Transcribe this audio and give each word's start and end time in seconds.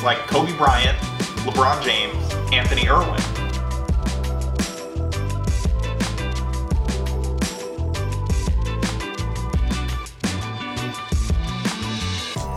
names 0.00 0.04
like 0.04 0.26
Kobe 0.26 0.56
Bryant, 0.56 0.98
LeBron 1.44 1.82
James, 1.82 2.34
Anthony 2.52 2.88
Irwin. 2.88 3.20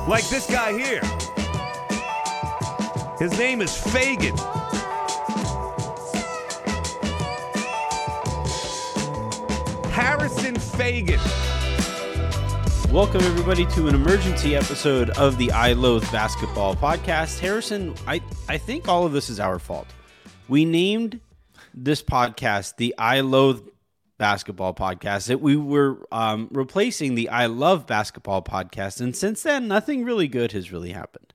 Like 0.08 0.28
this 0.30 0.48
guy 0.50 0.78
here. 0.78 1.02
His 3.20 3.38
name 3.38 3.62
is 3.62 3.72
Faigen. 3.72 4.38
Harrison 9.92 10.56
Faigen. 10.56 11.43
Welcome, 12.94 13.24
everybody, 13.24 13.66
to 13.72 13.88
an 13.88 13.96
emergency 13.96 14.56
episode 14.56 15.10
of 15.18 15.40
the 15.40 15.52
I 15.52 15.74
Loathe 15.74 16.04
Basketball 16.12 16.76
podcast. 16.76 17.40
Harrison, 17.40 17.96
I, 18.06 18.22
I 18.48 18.60
think 18.60 18.88
all 18.88 19.04
of 19.04 19.14
this 19.14 19.32
is 19.32 19.40
our 19.40 19.58
fault. 19.58 19.88
We 20.48 20.64
named 20.64 21.20
this 21.74 22.04
podcast 22.04 22.76
the 22.76 22.94
I 23.00 23.22
Loathe 23.22 23.68
Basketball 24.20 24.76
podcast. 24.76 25.26
That 25.26 25.42
we 25.42 25.56
were 25.56 26.08
um, 26.12 26.50
replacing 26.52 27.16
the 27.16 27.30
I 27.30 27.48
Love 27.48 27.88
Basketball 27.88 28.44
podcast, 28.44 29.02
and 29.02 29.16
since 29.16 29.42
then, 29.42 29.68
nothing 29.68 30.04
really 30.04 30.28
good 30.28 30.52
has 30.52 30.72
really 30.72 30.92
happened. 30.92 31.33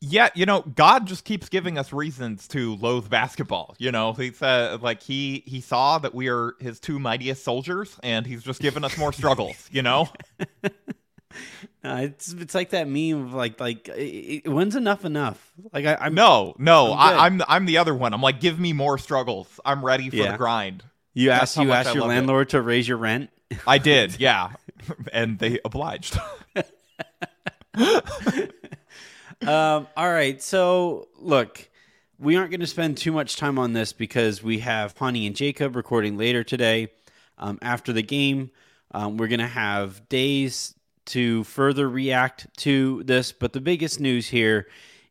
Yeah, 0.00 0.30
you 0.34 0.46
know, 0.46 0.62
God 0.62 1.06
just 1.06 1.24
keeps 1.26 1.50
giving 1.50 1.76
us 1.76 1.92
reasons 1.92 2.48
to 2.48 2.76
loathe 2.76 3.10
basketball. 3.10 3.74
You 3.78 3.92
know, 3.92 4.14
he's 4.14 4.40
uh, 4.40 4.78
like 4.80 5.02
he 5.02 5.42
he 5.46 5.60
saw 5.60 5.98
that 5.98 6.14
we 6.14 6.28
are 6.28 6.54
his 6.58 6.80
two 6.80 6.98
mightiest 6.98 7.44
soldiers, 7.44 7.94
and 8.02 8.26
he's 8.26 8.42
just 8.42 8.62
given 8.62 8.82
us 8.82 8.96
more 8.96 9.12
struggles. 9.12 9.68
You 9.70 9.82
know. 9.82 10.08
Uh, 11.84 12.00
it's 12.02 12.32
it's 12.32 12.54
like 12.54 12.70
that 12.70 12.88
meme 12.88 13.26
of 13.26 13.32
like 13.34 13.60
like 13.60 13.88
it, 13.94 14.48
when's 14.48 14.74
enough 14.74 15.04
enough? 15.04 15.52
Like 15.72 15.86
I, 15.86 15.94
I'm 16.00 16.14
no 16.14 16.54
no 16.58 16.92
I'm, 16.92 16.98
I, 16.98 17.26
I'm 17.26 17.42
I'm 17.46 17.66
the 17.66 17.78
other 17.78 17.94
one. 17.94 18.12
I'm 18.12 18.20
like 18.20 18.40
give 18.40 18.58
me 18.58 18.72
more 18.72 18.98
struggles. 18.98 19.60
I'm 19.64 19.84
ready 19.84 20.10
for 20.10 20.16
Yeah. 20.16 20.32
the 20.32 20.38
grind. 20.38 20.82
you 21.14 21.30
asked 21.30 21.56
you 21.56 21.70
asked 21.70 21.90
I 21.90 21.92
your 21.92 22.00
love 22.02 22.10
it. 22.10 22.14
landlord 22.14 22.48
to 22.50 22.62
raise 22.62 22.88
your 22.88 22.96
rent. 22.98 23.30
I 23.66 23.78
did, 23.78 24.18
yeah, 24.18 24.54
and 25.12 25.38
they 25.38 25.60
obliged. 25.64 26.18
Um, 29.46 29.86
all 29.96 30.10
right. 30.10 30.42
So, 30.42 31.08
look, 31.18 31.68
we 32.18 32.36
aren't 32.36 32.50
going 32.50 32.60
to 32.60 32.66
spend 32.66 32.96
too 32.96 33.12
much 33.12 33.36
time 33.36 33.58
on 33.58 33.72
this 33.72 33.92
because 33.92 34.42
we 34.42 34.58
have 34.60 34.96
Honey 34.98 35.26
and 35.26 35.36
Jacob 35.36 35.76
recording 35.76 36.16
later 36.16 36.42
today. 36.42 36.88
Um, 37.38 37.58
after 37.62 37.92
the 37.92 38.02
game, 38.02 38.50
um, 38.90 39.16
we're 39.16 39.28
going 39.28 39.38
to 39.38 39.46
have 39.46 40.08
days 40.08 40.74
to 41.06 41.44
further 41.44 41.88
react 41.88 42.46
to 42.58 43.02
this. 43.04 43.32
But 43.32 43.52
the 43.52 43.60
biggest 43.60 44.00
news 44.00 44.28
here 44.28 44.66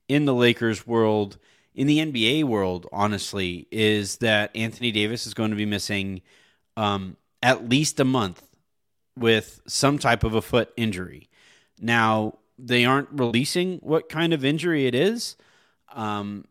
in 0.08 0.26
the 0.26 0.34
Lakers 0.34 0.86
world, 0.86 1.38
in 1.74 1.88
the 1.88 2.00
NBA 2.00 2.44
world, 2.44 2.88
honestly, 2.92 3.68
is 3.72 4.18
that 4.18 4.52
Anthony 4.56 4.92
Davis 4.92 5.26
is 5.26 5.34
going 5.34 5.52
to 5.52 5.56
be 5.56 5.66
missing 5.66 6.22
um, 6.76 7.18
at 7.42 7.70
least 7.70 8.00
a 8.00 8.06
month 8.06 8.44
with 9.18 9.62
some 9.68 9.98
type 9.98 10.24
of 10.24 10.36
a 10.36 10.42
foot 10.42 10.72
injury. 10.76 11.30
Now, 11.80 12.38
they 12.58 12.86
aren't 12.86 13.10
releasing 13.12 13.78
what 13.78 14.10
kind 14.10 14.34
of 14.34 14.44
injury 14.44 14.88
it 14.88 14.96
is. 14.96 15.36
Um, 15.94 16.46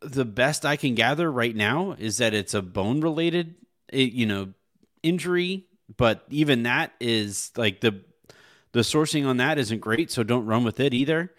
the 0.00 0.24
best 0.24 0.64
I 0.64 0.76
can 0.76 0.94
gather 0.94 1.30
right 1.30 1.54
now 1.54 1.96
is 1.98 2.18
that 2.18 2.34
it's 2.34 2.54
a 2.54 2.62
bone 2.62 3.00
related, 3.00 3.54
you 3.92 4.26
know, 4.26 4.52
injury. 5.02 5.66
But 5.96 6.24
even 6.30 6.62
that 6.64 6.92
is 7.00 7.50
like 7.56 7.80
the 7.80 8.00
the 8.72 8.80
sourcing 8.80 9.26
on 9.26 9.36
that 9.36 9.58
isn't 9.58 9.80
great, 9.80 10.10
so 10.10 10.22
don't 10.22 10.46
run 10.46 10.64
with 10.64 10.80
it 10.80 10.92
either. 10.92 11.32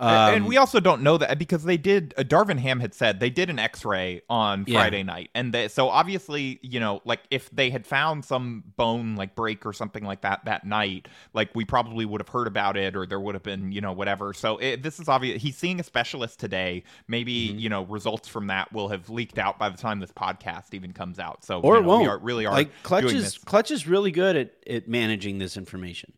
Um, 0.00 0.34
and 0.34 0.46
we 0.46 0.56
also 0.56 0.80
don't 0.80 1.02
know 1.02 1.18
that 1.18 1.38
because 1.38 1.64
they 1.64 1.76
did. 1.76 2.14
Uh, 2.16 2.22
Darvin 2.22 2.58
Ham 2.58 2.80
had 2.80 2.94
said 2.94 3.20
they 3.20 3.28
did 3.28 3.50
an 3.50 3.58
X-ray 3.58 4.22
on 4.30 4.64
Yeah. 4.66 4.78
Friday 4.80 5.02
night, 5.02 5.30
and 5.34 5.52
they, 5.52 5.68
so 5.68 5.88
obviously, 5.88 6.58
you 6.62 6.80
know, 6.80 7.02
like 7.04 7.20
if 7.30 7.50
they 7.50 7.68
had 7.70 7.86
found 7.86 8.24
some 8.24 8.64
bone 8.76 9.16
like 9.16 9.34
break 9.34 9.66
or 9.66 9.72
something 9.72 10.02
like 10.04 10.22
that 10.22 10.46
that 10.46 10.64
night, 10.64 11.06
like 11.34 11.50
we 11.54 11.64
probably 11.64 12.04
would 12.06 12.20
have 12.20 12.28
heard 12.30 12.46
about 12.46 12.76
it, 12.76 12.96
or 12.96 13.04
there 13.04 13.20
would 13.20 13.34
have 13.34 13.42
been, 13.42 13.72
you 13.72 13.80
know, 13.80 13.92
whatever. 13.92 14.32
So 14.32 14.56
it, 14.56 14.82
this 14.82 14.98
is 14.98 15.08
obvious. 15.08 15.42
He's 15.42 15.56
seeing 15.58 15.78
a 15.80 15.84
specialist 15.84 16.40
today. 16.40 16.82
Maybe 17.06 17.30
Mm-hmm. 17.30 17.58
you 17.58 17.68
know 17.68 17.84
results 17.84 18.28
from 18.28 18.46
that 18.48 18.72
will 18.72 18.88
have 18.88 19.08
leaked 19.10 19.38
out 19.38 19.58
by 19.58 19.68
the 19.68 19.76
time 19.76 20.00
this 20.00 20.12
podcast 20.12 20.72
even 20.72 20.92
comes 20.92 21.18
out. 21.18 21.44
So 21.44 21.60
or 21.60 21.74
you 21.76 21.82
it 21.82 21.84
won't. 21.86 22.02
We 22.02 22.08
are, 22.08 22.18
really 22.18 22.46
are 22.46 22.52
like 22.52 22.70
Klutch 22.82 23.04
is. 23.12 23.38
Klutch 23.38 23.70
is 23.70 23.86
really 23.86 24.10
good 24.10 24.36
at, 24.36 24.52
at 24.66 24.88
managing 24.88 25.38
this 25.38 25.56
information. 25.56 26.12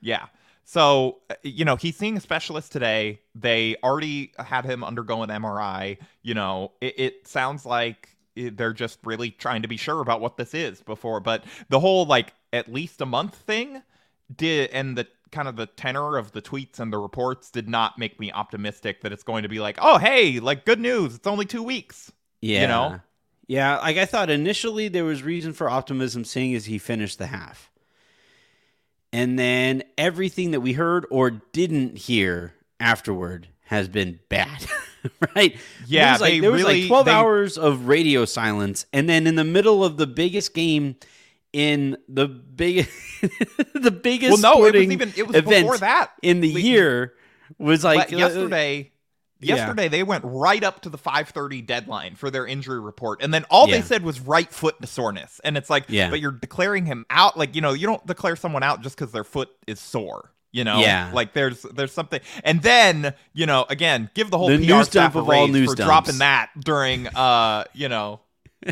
Yeah. 0.00 0.26
So, 0.68 1.18
uh, 1.30 1.34
you 1.44 1.64
know, 1.64 1.76
he's 1.76 1.96
seeing 1.96 2.16
a 2.16 2.20
specialist 2.20 2.72
today. 2.72 3.20
They 3.36 3.76
already 3.84 4.32
had 4.36 4.64
him 4.64 4.82
undergo 4.82 5.22
an 5.22 5.30
MRI. 5.30 5.96
You 6.22 6.34
know, 6.34 6.72
it, 6.80 6.98
it 6.98 7.28
sounds 7.28 7.64
like 7.64 8.08
they're 8.34 8.72
just 8.72 8.98
really 9.04 9.30
trying 9.30 9.62
to 9.62 9.68
be 9.68 9.76
sure 9.76 10.00
about 10.00 10.20
what 10.20 10.36
this 10.36 10.54
is 10.54 10.82
before. 10.82 11.20
But 11.20 11.44
the 11.68 11.78
whole, 11.78 12.04
like, 12.04 12.34
at 12.52 12.70
least 12.70 13.00
a 13.00 13.06
month 13.06 13.36
thing 13.36 13.80
did, 14.34 14.70
and 14.70 14.98
the 14.98 15.06
kind 15.30 15.46
of 15.46 15.54
the 15.54 15.66
tenor 15.66 16.16
of 16.16 16.32
the 16.32 16.42
tweets 16.42 16.80
and 16.80 16.92
the 16.92 16.98
reports 16.98 17.50
did 17.52 17.68
not 17.68 17.96
make 17.96 18.18
me 18.18 18.32
optimistic 18.32 19.02
that 19.02 19.12
it's 19.12 19.22
going 19.22 19.44
to 19.44 19.48
be 19.48 19.60
like, 19.60 19.78
oh, 19.80 19.98
hey, 19.98 20.40
like, 20.40 20.64
good 20.64 20.80
news. 20.80 21.14
It's 21.14 21.28
only 21.28 21.46
two 21.46 21.62
weeks. 21.62 22.10
Yeah. 22.40 22.62
You 22.62 22.66
know? 22.66 23.00
Yeah, 23.48 23.78
like 23.78 23.96
I 23.96 24.06
thought 24.06 24.28
initially 24.28 24.88
there 24.88 25.04
was 25.04 25.22
reason 25.22 25.52
for 25.52 25.70
optimism 25.70 26.24
seeing 26.24 26.54
as 26.56 26.64
he 26.64 26.78
finished 26.78 27.18
the 27.18 27.26
half. 27.26 27.70
And 29.16 29.38
then 29.38 29.82
everything 29.96 30.50
that 30.50 30.60
we 30.60 30.72
heard 30.74 31.06
or 31.10 31.30
didn't 31.30 31.96
hear 31.96 32.52
afterward 32.78 33.48
has 33.64 33.88
been 33.88 34.20
bad. 34.28 34.66
right? 35.34 35.56
Yeah, 35.86 36.04
There 36.04 36.12
was 36.12 36.20
like, 36.20 36.40
there 36.42 36.50
was 36.52 36.62
really- 36.62 36.80
like 36.82 36.88
12 36.88 37.06
they- 37.06 37.12
hours 37.12 37.56
of 37.58 37.88
radio 37.88 38.24
silence 38.26 38.86
and 38.92 39.08
then 39.08 39.26
in 39.26 39.34
the 39.36 39.44
middle 39.44 39.84
of 39.84 39.96
the 39.96 40.06
biggest 40.06 40.52
game 40.52 40.96
in 41.52 41.96
the 42.08 42.26
big 42.28 42.86
the 43.74 43.90
biggest 43.90 44.42
Well, 44.42 44.58
no, 44.58 44.64
it 44.66 44.74
was 44.74 44.82
even- 44.82 45.12
it 45.16 45.26
was 45.26 45.40
before 45.42 45.78
that. 45.78 46.12
in 46.22 46.40
the 46.40 46.48
year 46.48 47.14
was 47.58 47.82
like 47.84 48.10
yesterday. 48.10 48.90
Yesterday 49.40 49.84
yeah. 49.84 49.88
they 49.88 50.02
went 50.02 50.24
right 50.24 50.64
up 50.64 50.80
to 50.80 50.88
the 50.88 50.98
5:30 50.98 51.66
deadline 51.66 52.14
for 52.14 52.30
their 52.30 52.46
injury 52.46 52.80
report 52.80 53.22
and 53.22 53.32
then 53.34 53.44
all 53.50 53.68
Yeah. 53.68 53.76
they 53.76 53.82
said 53.82 54.02
was 54.02 54.20
right 54.20 54.50
foot 54.52 54.76
soreness 54.88 55.40
and 55.44 55.56
it's 55.56 55.68
like 55.70 55.84
Yeah. 55.88 56.08
but 56.10 56.20
you're 56.20 56.32
declaring 56.32 56.86
him 56.86 57.04
out 57.10 57.36
like 57.36 57.54
you 57.54 57.60
know 57.60 57.72
you 57.74 57.86
don't 57.86 58.06
declare 58.06 58.36
someone 58.36 58.62
out 58.62 58.80
just 58.82 58.96
cuz 58.96 59.12
their 59.12 59.24
foot 59.24 59.50
is 59.66 59.78
sore 59.80 60.32
you 60.52 60.64
know 60.64 60.78
Yeah. 60.80 61.10
like 61.12 61.34
there's 61.34 61.62
there's 61.62 61.92
something 61.92 62.20
and 62.44 62.62
then 62.62 63.12
you 63.34 63.44
know 63.46 63.66
again 63.68 64.08
give 64.14 64.30
the 64.30 64.38
whole 64.38 64.48
The 64.48 64.56
PR 64.58 64.72
news 64.74 64.86
staff 64.86 65.12
dump 65.12 65.28
of 65.28 65.28
all 65.34 65.48
news 65.48 65.68
for 65.70 65.76
dumps. 65.76 65.86
dropping 65.86 66.18
that 66.18 66.50
during 66.58 67.06
uh 67.08 67.64
you 67.74 67.88
know 67.90 68.20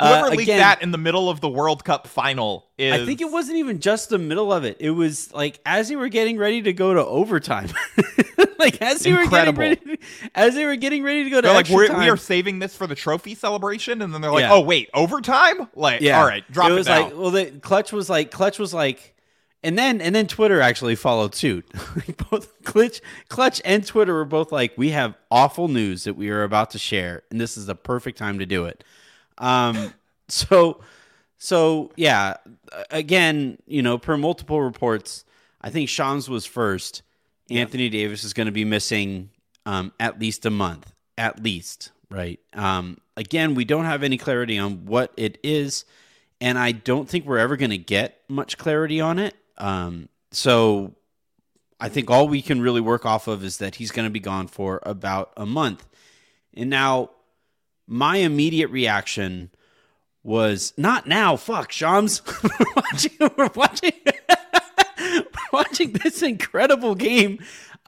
Whoever 0.00 0.28
leaked 0.30 0.40
Uh, 0.40 0.42
again- 0.42 0.58
that 0.58 0.82
in 0.82 0.90
the 0.90 0.98
middle 0.98 1.30
of 1.30 1.40
the 1.40 1.48
World 1.48 1.82
Cup 1.84 2.06
final 2.06 2.66
is 2.76 2.92
I 2.92 3.06
think 3.06 3.20
it 3.22 3.30
wasn't 3.30 3.56
even 3.58 3.80
just 3.80 4.10
the 4.10 4.18
middle 4.18 4.52
of 4.52 4.64
it. 4.64 4.76
It 4.80 4.90
was 4.90 5.32
like 5.32 5.60
as 5.64 5.88
they 5.88 5.96
were 5.96 6.08
getting 6.08 6.36
ready 6.36 6.60
to 6.62 6.72
go 6.74 6.92
to 6.92 7.04
overtime. 7.04 7.70
like 8.72 8.82
as 8.82 9.00
they 9.02 9.10
Incredible. 9.10 9.62
were 9.62 9.68
getting 9.74 9.88
ready, 9.88 10.00
as 10.34 10.54
they 10.54 10.64
were 10.64 10.76
getting 10.76 11.02
ready 11.02 11.24
to 11.24 11.30
go 11.30 11.40
to 11.40 11.52
like, 11.52 11.68
we're, 11.68 11.88
time. 11.88 12.00
we 12.00 12.08
are 12.08 12.16
saving 12.16 12.58
this 12.58 12.76
for 12.76 12.86
the 12.86 12.94
trophy 12.94 13.34
celebration, 13.34 14.02
and 14.02 14.12
then 14.12 14.20
they're 14.20 14.30
like, 14.30 14.42
Yeah. 14.42 14.54
oh 14.54 14.60
wait, 14.60 14.90
overtime? 14.94 15.68
Like, 15.74 16.00
yeah. 16.00 16.20
all 16.20 16.26
right, 16.26 16.44
drop 16.50 16.70
it 16.70 16.72
it, 16.72 16.76
was 16.76 16.88
like 16.88 17.16
well, 17.16 17.30
the 17.30 17.46
Klutch 17.60 17.92
was 17.92 18.10
like 18.10 18.30
Klutch 18.30 18.58
was 18.58 18.74
like, 18.74 19.14
and 19.62 19.78
then 19.78 20.00
and 20.00 20.14
then 20.14 20.26
Twitter 20.26 20.60
actually 20.60 20.96
followed 20.96 21.34
suit. 21.34 21.70
both 22.30 22.62
Klutch 22.64 23.00
Klutch 23.28 23.62
and 23.64 23.86
Twitter 23.86 24.14
were 24.14 24.24
both 24.24 24.52
like, 24.52 24.72
we 24.76 24.90
have 24.90 25.14
awful 25.30 25.68
news 25.68 26.04
that 26.04 26.14
we 26.14 26.30
are 26.30 26.42
about 26.42 26.70
to 26.72 26.78
share, 26.78 27.22
and 27.30 27.40
this 27.40 27.56
is 27.56 27.66
the 27.66 27.74
perfect 27.74 28.18
time 28.18 28.38
to 28.38 28.46
do 28.46 28.64
it. 28.66 28.84
Um, 29.38 29.94
so 30.28 30.80
so 31.38 31.90
yeah, 31.96 32.34
again, 32.90 33.58
you 33.66 33.82
know, 33.82 33.98
per 33.98 34.16
multiple 34.16 34.60
reports, 34.60 35.24
I 35.60 35.70
think 35.70 35.88
Shams 35.88 36.28
was 36.28 36.46
first. 36.46 37.02
Anthony 37.50 37.88
Davis 37.88 38.24
is 38.24 38.32
going 38.32 38.46
to 38.46 38.52
be 38.52 38.64
missing 38.64 39.30
um, 39.64 39.92
at 40.00 40.18
least 40.18 40.46
a 40.46 40.50
month, 40.50 40.92
at 41.16 41.42
least, 41.42 41.90
right? 42.10 42.40
Um, 42.52 42.98
again, 43.16 43.54
we 43.54 43.64
don't 43.64 43.84
have 43.84 44.02
any 44.02 44.18
clarity 44.18 44.58
on 44.58 44.86
what 44.86 45.12
it 45.16 45.38
is, 45.42 45.84
and 46.40 46.58
I 46.58 46.72
don't 46.72 47.08
think 47.08 47.24
we're 47.24 47.38
ever 47.38 47.56
going 47.56 47.70
to 47.70 47.78
get 47.78 48.22
much 48.28 48.58
clarity 48.58 49.00
on 49.00 49.18
it. 49.18 49.34
Um, 49.58 50.08
so 50.32 50.94
I 51.80 51.88
think 51.88 52.10
all 52.10 52.28
we 52.28 52.42
can 52.42 52.60
really 52.60 52.80
work 52.80 53.06
off 53.06 53.28
of 53.28 53.44
is 53.44 53.58
that 53.58 53.76
he's 53.76 53.90
going 53.90 54.06
to 54.06 54.10
be 54.10 54.20
gone 54.20 54.48
for 54.48 54.80
about 54.82 55.32
a 55.36 55.46
month. 55.46 55.86
And 56.54 56.70
now, 56.70 57.10
my 57.86 58.16
immediate 58.16 58.68
reaction 58.68 59.50
was 60.22 60.72
not 60.76 61.06
now. 61.06 61.36
Fuck, 61.36 61.70
Shams. 61.70 62.22
we're 62.42 62.66
watching, 62.74 63.12
we're 63.36 63.50
watching, 63.54 63.92
watching 65.52 65.92
this 65.92 66.22
incredible 66.22 66.94
game. 66.94 67.38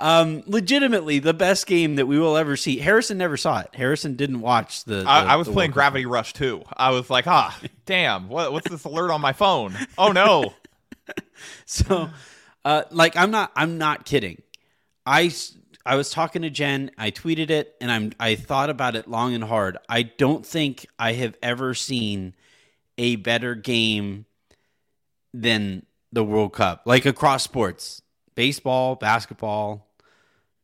Um, 0.00 0.44
legitimately, 0.46 1.18
the 1.18 1.34
best 1.34 1.66
game 1.66 1.96
that 1.96 2.06
we 2.06 2.18
will 2.20 2.36
ever 2.36 2.56
see. 2.56 2.78
Harrison 2.78 3.18
never 3.18 3.36
saw 3.36 3.60
it. 3.60 3.74
Harrison 3.74 4.14
didn't 4.14 4.40
watch 4.40 4.84
the. 4.84 5.04
I, 5.06 5.24
the- 5.24 5.30
I 5.30 5.36
was 5.36 5.46
the 5.48 5.52
playing 5.52 5.70
World 5.70 5.74
Cup. 5.74 5.74
Gravity 5.74 6.06
Rush 6.06 6.32
too. 6.34 6.62
I 6.76 6.90
was 6.90 7.10
like, 7.10 7.26
ah, 7.26 7.58
damn, 7.84 8.28
what, 8.28 8.52
what's 8.52 8.70
this 8.70 8.84
alert 8.84 9.10
on 9.10 9.20
my 9.20 9.32
phone? 9.32 9.74
Oh 9.96 10.12
no. 10.12 10.54
So, 11.64 12.10
uh, 12.64 12.82
like, 12.90 13.16
I'm 13.16 13.30
not, 13.30 13.52
I'm 13.56 13.78
not 13.78 14.04
kidding. 14.04 14.42
I 15.06 15.32
I 15.86 15.94
was 15.94 16.10
talking 16.10 16.42
to 16.42 16.50
Jen, 16.50 16.90
I 16.98 17.10
tweeted 17.10 17.48
it, 17.48 17.74
and 17.80 17.90
I'm 17.90 18.12
I 18.20 18.34
thought 18.34 18.68
about 18.68 18.94
it 18.96 19.08
long 19.08 19.32
and 19.34 19.42
hard. 19.42 19.78
I 19.88 20.02
don't 20.02 20.44
think 20.44 20.84
I 20.98 21.14
have 21.14 21.34
ever 21.42 21.72
seen 21.72 22.34
a 22.98 23.16
better 23.16 23.54
game 23.54 24.26
than 25.32 25.86
the 26.12 26.24
World 26.24 26.52
Cup, 26.52 26.82
like 26.84 27.06
across 27.06 27.42
sports, 27.42 28.02
baseball, 28.34 28.94
basketball, 28.96 29.88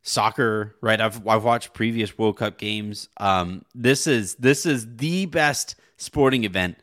soccer. 0.03 0.77
Right? 0.81 1.01
I've 1.01 1.27
I've 1.27 1.45
watched 1.45 1.73
previous 1.75 2.17
World 2.19 2.39
Cup 2.39 2.59
games. 2.59 3.09
Um, 3.19 3.65
this 3.75 4.07
is 4.07 4.35
this 4.37 4.67
is 4.67 4.97
the 4.97 5.27
best 5.27 5.77
sporting 5.97 6.45
event 6.45 6.77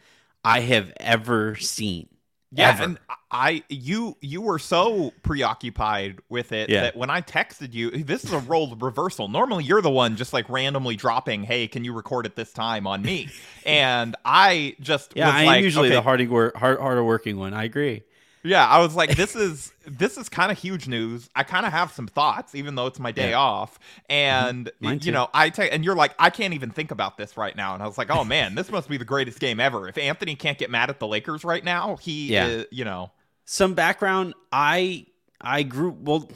I 0.44 0.62
have 0.62 0.94
ever 0.98 1.56
seen. 1.56 2.08
Yeah, 2.54 2.72
Ever. 2.72 2.84
and 2.84 3.00
I 3.32 3.64
you 3.70 4.18
you 4.20 4.42
were 4.42 4.60
so 4.60 5.14
preoccupied 5.24 6.20
with 6.28 6.52
it 6.52 6.70
Yeah. 6.70 6.82
that 6.82 6.98
when 6.98 7.10
I 7.10 7.22
texted 7.22 7.74
you, 7.74 7.92
this 7.92 8.26
is 8.26 8.34
a 8.34 8.40
role 8.40 8.76
reversal. 8.76 9.30
Normally, 9.30 9.64
you're 9.64 9.82
the 9.82 9.90
one 9.90 10.18
just 10.18 10.34
like 10.34 10.50
randomly 10.50 10.98
dropping, 10.98 11.44
"Hey, 11.44 11.70
can 11.70 11.86
you 11.86 11.94
record 11.94 12.26
at 12.26 12.36
this 12.36 12.52
time 12.52 12.88
on 12.88 13.02
me?" 13.04 13.30
and 13.66 14.18
I 14.26 14.76
just 14.82 15.14
yeah, 15.16 15.28
was 15.28 15.36
I 15.36 15.40
am 15.42 15.46
like, 15.48 15.64
usually 15.64 15.88
okay, 15.88 15.96
the 15.96 16.02
hardy 16.02 16.28
wor- 16.28 16.52
hard, 16.54 16.78
harder 16.82 17.06
working 17.06 17.38
one. 17.38 17.54
I 17.54 17.64
agree. 17.64 18.04
Yeah, 18.44 18.66
I 18.68 18.80
was 18.80 18.96
like, 18.96 19.16
this 19.16 19.36
is 19.36 19.72
this 19.86 20.18
is 20.18 20.30
kind 20.30 20.52
of 20.52 20.58
huge 20.58 20.88
news. 20.88 21.30
I 21.36 21.44
kind 21.44 21.66
of 21.66 21.72
have 21.72 21.92
some 21.92 22.08
thoughts, 22.08 22.56
even 22.56 22.76
though 22.76 22.88
it's 22.88 23.00
my 23.00 23.12
day 23.12 23.32
Yeah. 23.32 23.40
off. 23.40 23.80
And 24.10 24.72
Mm-hmm. 24.82 25.06
You 25.06 25.12
know, 25.12 25.30
I 25.34 25.50
take 25.50 25.72
and 25.74 25.86
you're 25.86 25.96
like, 25.96 26.14
I 26.18 26.30
can't 26.32 26.54
even 26.54 26.72
think 26.72 26.92
about 26.92 27.18
this 27.18 27.38
right 27.38 27.56
now. 27.56 27.74
And 27.76 27.84
I 27.84 27.88
was 27.88 27.98
like, 27.98 28.10
oh 28.10 28.24
man, 28.24 28.56
this 28.56 28.72
must 28.72 28.90
be 28.90 28.98
the 28.98 29.06
greatest 29.06 29.40
game 29.40 29.60
ever. 29.60 29.88
If 29.88 29.98
Anthony 29.98 30.36
can't 30.36 30.58
get 30.58 30.70
mad 30.72 30.90
at 30.90 31.00
the 31.00 31.08
Lakers 31.08 31.44
right 31.44 31.64
now, 31.64 31.98
he, 31.98 32.34
Yeah. 32.34 32.48
is, 32.48 32.66
you 32.72 32.86
know, 32.86 33.12
some 33.46 33.74
background 33.74 34.34
i 34.52 35.06
i 35.42 35.64
grew 35.64 35.90
well 36.00 36.30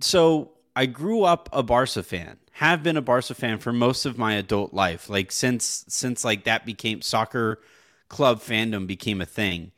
so 0.00 0.50
i 0.74 0.86
grew 0.86 1.22
up 1.22 1.48
a 1.52 1.62
barca 1.62 2.02
fan 2.02 2.38
have 2.52 2.82
been 2.82 2.96
a 2.96 3.02
barca 3.02 3.34
fan 3.34 3.58
for 3.58 3.72
most 3.72 4.06
of 4.06 4.18
my 4.18 4.34
adult 4.34 4.72
life 4.74 5.08
like 5.08 5.30
since 5.30 5.84
since 5.88 6.24
like 6.24 6.44
that 6.44 6.64
became 6.66 7.00
soccer 7.02 7.60
club 8.08 8.40
fandom 8.40 8.86
became 8.86 9.20
a 9.20 9.26
thing 9.26 9.70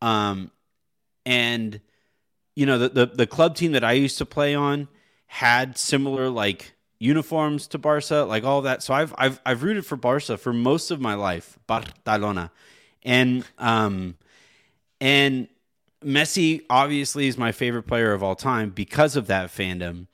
um 0.00 0.50
and 1.26 1.80
you 2.54 2.64
know 2.64 2.78
the, 2.78 2.88
the 2.88 3.06
the 3.06 3.26
club 3.26 3.54
team 3.54 3.72
that 3.72 3.84
i 3.84 3.92
used 3.92 4.16
to 4.16 4.24
play 4.24 4.54
on 4.54 4.88
had 5.26 5.76
similar 5.76 6.30
like 6.30 6.72
uniforms 6.98 7.66
to 7.66 7.76
barca 7.76 8.24
like 8.26 8.44
all 8.44 8.62
that 8.62 8.82
so 8.82 8.94
i've 8.94 9.14
i've, 9.18 9.38
I've 9.44 9.62
rooted 9.62 9.84
for 9.84 9.96
barca 9.96 10.38
for 10.38 10.54
most 10.54 10.90
of 10.90 10.98
my 10.98 11.12
life 11.12 11.58
barcelona 11.66 12.50
and 13.02 13.44
um 13.58 14.16
and 14.98 15.48
Messi 16.04 16.62
obviously 16.70 17.26
is 17.26 17.36
my 17.36 17.52
favorite 17.52 17.82
player 17.82 18.12
of 18.12 18.22
all 18.22 18.36
time 18.36 18.70
because 18.70 19.16
of 19.16 19.26
that 19.26 19.50
fandom. 19.50 20.06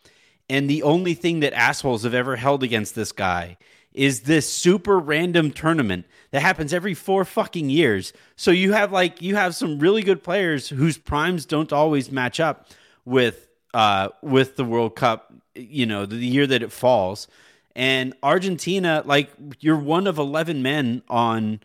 And 0.48 0.68
the 0.68 0.82
only 0.82 1.14
thing 1.14 1.40
that 1.40 1.52
assholes 1.52 2.04
have 2.04 2.14
ever 2.14 2.36
held 2.36 2.62
against 2.62 2.94
this 2.94 3.12
guy 3.12 3.58
is 3.94 4.22
this 4.22 4.50
super 4.50 4.98
random 4.98 5.50
tournament 5.50 6.06
that 6.30 6.40
happens 6.40 6.72
every 6.72 6.94
four 6.94 7.24
fucking 7.24 7.70
years. 7.70 8.12
So 8.36 8.50
you 8.50 8.72
have 8.72 8.92
like 8.92 9.22
you 9.22 9.36
have 9.36 9.54
some 9.54 9.78
really 9.78 10.02
good 10.02 10.22
players 10.22 10.68
whose 10.68 10.98
primes 10.98 11.46
don't 11.46 11.72
always 11.72 12.10
match 12.10 12.40
up 12.40 12.68
with 13.04 13.48
uh 13.74 14.08
with 14.22 14.56
the 14.56 14.64
World 14.64 14.96
Cup, 14.96 15.32
you 15.54 15.86
know, 15.86 16.06
the 16.06 16.16
year 16.16 16.46
that 16.46 16.62
it 16.62 16.72
falls. 16.72 17.28
And 17.74 18.14
Argentina, 18.22 19.02
like 19.04 19.30
you're 19.60 19.78
one 19.78 20.06
of 20.06 20.18
eleven 20.18 20.62
men 20.62 21.02
on 21.08 21.60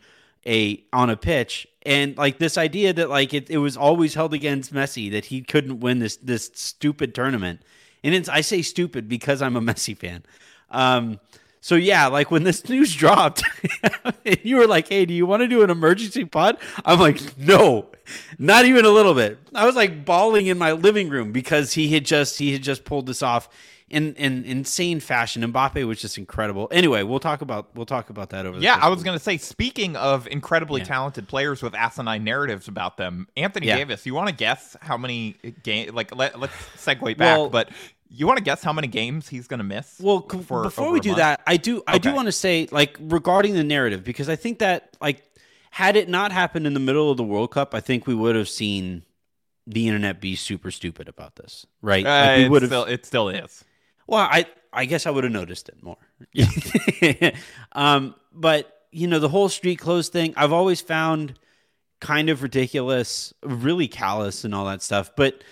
a 0.46 0.82
on 0.92 1.10
a 1.10 1.16
pitch 1.16 1.66
and 1.82 2.16
like 2.16 2.38
this 2.38 2.56
idea 2.56 2.92
that 2.92 3.10
like 3.10 3.34
it, 3.34 3.50
it 3.50 3.58
was 3.58 3.76
always 3.76 4.14
held 4.14 4.32
against 4.34 4.72
Messi 4.72 5.10
that 5.10 5.26
he 5.26 5.42
couldn't 5.42 5.80
win 5.80 5.98
this 5.98 6.16
this 6.16 6.50
stupid 6.54 7.14
tournament 7.14 7.60
and 8.02 8.14
it's 8.14 8.28
I 8.28 8.40
say 8.40 8.62
stupid 8.62 9.08
because 9.08 9.42
I'm 9.42 9.56
a 9.56 9.60
Messi 9.68 9.96
fan 9.96 10.22
um 10.70 11.20
so 11.68 11.74
yeah 11.74 12.06
like 12.06 12.30
when 12.30 12.44
this 12.44 12.66
news 12.66 12.94
dropped 12.94 13.42
and 14.24 14.38
you 14.42 14.56
were 14.56 14.66
like 14.66 14.88
hey 14.88 15.04
do 15.04 15.12
you 15.12 15.26
want 15.26 15.42
to 15.42 15.48
do 15.48 15.62
an 15.62 15.68
emergency 15.68 16.24
pod 16.24 16.56
I'm 16.84 16.98
like 16.98 17.36
no 17.36 17.88
not 18.38 18.64
even 18.64 18.86
a 18.86 18.90
little 18.90 19.12
bit 19.14 19.38
I 19.54 19.66
was 19.66 19.76
like 19.76 20.04
bawling 20.06 20.46
in 20.46 20.56
my 20.56 20.72
living 20.72 21.10
room 21.10 21.30
because 21.32 21.74
he 21.74 21.88
had 21.88 22.04
just 22.06 22.38
he 22.38 22.52
had 22.54 22.62
just 22.62 22.84
pulled 22.86 23.04
this 23.06 23.22
off 23.22 23.50
in 23.90 24.14
in 24.16 24.44
insane 24.44 25.00
fashion 25.00 25.42
Mbappe 25.50 25.86
was 25.86 26.00
just 26.00 26.16
incredible 26.18 26.68
anyway 26.70 27.02
we'll 27.02 27.20
talk 27.20 27.40
about 27.42 27.74
we'll 27.74 27.86
talk 27.86 28.08
about 28.10 28.30
that 28.30 28.44
over 28.46 28.58
yeah. 28.58 28.78
I 28.80 28.88
was 28.88 29.02
gonna 29.02 29.18
say, 29.18 29.36
speaking 29.38 29.94
of 29.96 30.26
incredibly 30.26 30.80
Yeah. 30.82 30.86
talented 30.88 31.26
players 31.28 31.62
with 31.62 31.74
asinine 31.74 32.22
narratives 32.24 32.68
about 32.68 32.96
them, 32.98 33.28
Anthony 33.36 33.66
Yeah. 33.68 33.76
Davis. 33.76 34.04
You 34.06 34.14
want 34.14 34.28
to 34.28 34.34
guess 34.34 34.76
how 34.82 34.96
many 34.98 35.36
game? 35.62 35.94
Like, 35.94 36.14
let, 36.14 36.38
let's 36.38 36.52
segue 36.76 37.16
back, 37.16 37.38
Well- 37.38 37.48
but 37.50 37.70
you 38.10 38.26
want 38.26 38.38
to 38.38 38.44
guess 38.44 38.62
how 38.62 38.72
many 38.72 38.88
games 38.88 39.28
he's 39.28 39.46
gonna 39.46 39.64
miss? 39.64 39.98
Well, 40.00 40.20
for 40.20 40.62
before 40.62 40.90
we 40.90 41.00
do 41.00 41.10
month? 41.10 41.18
that, 41.18 41.40
I 41.46 41.56
do 41.56 41.82
I 41.86 41.98
do 41.98 42.14
want 42.14 42.26
to 42.26 42.32
say 42.32 42.68
like 42.70 42.96
regarding 43.00 43.54
the 43.54 43.64
narrative 43.64 44.04
because 44.04 44.28
I 44.28 44.36
think 44.36 44.58
that 44.60 44.96
like 45.00 45.22
had 45.70 45.96
it 45.96 46.08
not 46.08 46.32
happened 46.32 46.66
in 46.66 46.74
the 46.74 46.80
middle 46.80 47.10
of 47.10 47.16
the 47.16 47.24
World 47.24 47.50
Cup, 47.50 47.74
I 47.74 47.80
think 47.80 48.06
we 48.06 48.14
would 48.14 48.36
have 48.36 48.48
seen 48.48 49.04
the 49.66 49.86
internet 49.86 50.20
be 50.20 50.34
super 50.34 50.70
stupid 50.70 51.08
about 51.08 51.36
this, 51.36 51.66
right? 51.82 52.06
Uh, 52.06 52.08
Like, 52.08 52.36
we 52.38 52.44
it 52.44 52.50
would 52.50 52.62
have. 52.62 52.70
still, 52.70 52.84
it 52.84 53.04
still 53.06 53.28
is. 53.28 53.64
Well, 54.06 54.20
I 54.20 54.46
I 54.72 54.86
guess 54.86 55.06
I 55.06 55.10
would 55.10 55.24
have 55.24 55.32
noticed 55.32 55.68
it 55.68 55.82
more. 55.82 55.98
um, 57.72 58.14
but 58.32 58.86
you 58.90 59.06
know 59.06 59.18
the 59.18 59.28
whole 59.28 59.48
street 59.48 59.76
clothes 59.78 60.08
thing, 60.08 60.32
I've 60.36 60.52
always 60.52 60.80
found 60.80 61.38
kind 62.00 62.30
of 62.30 62.42
ridiculous, 62.42 63.34
really 63.42 63.88
callous, 63.88 64.44
and 64.44 64.54
all 64.54 64.64
that 64.66 64.82
stuff. 64.82 65.10
But 65.16 65.42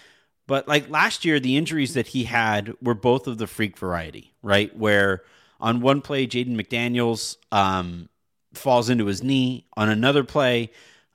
but 0.46 0.68
like 0.68 0.88
last 0.88 1.24
year, 1.24 1.40
the 1.40 1.56
injuries 1.56 1.94
that 1.94 2.08
he 2.08 2.24
had 2.24 2.74
were 2.80 2.94
both 2.94 3.26
of 3.26 3.38
the 3.38 3.46
freak 3.46 3.76
variety, 3.76 4.34
right? 4.42 4.76
Where 4.76 5.22
on 5.60 5.80
one 5.80 6.02
play, 6.02 6.26
Jaden 6.26 6.60
McDaniels 6.60 7.36
um, 7.50 8.08
falls 8.54 8.88
into 8.88 9.06
his 9.06 9.22
knee. 9.22 9.66
On 9.76 9.88
another 9.88 10.22
play, 10.24 10.70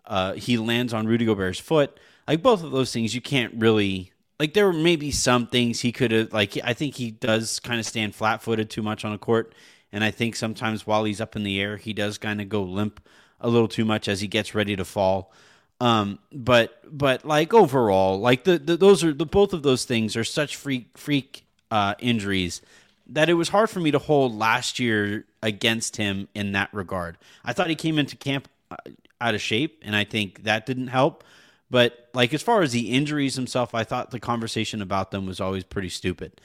uh, 0.06 0.34
he 0.34 0.58
lands 0.58 0.94
on 0.94 1.08
Rudy 1.08 1.26
Gobert's 1.26 1.60
foot. 1.60 1.98
Like 2.28 2.42
both 2.42 2.64
of 2.64 2.72
those 2.72 2.92
things, 2.92 3.16
you 3.16 3.22
can't 3.22 3.54
really 3.58 4.12
like. 4.40 4.54
There 4.54 4.66
were 4.66 4.74
maybe 4.74 5.12
some 5.12 5.48
things 5.48 5.82
he 5.82 5.92
could 5.92 6.12
have 6.12 6.34
like. 6.34 6.58
I 6.64 6.74
think 6.74 6.96
he 6.96 7.12
does 7.12 7.60
kind 7.60 7.80
of 7.80 7.86
stand 7.86 8.16
flat 8.16 8.42
footed 8.42 8.70
too 8.70 8.82
much 8.82 9.04
on 9.06 9.14
a 9.14 9.18
court, 9.18 9.54
and 9.92 10.04
I 10.04 10.12
think 10.12 10.36
sometimes 10.36 10.86
while 10.86 11.04
he's 11.04 11.22
up 11.22 11.36
in 11.36 11.44
the 11.44 11.60
air, 11.60 11.78
he 11.78 11.94
does 11.94 12.18
kind 12.18 12.42
of 12.42 12.50
go 12.50 12.64
limp 12.64 13.06
a 13.40 13.50
little 13.50 13.68
too 13.68 13.86
much 13.86 14.08
as 14.08 14.22
he 14.22 14.28
gets 14.28 14.54
ready 14.54 14.76
to 14.76 14.86
fall. 14.86 15.34
Um, 15.82 16.20
but 16.32 16.80
but 16.96 17.26
like 17.26 17.56
overall, 17.56 18.20
like 18.20 18.44
the, 18.44 18.60
the 18.60 18.78
those 18.78 19.04
are 19.04 19.14
the 19.14 19.26
both 19.26 19.52
of 19.52 19.64
those 19.64 19.84
things 19.84 20.16
are 20.16 20.24
such 20.24 20.56
freak 20.56 20.96
freak 20.96 21.44
uh, 21.72 21.96
injuries 21.98 22.62
that 23.08 23.30
it 23.30 23.34
was 23.34 23.50
hard 23.50 23.68
for 23.68 23.80
me 23.80 23.90
to 23.90 23.98
hold 23.98 24.38
last 24.38 24.78
year 24.78 25.26
against 25.42 25.98
him 25.98 26.28
in 26.36 26.52
that 26.52 26.72
regard. 26.72 27.18
I 27.44 27.54
thought 27.54 27.68
he 27.68 27.76
came 27.76 27.98
into 27.98 28.16
camp 28.16 28.48
uh, 28.70 28.76
out 29.20 29.34
of 29.34 29.42
shape, 29.42 29.80
and 29.82 29.96
I 29.96 30.04
think 30.04 30.44
that 30.44 30.68
didn't 30.68 30.90
help. 30.90 31.24
But 31.72 32.10
like 32.14 32.32
as 32.32 32.44
far 32.44 32.62
as 32.62 32.74
the 32.74 32.92
injuries 32.92 33.34
himself, 33.34 33.74
I 33.74 33.84
thought 33.84 34.12
the 34.12 34.20
conversation 34.20 34.84
about 34.84 35.10
them 35.10 35.26
was 35.26 35.42
always 35.42 35.64
pretty 35.64 35.90
stupid. 35.90 36.40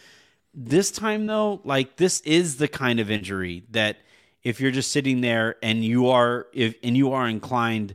This 0.54 0.90
time 0.90 1.26
though, 1.26 1.60
like 1.62 1.96
this 1.96 2.20
is 2.20 2.56
the 2.56 2.68
kind 2.68 3.00
of 3.00 3.10
injury 3.10 3.64
that 3.72 3.98
if 4.42 4.62
you're 4.62 4.70
just 4.70 4.92
sitting 4.92 5.20
there 5.20 5.56
and 5.62 5.84
you 5.84 6.08
are 6.08 6.46
if 6.54 6.74
and 6.82 6.96
you 6.96 7.12
are 7.12 7.28
inclined 7.28 7.94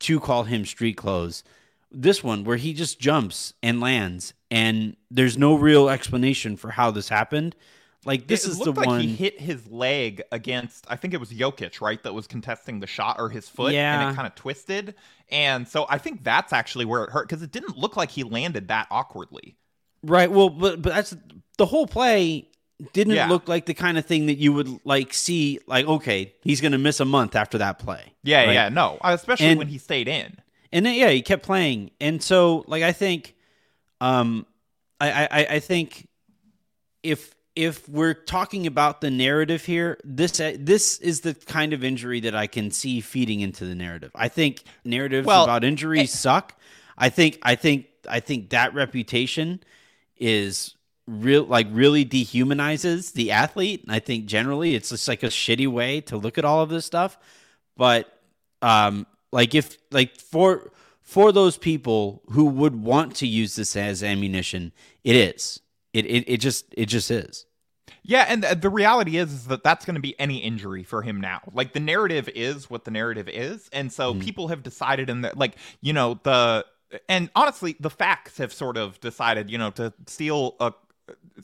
to 0.00 0.20
call 0.20 0.44
him 0.44 0.64
street 0.64 0.96
clothes, 0.96 1.44
this 1.90 2.22
one 2.22 2.44
where 2.44 2.56
he 2.56 2.72
just 2.72 2.98
jumps 2.98 3.54
and 3.62 3.80
lands 3.80 4.34
and 4.50 4.96
there's 5.10 5.36
no 5.38 5.54
real 5.54 5.88
explanation 5.88 6.56
for 6.56 6.70
how 6.70 6.90
this 6.90 7.08
happened. 7.08 7.56
Like 8.04 8.28
this 8.28 8.46
it 8.46 8.50
is 8.52 8.58
the 8.60 8.70
like 8.70 8.86
one 8.86 9.00
he 9.00 9.08
hit 9.08 9.40
his 9.40 9.66
leg 9.66 10.22
against. 10.30 10.86
I 10.88 10.94
think 10.94 11.12
it 11.12 11.18
was 11.18 11.30
Jokic, 11.30 11.80
right, 11.80 12.00
that 12.04 12.14
was 12.14 12.28
contesting 12.28 12.78
the 12.78 12.86
shot, 12.86 13.16
or 13.18 13.28
his 13.28 13.48
foot, 13.48 13.74
and 13.74 14.12
it 14.12 14.14
kind 14.14 14.28
of 14.28 14.34
twisted. 14.36 14.94
And 15.28 15.66
so 15.66 15.86
I 15.88 15.98
think 15.98 16.22
that's 16.22 16.52
actually 16.52 16.84
where 16.84 17.02
it 17.02 17.10
hurt 17.10 17.28
because 17.28 17.42
it 17.42 17.50
didn't 17.50 17.76
look 17.76 17.96
like 17.96 18.12
he 18.12 18.22
landed 18.22 18.68
that 18.68 18.86
awkwardly. 18.92 19.56
Right. 20.04 20.30
Well, 20.30 20.50
but 20.50 20.82
but 20.82 20.94
that's 20.94 21.16
the 21.58 21.66
whole 21.66 21.88
play 21.88 22.48
didn't 22.92 23.14
Yeah. 23.14 23.28
look 23.28 23.48
like 23.48 23.64
the 23.66 23.74
kind 23.74 23.96
of 23.98 24.04
thing 24.04 24.26
that 24.26 24.36
you 24.36 24.52
would 24.52 24.68
like 24.84 25.14
see 25.14 25.60
like 25.66 25.86
okay, 25.86 26.34
he's 26.42 26.60
going 26.60 26.72
to 26.72 26.78
miss 26.78 27.00
a 27.00 27.04
month 27.04 27.34
after 27.36 27.58
that 27.58 27.78
play. 27.78 28.12
Yeah, 28.22 28.44
right? 28.44 28.52
yeah, 28.52 28.68
no, 28.68 28.98
especially 29.02 29.46
And- 29.46 29.58
when 29.58 29.68
he 29.68 29.78
stayed 29.78 30.08
in. 30.08 30.36
And 30.72 30.84
then 30.84 30.94
yeah, 30.94 31.08
he 31.10 31.22
kept 31.22 31.42
playing. 31.42 31.90
And 32.00 32.22
so 32.22 32.64
like 32.66 32.82
I 32.82 32.92
think 32.92 33.34
um 34.00 34.46
I 35.00 35.24
I 35.30 35.46
I- 35.56 35.60
think 35.60 36.06
if 37.02 37.34
if 37.54 37.88
we're 37.88 38.12
talking 38.12 38.66
about 38.66 39.00
the 39.00 39.10
narrative 39.10 39.64
here, 39.64 39.98
this 40.04 40.38
uh, 40.40 40.54
this 40.58 40.98
is 40.98 41.22
the 41.22 41.32
kind 41.32 41.72
of 41.72 41.82
injury 41.82 42.20
that 42.20 42.34
I 42.34 42.46
can 42.46 42.70
see 42.70 43.00
feeding 43.00 43.40
into 43.40 43.64
the 43.64 43.74
narrative. 43.74 44.10
I 44.14 44.28
think 44.28 44.64
narratives 44.84 45.26
Well, 45.26 45.44
about 45.44 45.64
injuries 45.64 46.12
suck. 46.12 46.54
I 46.98 47.08
think 47.08 47.38
I 47.42 47.54
think 47.54 47.86
I 48.08 48.20
think 48.20 48.50
that 48.50 48.74
reputation 48.74 49.60
is 50.18 50.74
real 51.06 51.44
like 51.44 51.68
really 51.70 52.04
dehumanizes 52.04 53.12
the 53.12 53.30
athlete. 53.30 53.82
And 53.82 53.92
I 53.92 53.98
think 54.00 54.26
generally 54.26 54.74
it's 54.74 54.88
just 54.90 55.08
like 55.08 55.22
a 55.22 55.26
shitty 55.28 55.68
way 55.68 56.00
to 56.02 56.16
look 56.16 56.38
at 56.38 56.44
all 56.44 56.62
of 56.62 56.68
this 56.68 56.84
stuff. 56.84 57.18
But 57.76 58.12
um 58.62 59.06
like 59.32 59.54
if 59.54 59.76
like 59.90 60.18
for 60.20 60.70
for 61.02 61.30
those 61.30 61.56
people 61.56 62.22
who 62.30 62.46
would 62.46 62.82
want 62.82 63.14
to 63.16 63.26
use 63.26 63.54
this 63.54 63.76
as 63.76 64.02
ammunition, 64.02 64.72
it 65.04 65.14
is. 65.14 65.60
It 65.92 66.06
it, 66.06 66.24
it 66.26 66.36
just 66.38 66.66
it 66.76 66.86
just 66.86 67.10
is. 67.10 67.46
Yeah, 68.02 68.26
and 68.28 68.42
the 68.44 68.70
reality 68.70 69.16
is, 69.16 69.32
is 69.32 69.46
that 69.46 69.64
that's 69.64 69.84
going 69.84 69.94
to 69.96 70.00
be 70.00 70.18
any 70.20 70.38
injury 70.38 70.84
for 70.84 71.02
him 71.02 71.20
now. 71.20 71.40
Like 71.52 71.72
the 71.72 71.80
narrative 71.80 72.28
is 72.34 72.70
what 72.70 72.84
the 72.84 72.90
narrative 72.92 73.28
is, 73.28 73.68
and 73.72 73.92
so 73.92 74.14
Mhm. 74.14 74.20
people 74.20 74.48
have 74.48 74.62
decided 74.62 75.10
in 75.10 75.22
that, 75.22 75.36
like 75.36 75.56
you 75.80 75.92
know, 75.92 76.20
the 76.22 76.64
and 77.08 77.30
honestly, 77.34 77.76
the 77.80 77.90
facts 77.90 78.38
have 78.38 78.52
sort 78.52 78.76
of 78.76 79.00
decided, 79.00 79.50
you 79.50 79.58
know, 79.58 79.70
to 79.72 79.92
steal 80.06 80.54
a 80.60 80.72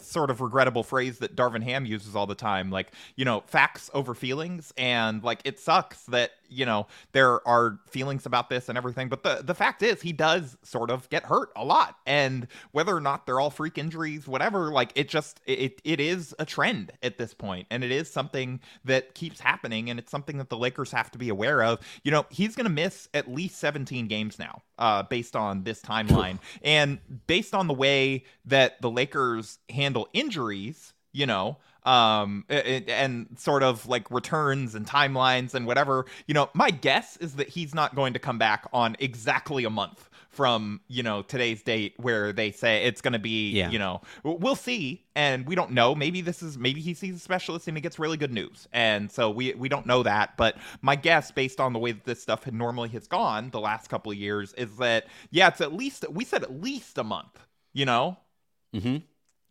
sort 0.01 0.31
of 0.31 0.41
regrettable 0.41 0.83
phrase 0.83 1.19
that 1.19 1.37
Darvin 1.37 1.63
Ham 1.63 1.87
uses 1.87 2.17
all 2.17 2.27
the 2.27 2.35
time, 2.35 2.71
like 2.71 2.93
you 3.17 3.25
know, 3.25 3.43
facts 3.47 3.91
over 3.95 4.15
feelings, 4.15 4.73
and 4.77 5.23
like 5.23 5.41
it 5.45 5.59
sucks 5.59 6.05
that 6.05 6.33
you 6.53 6.67
know 6.67 6.87
there 7.13 7.47
are 7.47 7.79
feelings 7.89 8.27
about 8.27 8.49
this 8.49 8.69
and 8.69 8.79
everything, 8.79 9.09
but 9.09 9.23
the 9.23 9.43
the 9.43 9.55
fact 9.55 9.83
is 9.83 10.03
he 10.03 10.13
does 10.13 10.57
sort 10.63 10.91
of 10.91 11.09
get 11.11 11.25
hurt 11.25 11.51
a 11.57 11.65
lot, 11.65 11.97
and 12.07 12.47
whether 12.73 12.95
or 12.95 13.01
not 13.01 13.27
they're 13.27 13.41
all 13.41 13.51
freak 13.51 13.79
injuries, 13.79 14.29
whatever, 14.29 14.71
like 14.71 14.93
it 14.95 15.09
just 15.09 15.41
it 15.47 15.81
it 15.85 16.01
is 16.01 16.35
a 16.39 16.45
trend 16.45 16.93
at 17.03 17.19
this 17.19 17.35
point, 17.35 17.67
and 17.71 17.83
it 17.83 17.91
is 17.91 18.11
something 18.11 18.61
that 18.85 19.15
keeps 19.15 19.41
happening, 19.41 19.91
and 19.91 19.99
it's 19.99 20.11
something 20.11 20.39
that 20.39 20.49
the 20.49 20.57
Lakers 20.57 20.93
have 20.93 21.11
to 21.11 21.19
be 21.19 21.29
aware 21.29 21.63
of. 21.63 21.81
You 22.05 22.11
know, 22.11 22.27
he's 22.31 22.55
going 22.55 22.67
to 22.67 22.71
miss 22.71 23.09
at 23.15 23.33
least 23.33 23.59
17 23.59 24.07
games 24.09 24.39
now, 24.39 24.63
uh, 24.79 25.03
based 25.03 25.37
on 25.37 25.65
this 25.65 25.81
timeline, 25.81 26.39
and 26.63 26.99
based 27.27 27.55
on 27.55 27.67
the 27.67 27.75
way 27.75 28.25
that 28.45 28.81
the 28.81 28.91
Lakers 28.91 29.59
handle 29.71 30.09
injuries, 30.13 30.93
you 31.13 31.27
know, 31.27 31.59
um, 31.85 32.45
a- 32.49 32.55
a- 32.89 32.93
and 32.93 33.27
sort 33.39 33.63
of 33.63 33.87
like 33.87 34.11
returns 34.11 34.75
and 34.75 34.87
timelines 34.87 35.55
and 35.55 35.67
whatever, 35.67 36.07
you 36.27 36.35
know, 36.35 36.51
my 36.55 36.71
guess 36.71 37.17
is 37.19 37.35
that 37.37 37.49
he's 37.49 37.75
not 37.75 37.95
going 37.95 38.13
to 38.13 38.19
come 38.19 38.39
back 38.39 38.67
on 38.73 38.97
exactly 38.99 39.65
a 39.65 39.71
month 39.71 40.09
from 40.31 40.81
you 40.89 41.03
know 41.03 41.21
today's 41.21 41.63
date 41.63 41.93
where 41.99 42.33
they 42.33 42.51
say 42.51 42.85
it's 42.85 43.03
going 43.03 43.13
to 43.13 43.19
be 43.19 43.51
Yeah. 43.51 43.69
you 43.69 43.79
know 43.79 44.01
we'll 44.25 44.57
see 44.57 45.05
and 45.15 45.47
we 45.47 45.55
don't 45.55 45.73
know 45.73 45.95
maybe 45.95 46.23
this 46.23 46.43
is 46.43 46.57
maybe 46.57 46.81
he 46.81 46.95
sees 46.95 47.17
a 47.17 47.19
specialist 47.19 47.69
and 47.69 47.77
he 47.77 47.83
gets 47.83 47.99
really 47.99 48.17
good 48.17 48.33
news 48.33 48.67
and 48.73 49.13
so 49.13 49.29
we 49.31 49.53
we 49.53 49.69
don't 49.69 49.85
know 49.85 50.03
that 50.05 50.35
but 50.39 50.57
my 50.81 50.97
guess 50.97 51.31
based 51.31 51.61
on 51.61 51.75
the 51.75 51.79
way 51.79 51.93
that 51.93 52.05
this 52.05 52.23
stuff 52.23 52.45
had 52.45 52.55
normally 52.55 52.89
has 52.89 53.07
gone 53.07 53.51
the 53.51 53.61
last 53.61 53.91
couple 53.91 54.11
of 54.11 54.17
years 54.17 54.55
is 54.55 54.75
that 54.79 55.05
yeah 55.33 55.49
it's 55.49 55.61
at 55.61 55.75
least 55.75 56.07
we 56.11 56.25
said 56.25 56.43
at 56.43 56.63
least 56.63 56.97
a 56.97 57.05
month 57.05 57.39
you 57.75 57.85
know 57.85 58.17
Mm-hmm. 58.75 58.97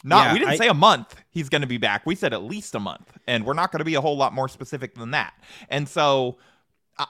Not 0.03 0.27
Yeah, 0.27 0.33
we 0.33 0.39
didn't 0.39 0.53
I- 0.53 0.57
say 0.57 0.67
a 0.67 0.73
month 0.73 1.15
he's 1.29 1.49
going 1.49 1.61
to 1.61 1.67
be 1.67 1.77
back. 1.77 2.05
We 2.05 2.15
said 2.15 2.33
at 2.33 2.43
least 2.43 2.75
a 2.75 2.79
month, 2.79 3.11
and 3.27 3.45
we're 3.45 3.53
not 3.53 3.71
going 3.71 3.79
to 3.79 3.85
be 3.85 3.95
a 3.95 4.01
whole 4.01 4.17
lot 4.17 4.33
more 4.33 4.47
specific 4.47 4.95
than 4.95 5.11
that. 5.11 5.33
And 5.69 5.87
so 5.87 6.37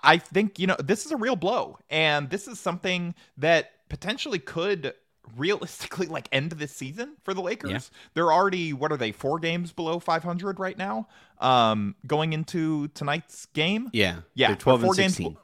I- 0.03 0.17
think 0.17 0.59
you 0.59 0.67
know 0.67 0.75
this 0.83 1.05
is 1.05 1.11
a 1.11 1.17
real 1.17 1.35
blow, 1.35 1.77
and 1.89 2.29
this 2.29 2.47
is 2.47 2.59
something 2.59 3.15
that 3.37 3.71
potentially 3.89 4.39
could 4.39 4.93
realistically 5.37 6.07
like 6.07 6.27
end 6.31 6.51
this 6.53 6.71
season 6.73 7.15
for 7.23 7.33
the 7.33 7.41
Lakers. 7.41 7.71
Yeah. 7.71 7.79
They're 8.13 8.31
already 8.33 8.73
what 8.73 8.91
are 8.91 8.97
they 8.97 9.11
four 9.11 9.39
games 9.39 9.71
below 9.71 9.99
500 9.99 10.59
right 10.59 10.77
now, 10.77 11.07
um, 11.39 11.95
going 12.05 12.33
into 12.33 12.87
tonight's 12.89 13.45
game. 13.47 13.89
Yeah. 13.93 14.21
Yeah, 14.33 14.55
12 14.55 14.81
and 14.81 14.87
four 14.87 14.95
games 14.95 15.15
16. 15.15 15.37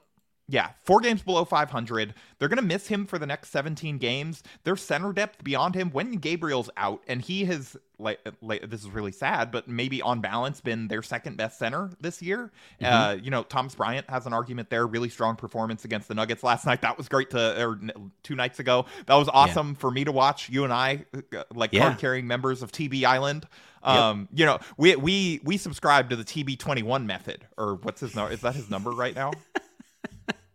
Yeah, 0.50 0.70
four 0.84 1.02
games 1.02 1.22
below 1.22 1.44
500. 1.44 2.14
They're 2.40 2.48
going 2.48 2.56
to 2.56 2.64
miss 2.64 2.88
him 2.88 3.06
for 3.06 3.20
the 3.20 3.26
next 3.26 3.50
17 3.50 3.98
games. 3.98 4.44
Their 4.64 4.78
center 4.78 5.12
depth 5.12 5.44
beyond 5.44 5.76
him 5.76 5.92
when 5.92 6.14
Gabriel's 6.14 6.70
out, 6.78 7.04
and 7.06 7.22
he 7.22 7.44
has 7.46 7.76
like, 8.00 8.20
like 8.42 8.70
this 8.70 8.80
is 8.82 8.90
really 8.90 9.12
sad, 9.12 9.52
but 9.52 9.68
maybe 9.68 10.02
on 10.02 10.22
balance 10.22 10.62
been 10.62 10.88
their 10.88 11.02
second 11.02 11.36
best 11.36 11.60
center 11.60 11.90
this 12.00 12.22
year. 12.22 12.52
Uh, 12.82 13.18
you 13.22 13.30
know, 13.30 13.44
Thomas 13.44 13.76
Bryant 13.76 14.10
has 14.10 14.26
an 14.26 14.32
argument 14.32 14.70
there. 14.70 14.88
Really 14.88 15.10
strong 15.10 15.36
performance 15.36 15.84
against 15.84 16.08
the 16.08 16.16
Nuggets 16.16 16.44
last 16.44 16.66
night. 16.66 16.82
That 16.82 16.98
was 16.98 17.10
great 17.10 17.32
to 17.32 17.62
or 17.62 17.78
two 18.24 18.36
nights 18.36 18.60
ago. 18.60 18.86
That 19.08 19.16
was 19.16 19.28
awesome 19.28 19.76
for 19.76 19.92
me 19.92 20.06
to 20.06 20.14
watch. 20.14 20.50
You 20.50 20.64
and 20.64 20.72
I, 20.72 21.06
uh, 21.36 21.44
like 21.54 21.74
Yeah. 21.74 21.88
card 21.90 21.98
carrying 22.00 22.26
members 22.26 22.62
of 22.64 22.72
TB 22.72 23.04
Island. 23.04 23.48
Um, 23.84 24.30
you 24.34 24.46
know, 24.46 24.60
we 24.78 24.96
we 24.96 25.42
we 25.44 25.58
subscribe 25.58 26.10
to 26.10 26.16
the 26.16 26.24
TB21 26.24 27.06
method, 27.06 27.46
or 27.58 27.76
what's 27.76 28.00
his 28.00 28.16
number? 28.16 28.32
Is 28.32 28.42
that 28.42 28.56
his 28.56 28.70
number 28.70 28.92
right 28.92 29.16
now? 29.16 29.32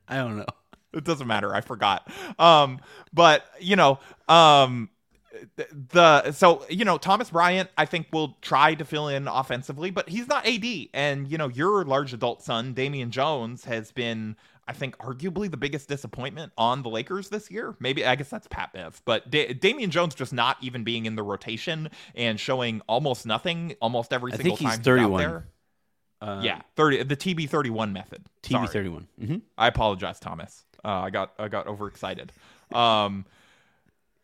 I 0.08 0.16
don't 0.16 0.36
know. 0.36 0.46
it 0.92 1.04
doesn't 1.04 1.26
matter. 1.26 1.54
I 1.54 1.60
forgot. 1.60 2.10
Um 2.38 2.80
but 3.12 3.44
you 3.60 3.76
know 3.76 3.98
um 4.28 4.90
the 5.92 6.32
so 6.32 6.64
you 6.68 6.84
know 6.84 6.98
Thomas 6.98 7.30
Bryant 7.30 7.70
I 7.78 7.86
think 7.86 8.08
will 8.12 8.36
try 8.42 8.74
to 8.74 8.84
fill 8.84 9.08
in 9.08 9.28
offensively 9.28 9.90
but 9.90 10.08
he's 10.08 10.28
not 10.28 10.46
AD 10.46 10.64
and 10.92 11.26
you 11.28 11.38
know 11.38 11.48
your 11.48 11.84
large 11.84 12.12
adult 12.12 12.42
son 12.42 12.74
Damian 12.74 13.10
Jones 13.10 13.64
has 13.64 13.92
been 13.92 14.36
I 14.68 14.72
think 14.74 14.96
arguably 14.98 15.50
the 15.50 15.56
biggest 15.56 15.88
disappointment 15.88 16.52
on 16.56 16.82
the 16.82 16.88
Lakers 16.88 17.30
this 17.30 17.50
year. 17.50 17.74
Maybe 17.80 18.04
I 18.06 18.14
guess 18.14 18.28
that's 18.28 18.46
Pat 18.46 18.72
Bev 18.72 19.00
but 19.04 19.30
da- 19.30 19.54
Damian 19.54 19.90
Jones 19.90 20.14
just 20.14 20.32
not 20.32 20.58
even 20.60 20.84
being 20.84 21.06
in 21.06 21.16
the 21.16 21.22
rotation 21.22 21.90
and 22.14 22.38
showing 22.38 22.82
almost 22.86 23.24
nothing 23.24 23.74
almost 23.80 24.12
every 24.12 24.32
I 24.32 24.36
single 24.36 24.56
think 24.56 24.68
he's 24.68 24.78
time 24.78 24.80
out 24.80 24.84
31. 24.84 25.18
there 25.18 25.46
Uh, 26.22 26.40
yeah 26.40 26.60
30 26.76 27.02
the 27.02 27.16
TB31 27.16 27.92
method 27.92 28.22
TB 28.42 28.70
thirty 28.70 28.88
one. 28.88 29.08
Mm-hmm. 29.20 29.36
I 29.56 29.66
apologize, 29.68 30.20
Thomas. 30.20 30.64
Uh, 30.84 30.88
I 30.88 31.10
got 31.10 31.32
I 31.38 31.48
got 31.48 31.66
overexcited. 31.66 32.32
Um, 32.72 33.24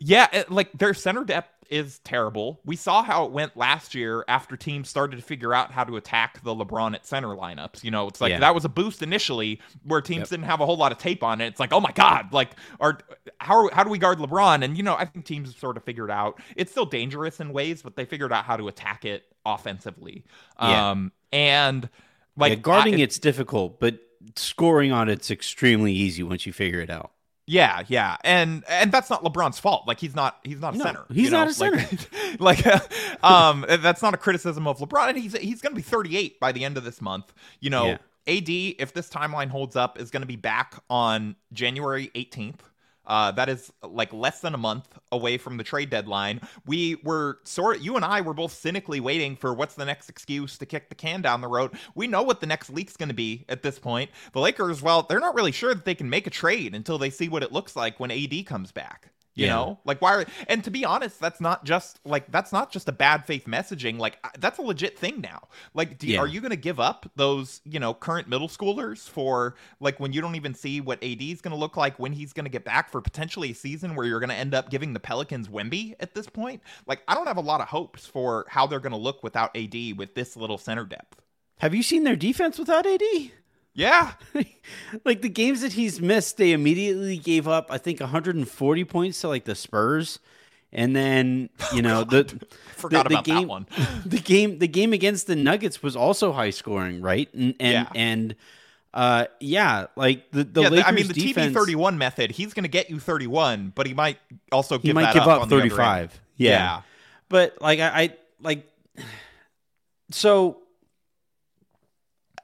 yeah, 0.00 0.28
it, 0.32 0.50
like 0.50 0.70
their 0.72 0.94
center 0.94 1.24
depth 1.24 1.50
is 1.70 1.98
terrible. 1.98 2.60
We 2.64 2.76
saw 2.76 3.02
how 3.02 3.26
it 3.26 3.30
went 3.30 3.54
last 3.54 3.94
year 3.94 4.24
after 4.26 4.56
teams 4.56 4.88
started 4.88 5.16
to 5.16 5.22
figure 5.22 5.52
out 5.52 5.70
how 5.70 5.84
to 5.84 5.96
attack 5.96 6.42
the 6.42 6.54
LeBron 6.54 6.94
at 6.94 7.04
center 7.06 7.28
lineups. 7.28 7.84
You 7.84 7.90
know, 7.90 8.08
it's 8.08 8.22
like 8.22 8.30
Yeah. 8.30 8.38
that 8.40 8.54
was 8.54 8.64
a 8.64 8.70
boost 8.70 9.02
initially 9.02 9.60
where 9.84 10.00
teams 10.00 10.20
Yep. 10.20 10.28
didn't 10.30 10.44
have 10.46 10.60
a 10.60 10.66
whole 10.66 10.78
lot 10.78 10.92
of 10.92 10.98
tape 10.98 11.22
on 11.22 11.42
it. 11.42 11.46
It's 11.48 11.60
like, 11.60 11.74
oh 11.74 11.80
my 11.80 11.92
god, 11.92 12.32
like, 12.32 12.52
are 12.80 12.98
how 13.38 13.68
how 13.74 13.84
do 13.84 13.90
we 13.90 13.98
guard 13.98 14.18
LeBron? 14.18 14.64
And 14.64 14.78
you 14.78 14.82
know, 14.82 14.94
I 14.94 15.04
think 15.04 15.26
teams 15.26 15.50
have 15.50 15.58
sort 15.58 15.76
of 15.76 15.84
figured 15.84 16.10
out 16.10 16.40
it's 16.56 16.70
still 16.70 16.86
dangerous 16.86 17.38
in 17.38 17.52
ways, 17.52 17.82
but 17.82 17.96
they 17.96 18.06
figured 18.06 18.32
out 18.32 18.44
how 18.44 18.56
to 18.56 18.68
attack 18.68 19.04
it 19.04 19.26
offensively. 19.44 20.24
Yeah. 20.62 20.90
Um, 20.92 21.12
and 21.32 21.90
like 22.34 22.50
yeah, 22.50 22.56
guarding 22.60 22.94
I- 22.94 23.00
it's 23.00 23.18
difficult, 23.18 23.78
but 23.78 23.98
scoring 24.36 24.90
on 24.90 25.10
it's 25.10 25.30
extremely 25.30 25.92
easy 25.92 26.22
once 26.22 26.46
you 26.46 26.52
figure 26.54 26.80
it 26.80 26.88
out. 26.88 27.10
Yeah, 27.50 27.82
yeah, 27.88 28.16
and 28.24 28.62
and 28.68 28.92
that's 28.92 29.08
not 29.08 29.24
LeBron's 29.24 29.58
fault. 29.58 29.88
Like 29.88 29.98
he's 29.98 30.14
not 30.14 30.38
he's 30.44 30.60
not 30.60 30.74
a 30.74 30.78
No, 30.78 30.84
center. 30.84 31.04
he's 31.08 31.24
you 31.24 31.30
know? 31.30 31.38
not 31.38 31.48
a 31.48 31.54
center. 31.54 31.78
Like, 32.38 32.64
like 32.66 33.24
um, 33.24 33.64
that's 33.66 34.02
not 34.02 34.12
a 34.12 34.18
criticism 34.18 34.66
of 34.68 34.78
LeBron. 34.78 35.08
And 35.08 35.18
he's 35.18 35.32
he's 35.36 35.62
going 35.62 35.72
to 35.72 35.76
be 35.76 35.82
38 35.82 36.38
by 36.40 36.52
the 36.52 36.64
end 36.64 36.76
of 36.76 36.84
this 36.84 37.00
month. 37.00 37.32
You 37.60 37.70
know, 37.70 37.86
Yeah. 37.86 37.96
AD 38.36 38.48
if 38.78 38.92
this 38.92 39.08
timeline 39.08 39.48
holds 39.48 39.76
up 39.76 39.98
is 39.98 40.10
going 40.10 40.20
to 40.20 40.26
be 40.26 40.36
back 40.36 40.74
on 40.90 41.36
January 41.52 42.10
18th. 42.14 42.60
Uh, 43.08 43.32
that 43.32 43.48
is 43.48 43.72
like 43.82 44.12
less 44.12 44.40
than 44.40 44.54
a 44.54 44.58
month 44.58 44.86
away 45.10 45.38
from 45.38 45.56
the 45.56 45.64
trade 45.64 45.90
deadline. 45.90 46.40
We 46.66 46.96
were 47.02 47.38
sort 47.44 47.80
you 47.80 47.96
and 47.96 48.04
I 48.04 48.20
were 48.20 48.34
both 48.34 48.52
cynically 48.52 49.00
waiting 49.00 49.34
for 49.34 49.54
what's 49.54 49.74
the 49.74 49.86
next 49.86 50.08
excuse 50.08 50.58
to 50.58 50.66
kick 50.66 50.90
the 50.90 50.94
can 50.94 51.22
down 51.22 51.40
the 51.40 51.48
road. 51.48 51.72
We 51.94 52.06
know 52.06 52.22
what 52.22 52.40
the 52.40 52.46
next 52.46 52.70
leak's 52.70 52.96
going 52.96 53.08
to 53.08 53.14
be 53.14 53.46
at 53.48 53.62
this 53.62 53.78
point. 53.78 54.10
The 54.32 54.40
Lakers, 54.40 54.82
well, 54.82 55.02
they're 55.02 55.20
not 55.20 55.34
really 55.34 55.52
sure 55.52 55.74
that 55.74 55.86
they 55.86 55.94
can 55.94 56.10
make 56.10 56.26
a 56.26 56.30
trade 56.30 56.74
until 56.74 56.98
they 56.98 57.10
see 57.10 57.28
what 57.28 57.42
it 57.42 57.52
looks 57.52 57.74
like 57.74 57.98
when 57.98 58.10
AD 58.10 58.44
comes 58.46 58.72
back. 58.72 59.10
You 59.38 59.46
Yeah. 59.46 59.54
know, 59.54 59.78
like 59.84 60.02
why? 60.02 60.14
Are, 60.16 60.26
and 60.48 60.64
to 60.64 60.70
be 60.70 60.84
honest, 60.84 61.20
that's 61.20 61.40
not 61.40 61.64
just 61.64 62.00
like 62.04 62.28
that's 62.32 62.52
not 62.52 62.72
just 62.72 62.88
a 62.88 62.92
bad 62.92 63.24
faith 63.24 63.44
messaging. 63.46 63.96
Like 63.98 64.18
that's 64.40 64.58
a 64.58 64.62
legit 64.62 64.98
thing 64.98 65.20
now. 65.20 65.46
Like, 65.74 65.96
do, 65.96 66.08
Yeah. 66.08 66.18
are 66.18 66.26
you 66.26 66.40
going 66.40 66.50
to 66.50 66.56
give 66.56 66.80
up 66.80 67.08
those 67.14 67.60
you 67.64 67.78
know 67.78 67.94
current 67.94 68.28
middle 68.28 68.48
schoolers 68.48 69.08
for 69.08 69.54
like 69.78 70.00
when 70.00 70.12
you 70.12 70.20
don't 70.20 70.34
even 70.34 70.54
see 70.54 70.80
what 70.80 70.98
AD 71.04 71.22
is 71.22 71.40
going 71.40 71.52
to 71.52 71.56
look 71.58 71.76
like 71.76 72.00
when 72.00 72.12
he's 72.12 72.32
going 72.32 72.46
to 72.46 72.50
get 72.50 72.64
back 72.64 72.90
for 72.90 73.00
potentially 73.00 73.52
a 73.52 73.54
season 73.54 73.94
where 73.94 74.06
you're 74.06 74.18
going 74.20 74.28
to 74.30 74.34
end 74.34 74.54
up 74.56 74.70
giving 74.70 74.92
the 74.92 74.98
Pelicans 75.00 75.46
Wemby 75.48 75.94
at 76.00 76.14
this 76.14 76.28
point? 76.28 76.60
Like, 76.88 77.02
I 77.06 77.14
don't 77.14 77.28
have 77.28 77.36
a 77.36 77.40
lot 77.40 77.60
of 77.60 77.68
hopes 77.68 78.06
for 78.06 78.44
how 78.48 78.66
they're 78.66 78.80
going 78.80 78.90
to 78.90 78.98
look 78.98 79.22
without 79.22 79.56
AD 79.56 79.96
with 79.96 80.16
this 80.16 80.36
little 80.36 80.58
center 80.58 80.84
depth. 80.84 81.22
Have 81.60 81.76
you 81.76 81.84
seen 81.84 82.02
their 82.02 82.16
defense 82.16 82.58
without 82.58 82.86
AD? 82.86 83.02
Yeah, 83.78 84.12
like 85.04 85.22
the 85.22 85.28
games 85.28 85.60
that 85.60 85.72
he's 85.72 86.00
missed, 86.00 86.36
they 86.36 86.50
immediately 86.52 87.16
gave 87.16 87.46
up. 87.46 87.68
I 87.70 87.78
think 87.78 88.00
140 88.00 88.84
points 88.84 89.20
to 89.20 89.28
like 89.28 89.44
the 89.44 89.54
Spurs, 89.54 90.18
and 90.72 90.96
then 90.96 91.48
you 91.72 91.80
know 91.82 92.02
the 92.02 92.24
forgot 92.76 93.04
the, 93.04 93.10
the 93.10 93.14
about 93.14 93.24
game, 93.24 93.36
that 93.42 93.48
one. 93.48 93.66
the 94.04 94.18
game, 94.18 94.58
the 94.58 94.66
game 94.66 94.92
against 94.92 95.28
the 95.28 95.36
Nuggets 95.36 95.80
was 95.82 95.94
also 95.94 96.32
high 96.32 96.50
scoring, 96.50 97.00
right? 97.00 97.32
And 97.32 97.54
and 97.60 97.72
Yeah. 97.72 97.86
and 97.94 98.36
uh, 98.94 99.26
yeah, 99.38 99.86
like 99.94 100.28
the 100.32 100.42
the 100.42 100.62
yeah, 100.62 100.68
Lakers 100.70 100.84
I 100.88 100.90
mean 100.92 101.06
the 101.06 101.14
defense, 101.14 101.52
TB 101.52 101.54
thirty 101.54 101.74
one 101.76 101.98
method. 101.98 102.32
He's 102.32 102.54
going 102.54 102.64
to 102.64 102.68
get 102.68 102.90
you 102.90 102.98
thirty 102.98 103.28
one, 103.28 103.70
but 103.76 103.86
he 103.86 103.94
might 103.94 104.18
also 104.50 104.78
he 104.78 104.88
give 104.88 104.94
might 104.96 105.02
that 105.02 105.14
give 105.14 105.22
up, 105.22 105.28
up 105.28 105.42
on 105.42 105.48
the 105.48 105.56
35. 105.56 106.20
Yeah. 106.36 106.50
yeah. 106.50 106.82
but 107.28 107.60
like 107.60 107.78
I, 107.78 108.02
I 108.02 108.16
like 108.40 108.66
so 110.10 110.62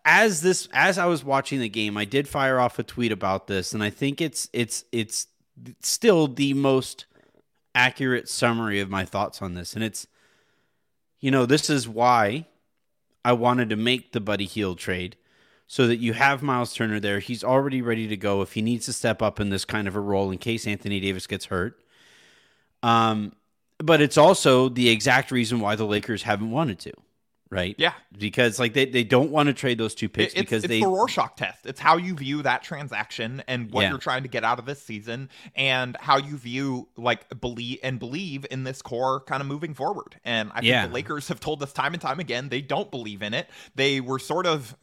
as 0.05 0.43
this 0.43 0.69
as 0.73 0.99
I 0.99 1.07
was 1.07 1.25
watching 1.25 1.61
the 1.61 1.69
game, 1.69 1.97
I 1.97 2.05
did 2.05 2.29
fire 2.29 2.61
off 2.61 2.79
a 2.79 2.83
tweet 2.83 3.13
about 3.13 3.47
this, 3.47 3.73
and 3.73 3.83
I 3.83 3.91
think 3.91 4.21
it's 4.21 4.49
it's 4.53 4.85
it's 4.93 5.27
still 5.81 6.29
the 6.29 6.55
most 6.55 7.07
accurate 7.75 8.29
summary 8.29 8.81
of 8.81 8.91
my 8.91 9.05
thoughts 9.05 9.41
on 9.43 9.55
this. 9.55 9.75
And 9.75 9.83
it's 9.83 10.07
you 11.21 11.31
know, 11.31 11.47
this 11.47 11.71
is 11.71 11.89
why 11.89 12.47
I 13.25 13.33
wanted 13.33 13.71
to 13.71 13.77
make 13.77 14.13
the 14.13 14.21
Buddy 14.21 14.45
Hield 14.45 14.79
trade 14.79 15.17
so 15.67 15.87
that 15.87 15.97
you 15.97 16.13
have 16.13 16.43
Myles 16.43 16.75
Turner 16.75 17.01
there. 17.01 17.19
He's 17.19 17.43
already 17.43 17.81
ready 17.81 18.07
to 18.09 18.17
go 18.17 18.43
if 18.43 18.53
he 18.53 18.61
needs 18.61 18.85
to 18.87 18.93
step 18.93 19.23
up 19.23 19.41
in 19.41 19.49
this 19.49 19.65
kind 19.65 19.89
of 19.89 19.97
a 19.97 20.01
role 20.01 20.31
in 20.31 20.37
case 20.37 20.67
Anthony 20.67 21.01
Davis 21.01 21.27
gets 21.27 21.47
hurt. 21.47 21.81
Um, 22.83 23.33
but 23.79 24.03
it's 24.03 24.19
also 24.19 24.69
the 24.69 24.91
exact 24.91 25.31
reason 25.31 25.61
why 25.61 25.75
the 25.75 25.87
Lakers 25.87 26.25
haven't 26.25 26.51
wanted 26.51 26.79
to. 26.81 26.93
Right? 27.55 27.75
Yeah. 27.79 27.93
because 28.19 28.59
like 28.59 28.75
they, 28.75 28.85
they 28.87 29.05
don't 29.05 29.31
want 29.31 29.47
to 29.49 29.53
trade 29.55 29.79
those 29.79 29.95
two 29.95 30.09
picks 30.09 30.35
It- 30.35 30.39
it's, 30.41 30.43
because 30.51 30.65
it's 30.65 30.69
they 30.71 30.81
the 30.81 30.87
Rorschach 30.89 31.37
test. 31.37 31.65
It's 31.67 31.81
how 31.81 31.97
you 31.97 32.15
view 32.15 32.43
that 32.43 32.63
transaction 32.63 33.43
and 33.49 33.71
what 33.71 33.83
Yeah. 33.83 33.91
you're 33.91 33.99
trying 33.99 34.23
to 34.25 34.29
get 34.29 34.45
out 34.45 34.59
of 34.59 34.67
this 34.67 34.83
season, 34.83 35.31
and 35.55 35.97
how 36.01 36.19
you 36.19 36.37
view 36.37 36.89
like 36.97 37.41
believe 37.41 37.79
and 37.83 37.99
believe 37.99 38.45
in 38.51 38.65
this 38.65 38.83
core 38.83 39.21
kind 39.21 39.41
of 39.41 39.47
moving 39.47 39.75
forward. 39.75 40.17
And 40.25 40.51
I 40.53 40.57
think 40.57 40.67
Yeah. 40.67 40.87
the 40.87 40.93
Lakers 40.93 41.29
have 41.29 41.41
told 41.41 41.63
us 41.63 41.73
time 41.73 41.93
and 41.95 42.01
time 42.03 42.21
again 42.21 42.49
they 42.49 42.61
don't 42.61 42.91
believe 42.91 43.23
in 43.23 43.35
it. 43.35 43.49
They 43.75 44.01
were 44.01 44.19
sort 44.19 44.47
of. 44.47 44.77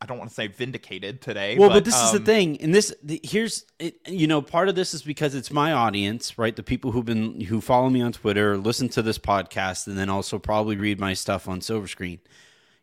I 0.00 0.06
don't 0.06 0.18
want 0.18 0.30
to 0.30 0.34
say 0.34 0.46
vindicated 0.46 1.20
today. 1.20 1.56
Well, 1.58 1.70
but, 1.70 1.84
this 1.84 2.00
is 2.00 2.12
the 2.12 2.18
um, 2.18 2.24
thing, 2.24 2.60
and 2.60 2.74
this 2.74 2.94
the, 3.02 3.20
here's 3.22 3.64
it, 3.78 3.96
you 4.06 4.26
know 4.26 4.42
part 4.42 4.68
of 4.68 4.74
this 4.74 4.94
is 4.94 5.02
because 5.02 5.34
it's 5.34 5.50
my 5.50 5.72
audience, 5.72 6.38
right? 6.38 6.54
The 6.54 6.62
people 6.62 6.92
who've 6.92 7.04
been 7.04 7.40
who 7.40 7.60
follow 7.60 7.90
me 7.90 8.02
on 8.02 8.12
Twitter, 8.12 8.56
listen 8.56 8.88
to 8.90 9.02
this 9.02 9.18
podcast, 9.18 9.86
and 9.86 9.98
then 9.98 10.08
also 10.08 10.38
probably 10.38 10.76
read 10.76 11.00
my 11.00 11.14
stuff 11.14 11.48
on 11.48 11.60
Silver 11.60 11.88
Screen. 11.88 12.20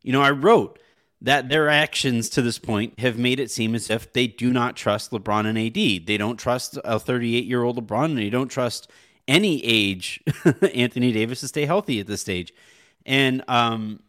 You 0.01 0.11
know, 0.11 0.21
I 0.21 0.31
wrote 0.31 0.79
that 1.21 1.47
their 1.49 1.69
actions 1.69 2.29
to 2.29 2.41
this 2.41 2.59
point 2.59 2.99
have 2.99 3.17
made 3.17 3.39
it 3.39 3.49
seem 3.49 3.75
as 3.75 3.89
if 3.89 4.11
they 4.11 4.27
do 4.27 4.51
not 4.51 4.75
trust 4.75 5.11
LeBron 5.11 5.45
and 5.45 5.57
AD. 5.57 6.05
They 6.05 6.17
don't 6.17 6.37
trust 6.37 6.77
a 6.83 6.99
38 6.99 7.45
year 7.45 7.63
old 7.63 7.77
LeBron, 7.77 8.05
and 8.05 8.17
they 8.17 8.29
don't 8.29 8.49
trust 8.49 8.89
any 9.27 9.63
age 9.63 10.21
Anthony 10.73 11.11
Davis 11.11 11.39
to 11.39 11.47
stay 11.47 11.65
healthy 11.65 11.99
at 11.99 12.07
this 12.07 12.21
stage. 12.21 12.53
And 13.05 13.43
um, 13.47 14.01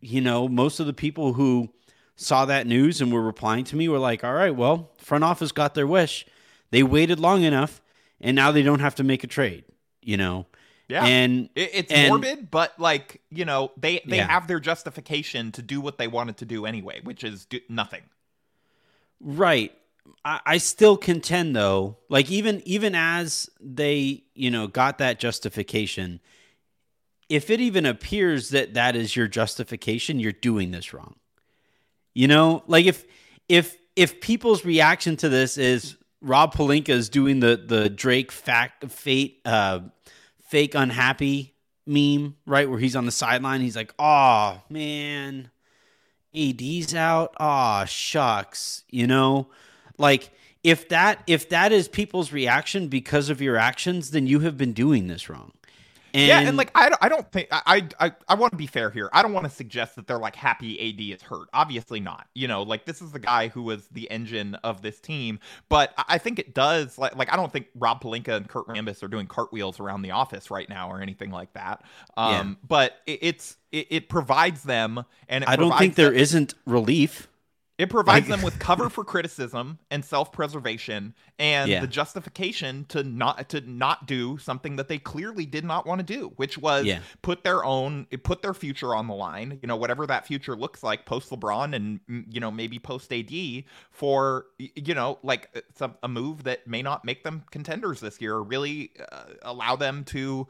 you 0.00 0.20
know, 0.20 0.48
most 0.48 0.80
of 0.80 0.86
the 0.86 0.92
people 0.92 1.32
who 1.34 1.70
saw 2.20 2.44
that 2.44 2.66
news 2.66 3.00
and 3.00 3.12
were 3.12 3.22
replying 3.22 3.64
to 3.64 3.76
me 3.76 3.88
were 3.88 3.98
like, 3.98 4.22
all 4.22 4.34
right, 4.34 4.54
well, 4.54 4.90
front 4.98 5.24
office 5.24 5.52
got 5.52 5.74
their 5.74 5.86
wish. 5.86 6.26
They 6.70 6.82
waited 6.82 7.18
long 7.18 7.42
enough 7.42 7.80
and 8.20 8.36
now 8.36 8.52
they 8.52 8.62
don't 8.62 8.80
have 8.80 8.94
to 8.96 9.04
make 9.04 9.24
a 9.24 9.26
trade, 9.26 9.64
you 10.02 10.16
know? 10.16 10.46
Yeah. 10.88 11.04
And 11.06 11.48
It, 11.54 11.70
it's 11.72 11.92
and- 11.92 12.08
morbid, 12.10 12.50
but 12.50 12.78
like 12.78 13.20
you 13.30 13.44
know, 13.44 13.70
they 13.76 14.02
they 14.06 14.16
Yeah. 14.18 14.26
have 14.28 14.48
their 14.48 14.60
justification 14.60 15.52
to 15.52 15.62
do 15.62 15.80
what 15.80 15.98
they 15.98 16.08
wanted 16.08 16.36
to 16.38 16.44
do 16.44 16.66
anyway, 16.66 17.00
which 17.02 17.22
is 17.24 17.46
do 17.46 17.60
nothing. 17.68 18.02
Right. 19.20 19.72
I, 20.24 20.40
I 20.44 20.58
still 20.58 20.96
contend 20.96 21.54
though, 21.54 21.96
like 22.08 22.30
even 22.30 22.60
even 22.66 22.94
as 22.94 23.48
they, 23.60 24.24
you 24.34 24.50
know, 24.50 24.66
got 24.66 24.98
that 24.98 25.20
justification, 25.20 26.20
if 27.28 27.50
it 27.50 27.60
even 27.60 27.86
appears 27.86 28.48
that 28.50 28.74
that 28.74 28.96
is 28.96 29.14
your 29.14 29.28
justification, 29.28 30.18
you're 30.18 30.32
doing 30.32 30.72
this 30.72 30.92
wrong. 30.92 31.14
You 32.14 32.28
know, 32.28 32.62
like 32.66 32.86
if 32.86 33.04
if 33.48 33.76
if 33.96 34.20
people's 34.20 34.64
reaction 34.64 35.16
to 35.18 35.28
this 35.28 35.58
is 35.58 35.96
Rob 36.20 36.54
Pelinka 36.54 36.90
is 36.90 37.08
doing 37.08 37.40
the 37.40 37.56
the 37.56 37.88
Drake 37.88 38.32
fact 38.32 38.90
fate 38.90 39.40
uh 39.44 39.80
fake 40.42 40.74
unhappy 40.74 41.54
meme, 41.86 42.36
right? 42.46 42.68
Where 42.68 42.78
he's 42.78 42.96
on 42.96 43.06
the 43.06 43.12
sideline, 43.12 43.60
he's 43.60 43.76
like, 43.76 43.94
"Oh, 43.98 44.60
man, 44.68 45.50
AD's 46.34 46.94
out. 46.94 47.34
Oh, 47.40 47.84
shucks. 47.86 48.84
You 48.90 49.06
know, 49.06 49.48
like 49.98 50.30
if 50.62 50.88
that 50.88 51.22
if 51.26 51.48
that 51.48 51.72
is 51.72 51.88
people's 51.88 52.32
reaction 52.32 52.88
because 52.88 53.28
of 53.28 53.40
your 53.40 53.56
actions, 53.56 54.10
then 54.10 54.26
you 54.26 54.40
have 54.40 54.56
been 54.56 54.72
doing 54.72 55.06
this 55.06 55.28
wrong. 55.28 55.52
And, 56.14 56.26
yeah, 56.26 56.40
and 56.40 56.56
like 56.56 56.70
I 56.74 56.88
don't, 56.88 56.98
I 57.02 57.08
don't 57.08 57.30
think 57.32 57.48
I 57.50 57.86
I 57.98 58.12
I 58.28 58.34
want 58.34 58.52
to 58.52 58.56
be 58.56 58.66
fair 58.66 58.90
here. 58.90 59.10
I 59.12 59.22
don't 59.22 59.32
want 59.32 59.44
to 59.44 59.50
suggest 59.50 59.96
that 59.96 60.06
they're 60.06 60.18
like 60.18 60.36
happy 60.36 60.78
AD 60.90 61.00
is 61.18 61.22
hurt. 61.22 61.48
Obviously 61.52 62.00
not. 62.00 62.26
You 62.34 62.48
know, 62.48 62.62
like 62.62 62.84
this 62.84 63.02
is 63.02 63.12
the 63.12 63.18
guy 63.18 63.48
who 63.48 63.62
was 63.62 63.86
the 63.88 64.10
engine 64.10 64.54
of 64.56 64.82
this 64.82 65.00
team. 65.00 65.38
But 65.68 65.92
I- 66.08 66.18
think 66.20 66.38
it 66.38 66.54
does 66.54 66.98
like 66.98 67.16
like 67.16 67.32
I 67.32 67.36
don't 67.36 67.50
think 67.52 67.68
Rob 67.74 68.02
Pelinka 68.02 68.36
and 68.36 68.48
Kurt 68.48 68.66
Rambis 68.66 69.02
are 69.02 69.08
doing 69.08 69.26
cartwheels 69.26 69.80
around 69.80 70.02
the 70.02 70.10
office 70.10 70.50
right 70.50 70.68
now 70.68 70.90
or 70.90 71.00
anything 71.00 71.30
like 71.30 71.52
that. 71.54 71.82
Um, 72.16 72.30
Yeah. 72.32 72.54
but 72.68 72.96
it, 73.06 73.18
it's 73.22 73.56
it, 73.72 73.86
it 73.90 74.08
provides 74.08 74.62
them 74.62 75.04
and 75.28 75.44
I 75.44 75.56
don't 75.56 75.76
think 75.78 75.94
there 75.94 76.12
isn't 76.12 76.54
relief. 76.66 77.26
It 77.80 77.88
provides 77.88 78.28
them 78.28 78.42
with 78.42 78.58
cover 78.58 78.90
for 78.90 79.04
criticism 79.04 79.78
and 79.90 80.04
self-preservation 80.04 81.14
and 81.38 81.70
Yeah. 81.70 81.80
the 81.80 81.86
justification 81.86 82.84
to 82.90 83.02
not 83.02 83.48
to 83.48 83.60
not 83.62 84.06
do 84.06 84.36
something 84.36 84.76
that 84.76 84.88
they 84.88 84.98
clearly 84.98 85.46
did 85.46 85.64
not 85.64 85.86
want 85.86 86.00
to 86.00 86.04
do, 86.04 86.32
which 86.36 86.58
was 86.58 86.84
Yeah. 86.84 87.00
put 87.22 87.42
their 87.42 87.64
own 87.64 88.06
put 88.22 88.42
their 88.42 88.52
future 88.52 88.94
on 88.94 89.06
the 89.06 89.14
line, 89.14 89.58
you 89.62 89.66
know, 89.66 89.76
whatever 89.76 90.06
that 90.06 90.26
future 90.26 90.54
looks 90.54 90.82
like 90.82 91.06
post 91.06 91.30
LeBron 91.30 91.74
and 91.74 92.00
mm, 92.06 92.24
you 92.28 92.38
know, 92.40 92.50
maybe 92.50 92.78
post 92.78 93.10
AD 93.12 93.64
for 93.90 94.46
you 94.58 94.94
know, 94.94 95.18
like 95.22 95.48
uh, 95.56 95.60
some 95.74 95.94
a 96.02 96.08
move 96.08 96.44
that 96.44 96.66
may 96.66 96.82
not 96.82 97.04
make 97.04 97.24
them 97.24 97.44
contenders 97.50 98.00
this 98.00 98.20
year 98.20 98.34
or 98.34 98.42
really 98.42 98.90
uh, 99.10 99.24
allow 99.42 99.74
them 99.74 100.04
to 100.04 100.46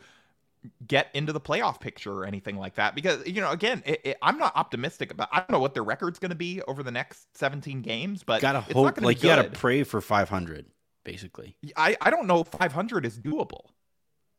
get 0.86 1.08
into 1.14 1.32
the 1.32 1.40
playoff 1.40 1.80
picture 1.80 2.12
or 2.12 2.26
anything 2.26 2.56
like 2.56 2.74
that 2.74 2.94
because 2.94 3.26
you 3.26 3.40
know 3.40 3.50
again 3.50 3.82
it, 3.86 4.00
it, 4.04 4.18
i'm 4.20 4.36
not 4.36 4.54
optimistic 4.56 5.10
about 5.10 5.28
i 5.32 5.38
don't 5.38 5.50
know 5.50 5.58
what 5.58 5.72
their 5.72 5.84
record's 5.84 6.18
going 6.18 6.30
to 6.30 6.36
be 6.36 6.60
over 6.68 6.82
the 6.82 6.90
next 6.90 7.34
17 7.38 7.80
games 7.80 8.22
but 8.22 8.42
Gotta 8.42 8.58
it's 8.66 8.74
hope, 8.74 9.00
like 9.00 9.20
be 9.20 9.26
you 9.26 9.34
gotta 9.34 9.48
pray 9.48 9.84
for 9.84 10.00
500, 10.00 10.66
basically. 11.04 11.56
I, 11.76 11.96
I 12.00 12.10
don't 12.10 12.26
know 12.26 12.40
if 12.40 12.48
500 12.48 13.06
is 13.06 13.18
doable 13.18 13.68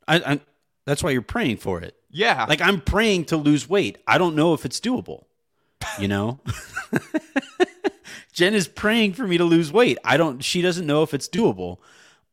I, 0.06 0.16
I 0.16 0.40
that's 0.86 1.02
why 1.02 1.10
you're 1.10 1.22
praying 1.22 1.56
for 1.56 1.80
it. 1.80 1.96
yeah 2.10 2.46
Like 2.48 2.60
I'm 2.60 2.80
praying 2.80 3.26
to 3.26 3.36
lose 3.36 3.68
weight. 3.68 3.98
I 4.06 4.18
don't 4.18 4.36
know 4.36 4.54
if 4.54 4.64
it's 4.64 4.80
doable. 4.80 5.24
You 5.98 6.08
know? 6.08 6.40
Jen 8.32 8.54
is 8.54 8.68
praying 8.68 9.14
for 9.14 9.26
me 9.26 9.38
to 9.38 9.44
lose 9.44 9.72
weight. 9.72 9.98
I 10.04 10.16
don't 10.16 10.42
she 10.42 10.62
doesn't 10.62 10.86
know 10.86 11.02
if 11.02 11.14
it's 11.14 11.28
doable. 11.28 11.78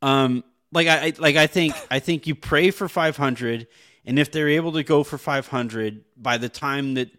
Um 0.02 0.44
like 0.72 0.88
I 0.88 1.14
like 1.18 1.36
I 1.36 1.48
think 1.48 1.76
I 1.90 2.00
think 2.00 2.28
you 2.28 2.36
pray 2.36 2.72
for 2.72 2.88
500 2.88 3.68
and 4.06 4.20
if 4.20 4.32
they're 4.32 4.50
able 4.50 4.72
to 4.74 4.84
go 4.84 5.04
for 5.04 5.18
500 5.18 6.04
by 6.18 6.38
the 6.38 6.50
time 6.50 6.94
that 6.96 7.10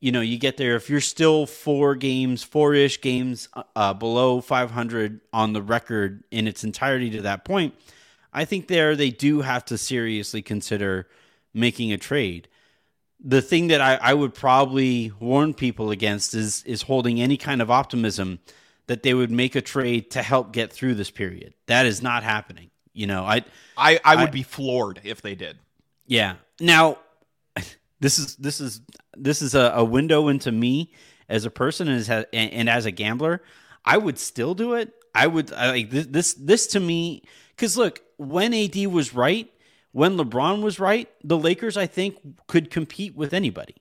you 0.00 0.12
know 0.12 0.20
you 0.20 0.38
get 0.38 0.56
there 0.56 0.76
if 0.76 0.90
you're 0.90 1.00
still 1.00 1.46
4 1.46 1.94
games, 1.96 2.44
4ish 2.44 3.00
games 3.00 3.48
uh, 3.76 3.94
below 3.94 4.40
500 4.40 5.20
on 5.32 5.52
the 5.52 5.62
record 5.62 6.24
in 6.30 6.46
its 6.46 6.64
entirety 6.64 7.10
to 7.10 7.22
that 7.22 7.44
point, 7.44 7.74
I 8.32 8.44
think 8.44 8.68
there 8.68 8.96
they 8.96 9.10
do 9.10 9.42
have 9.42 9.64
to 9.66 9.78
seriously 9.78 10.42
consider 10.42 11.08
making 11.54 11.92
a 11.92 11.98
trade. 11.98 12.48
The 13.24 13.42
thing 13.42 13.68
that 13.68 13.80
I, 13.80 13.94
I 13.96 14.14
would 14.14 14.34
probably 14.34 15.12
warn 15.20 15.54
people 15.54 15.92
against 15.92 16.34
is 16.34 16.64
is 16.64 16.82
holding 16.82 17.20
any 17.20 17.36
kind 17.36 17.62
of 17.62 17.70
optimism 17.70 18.40
that 18.88 19.04
they 19.04 19.14
would 19.14 19.30
make 19.30 19.54
a 19.54 19.60
trade 19.60 20.10
to 20.10 20.22
help 20.22 20.52
get 20.52 20.72
through 20.72 20.94
this 20.94 21.10
period. 21.10 21.54
That 21.66 21.86
is 21.86 22.02
not 22.02 22.24
happening. 22.24 22.71
You 22.92 23.06
know, 23.06 23.24
I 23.24 23.44
i 23.76 24.00
i 24.04 24.16
would 24.16 24.28
I- 24.28 24.32
be 24.32 24.42
floored 24.42 25.00
if 25.04 25.22
they 25.22 25.34
did 25.34 25.58
yeah. 26.06 26.34
Now, 26.60 26.98
this 28.00 28.18
is 28.18 28.36
this 28.36 28.60
is 28.60 28.80
this 29.16 29.42
is 29.42 29.54
a, 29.54 29.72
a 29.76 29.84
window 29.84 30.28
into 30.28 30.52
me 30.52 30.92
as 31.28 31.44
a 31.44 31.50
person 31.50 31.88
and 31.88 31.98
as, 31.98 32.08
and, 32.10 32.26
and 32.32 32.68
as 32.68 32.86
a 32.86 32.90
gambler. 32.90 33.42
I 33.84 33.96
would 33.98 34.18
still 34.18 34.54
do 34.54 34.74
it. 34.74 34.92
I 35.14 35.26
would 35.26 35.52
I, 35.52 35.70
like 35.70 35.90
this 35.90 36.06
this 36.06 36.34
this 36.34 36.66
to 36.68 36.80
me 36.80 37.22
because 37.56 37.76
look, 37.76 38.02
when 38.16 38.54
AD 38.54 38.76
was 38.86 39.14
right, 39.14 39.50
when 39.92 40.16
LeBron 40.16 40.62
was 40.62 40.78
right, 40.78 41.08
the 41.24 41.38
Lakers 41.38 41.76
I 41.76 41.86
think 41.86 42.18
could 42.46 42.70
compete 42.70 43.16
with 43.16 43.32
anybody. 43.32 43.76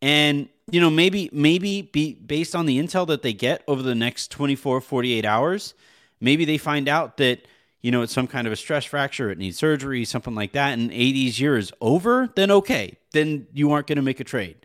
And 0.00 0.48
you 0.70 0.80
know, 0.80 0.90
maybe 0.90 1.30
maybe 1.32 1.82
be 1.82 2.14
based 2.14 2.56
on 2.56 2.66
the 2.66 2.78
intel 2.78 3.06
that 3.06 3.22
they 3.22 3.32
get 3.32 3.62
over 3.68 3.82
the 3.82 3.94
next 3.94 4.30
24 4.32 4.80
48 4.80 5.24
hours, 5.24 5.74
maybe 6.20 6.44
they 6.44 6.58
find 6.58 6.88
out 6.88 7.18
that 7.18 7.46
you 7.82 7.90
know 7.90 8.02
it's 8.02 8.12
some 8.12 8.26
kind 8.26 8.46
of 8.46 8.52
a 8.52 8.56
stress 8.56 8.84
fracture, 8.84 9.30
it 9.30 9.38
needs 9.38 9.58
surgery, 9.58 10.04
something 10.04 10.34
like 10.34 10.52
that, 10.52 10.72
and 10.78 10.92
AD's 10.92 11.40
year 11.40 11.56
is 11.56 11.72
over, 11.80 12.30
then 12.34 12.50
okay. 12.50 12.96
Then 13.12 13.46
you 13.52 13.72
aren't 13.72 13.86
going 13.86 13.96
to 13.96 14.02
make 14.02 14.20
a 14.20 14.24
trade. 14.24 14.56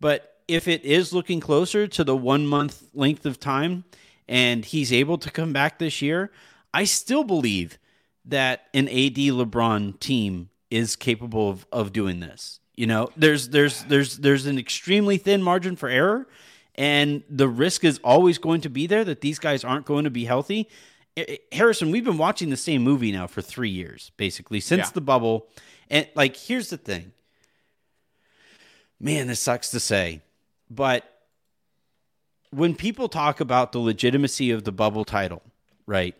But 0.00 0.38
if 0.48 0.66
it 0.66 0.84
is 0.84 1.12
looking 1.12 1.40
closer 1.40 1.86
to 1.86 2.04
the 2.04 2.16
1 2.16 2.46
month 2.46 2.82
length 2.92 3.24
of 3.24 3.38
time 3.38 3.84
and 4.28 4.64
he's 4.64 4.92
able 4.92 5.18
to 5.18 5.30
come 5.30 5.52
back 5.52 5.78
this 5.78 6.02
year, 6.02 6.30
I 6.72 6.84
still 6.84 7.24
believe 7.24 7.78
that 8.24 8.66
an 8.74 8.88
AD 8.88 9.16
LeBron 9.16 10.00
team 10.00 10.48
is 10.70 10.96
capable 10.96 11.50
of, 11.50 11.66
of 11.70 11.92
doing 11.92 12.20
this. 12.20 12.60
You 12.74 12.86
know, 12.86 13.10
there's 13.16 13.50
there's 13.50 13.84
there's 13.84 14.18
there's 14.18 14.46
an 14.46 14.58
extremely 14.58 15.16
thin 15.18 15.42
margin 15.42 15.76
for 15.76 15.88
error, 15.88 16.26
and 16.74 17.22
the 17.30 17.48
risk 17.48 17.84
is 17.84 18.00
always 18.02 18.38
going 18.38 18.62
to 18.62 18.68
be 18.70 18.88
there 18.88 19.04
that 19.04 19.20
these 19.20 19.38
guys 19.38 19.62
aren't 19.62 19.86
going 19.86 20.04
to 20.04 20.10
be 20.10 20.24
healthy. 20.24 20.68
Harrison, 21.52 21.90
we've 21.90 22.04
been 22.04 22.18
watching 22.18 22.50
the 22.50 22.56
same 22.56 22.82
movie 22.82 23.12
now 23.12 23.26
for 23.26 23.40
three 23.40 23.68
years, 23.70 24.10
basically 24.16 24.60
since 24.60 24.86
Yeah. 24.88 24.90
the 24.94 25.00
bubble. 25.00 25.46
And 25.90 26.08
like, 26.14 26.36
here's 26.36 26.70
the 26.70 26.76
thing, 26.76 27.12
man, 28.98 29.26
this 29.26 29.40
sucks 29.40 29.70
to 29.70 29.80
say, 29.80 30.22
but 30.70 31.04
when 32.50 32.74
people 32.74 33.08
talk 33.08 33.40
about 33.40 33.72
the 33.72 33.78
legitimacy 33.78 34.50
of 34.50 34.64
the 34.64 34.72
bubble 34.72 35.04
title, 35.04 35.42
right? 35.86 36.14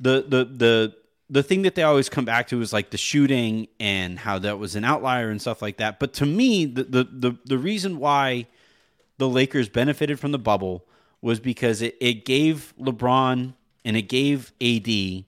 The 0.00 0.24
the 0.26 0.44
the 0.44 0.94
the 1.28 1.42
thing 1.44 1.62
that 1.62 1.76
they 1.76 1.82
always 1.84 2.08
come 2.08 2.24
back 2.24 2.48
to 2.48 2.60
is 2.60 2.72
like 2.72 2.90
the 2.90 2.98
shooting 2.98 3.68
and 3.78 4.18
how 4.18 4.38
that 4.40 4.58
was 4.58 4.74
an 4.74 4.84
outlier 4.84 5.30
and 5.30 5.40
stuff 5.40 5.62
like 5.62 5.76
that. 5.76 6.00
But 6.00 6.12
to 6.14 6.26
me, 6.26 6.66
the 6.66 6.84
the 6.84 7.04
the, 7.04 7.36
the 7.44 7.58
reason 7.58 7.98
why 7.98 8.46
the 9.18 9.28
Lakers 9.28 9.68
benefited 9.68 10.18
from 10.18 10.32
the 10.32 10.38
bubble 10.38 10.84
was 11.22 11.38
because 11.38 11.82
it, 11.82 11.96
it 12.00 12.24
gave 12.24 12.72
LeBron 12.80 13.54
and 13.84 13.96
it 13.96 14.02
gave 14.02 14.52
AD 14.60 14.88
a 14.88 15.24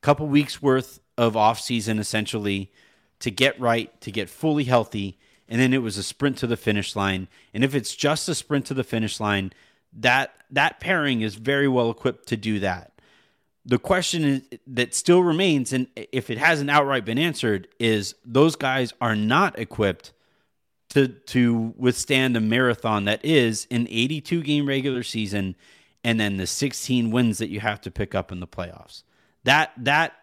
couple 0.00 0.26
weeks 0.26 0.60
worth 0.60 1.00
of 1.16 1.34
offseason 1.34 1.98
essentially 1.98 2.70
to 3.20 3.30
get 3.30 3.58
right, 3.60 3.98
to 4.00 4.10
get 4.10 4.28
fully 4.28 4.64
healthy, 4.64 5.18
and 5.48 5.60
then 5.60 5.72
it 5.72 5.82
was 5.82 5.96
a 5.96 6.02
sprint 6.02 6.38
to 6.38 6.46
the 6.46 6.56
finish 6.56 6.96
line. 6.96 7.28
And 7.54 7.62
if 7.62 7.74
it's 7.74 7.94
just 7.94 8.28
a 8.28 8.34
sprint 8.34 8.66
to 8.66 8.74
the 8.74 8.84
finish 8.84 9.20
line, 9.20 9.52
that 9.92 10.34
that 10.50 10.80
pairing 10.80 11.20
is 11.20 11.34
very 11.34 11.68
well 11.68 11.90
equipped 11.90 12.28
to 12.28 12.36
do 12.36 12.58
that. 12.60 12.92
The 13.64 13.78
question 13.78 14.24
is, 14.24 14.58
that 14.66 14.94
still 14.94 15.22
remains, 15.22 15.72
and 15.72 15.86
if 15.94 16.30
it 16.30 16.38
hasn't 16.38 16.70
outright 16.70 17.04
been 17.04 17.18
answered, 17.18 17.68
is 17.78 18.14
those 18.24 18.56
guys 18.56 18.92
are 19.00 19.14
not 19.14 19.58
equipped 19.58 20.12
to 20.90 21.08
to 21.08 21.72
withstand 21.76 22.36
a 22.36 22.40
marathon 22.40 23.04
that 23.04 23.24
is 23.24 23.66
an 23.70 23.86
82 23.88 24.42
game 24.42 24.66
regular 24.66 25.02
season 25.02 25.54
and 26.04 26.18
then 26.18 26.36
the 26.36 26.46
16 26.46 27.10
wins 27.10 27.38
that 27.38 27.48
you 27.48 27.60
have 27.60 27.80
to 27.82 27.90
pick 27.90 28.14
up 28.14 28.32
in 28.32 28.40
the 28.40 28.46
playoffs. 28.46 29.02
That 29.44 29.72
that 29.76 30.14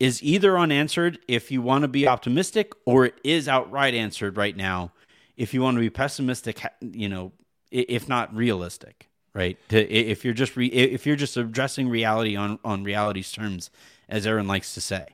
is 0.00 0.22
either 0.22 0.58
unanswered 0.58 1.18
if 1.28 1.50
you 1.50 1.62
want 1.62 1.82
to 1.82 1.88
be 1.88 2.06
optimistic 2.06 2.72
or 2.84 3.06
it 3.06 3.14
is 3.22 3.48
outright 3.48 3.94
answered 3.94 4.36
right 4.36 4.56
now 4.56 4.92
if 5.36 5.54
you 5.54 5.62
want 5.62 5.76
to 5.76 5.80
be 5.80 5.90
pessimistic, 5.90 6.60
you 6.80 7.08
know, 7.08 7.32
if 7.70 8.08
not 8.08 8.34
realistic, 8.34 9.08
right? 9.32 9.58
If 9.70 10.24
you're 10.24 10.34
just 10.34 10.56
re, 10.56 10.66
if 10.66 11.06
you're 11.06 11.16
just 11.16 11.36
addressing 11.36 11.88
reality 11.88 12.36
on 12.36 12.58
on 12.64 12.84
reality's 12.84 13.32
terms 13.32 13.70
as 14.08 14.26
Aaron 14.26 14.46
likes 14.46 14.74
to 14.74 14.80
say. 14.80 15.06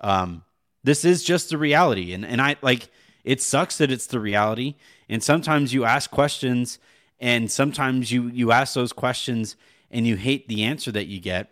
Um, 0.00 0.44
this 0.82 1.04
is 1.04 1.22
just 1.22 1.50
the 1.50 1.58
reality 1.58 2.12
and 2.12 2.24
and 2.24 2.40
I 2.40 2.56
like 2.62 2.88
it 3.24 3.42
sucks 3.42 3.78
that 3.78 3.90
it's 3.90 4.06
the 4.06 4.20
reality. 4.20 4.76
And 5.08 5.22
sometimes 5.22 5.74
you 5.74 5.84
ask 5.84 6.10
questions 6.10 6.78
and 7.20 7.50
sometimes 7.50 8.10
you 8.10 8.28
you 8.28 8.52
ask 8.52 8.74
those 8.74 8.92
questions 8.92 9.56
and 9.90 10.06
you 10.06 10.16
hate 10.16 10.48
the 10.48 10.64
answer 10.64 10.90
that 10.92 11.06
you 11.06 11.20
get. 11.20 11.50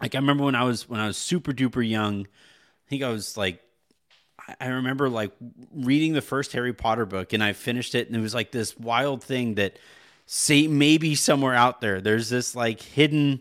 Like 0.00 0.14
I 0.14 0.18
remember 0.18 0.44
when 0.44 0.54
I 0.54 0.64
was 0.64 0.88
when 0.88 1.00
I 1.00 1.06
was 1.06 1.16
super 1.16 1.52
duper 1.52 1.88
young, 1.88 2.22
I 2.22 2.88
think 2.88 3.02
I 3.02 3.10
was 3.10 3.36
like 3.36 3.60
I 4.60 4.68
remember 4.68 5.08
like 5.08 5.32
reading 5.72 6.14
the 6.14 6.22
first 6.22 6.52
Harry 6.52 6.72
Potter 6.72 7.04
book 7.04 7.32
and 7.32 7.42
I 7.44 7.52
finished 7.52 7.94
it 7.94 8.06
and 8.06 8.16
it 8.16 8.20
was 8.20 8.34
like 8.34 8.50
this 8.50 8.78
wild 8.78 9.22
thing 9.22 9.56
that 9.56 9.78
say 10.26 10.66
maybe 10.66 11.14
somewhere 11.14 11.54
out 11.54 11.80
there 11.80 12.00
there's 12.00 12.28
this 12.28 12.54
like 12.54 12.80
hidden 12.80 13.40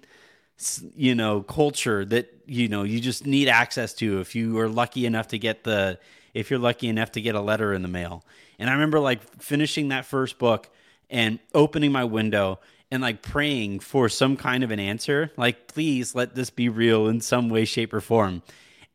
you 0.95 1.13
know 1.13 1.41
culture 1.41 2.03
that 2.05 2.33
you 2.45 2.67
know 2.67 2.83
you 2.83 2.99
just 2.99 3.25
need 3.25 3.47
access 3.47 3.93
to 3.93 4.19
if 4.19 4.35
you 4.35 4.57
are 4.57 4.67
lucky 4.69 5.05
enough 5.05 5.27
to 5.27 5.37
get 5.37 5.63
the 5.63 5.99
if 6.33 6.51
you're 6.51 6.59
lucky 6.59 6.87
enough 6.87 7.11
to 7.13 7.21
get 7.21 7.33
a 7.33 7.41
letter 7.41 7.73
in 7.73 7.81
the 7.81 7.87
mail. 7.87 8.23
And 8.59 8.69
I 8.69 8.73
remember 8.73 8.99
like 8.99 9.41
finishing 9.41 9.87
that 9.87 10.05
first 10.05 10.37
book 10.37 10.69
and 11.09 11.39
opening 11.53 11.91
my 11.91 12.03
window 12.03 12.59
and 12.91 13.01
like 13.01 13.21
praying 13.21 13.79
for 13.79 14.09
some 14.09 14.37
kind 14.37 14.63
of 14.63 14.71
an 14.71 14.79
answer. 14.79 15.31
Like, 15.37 15.67
please 15.67 16.15
let 16.15 16.35
this 16.35 16.49
be 16.49 16.69
real 16.69 17.07
in 17.07 17.21
some 17.21 17.49
way, 17.49 17.65
shape, 17.65 17.93
or 17.93 18.01
form. 18.01 18.43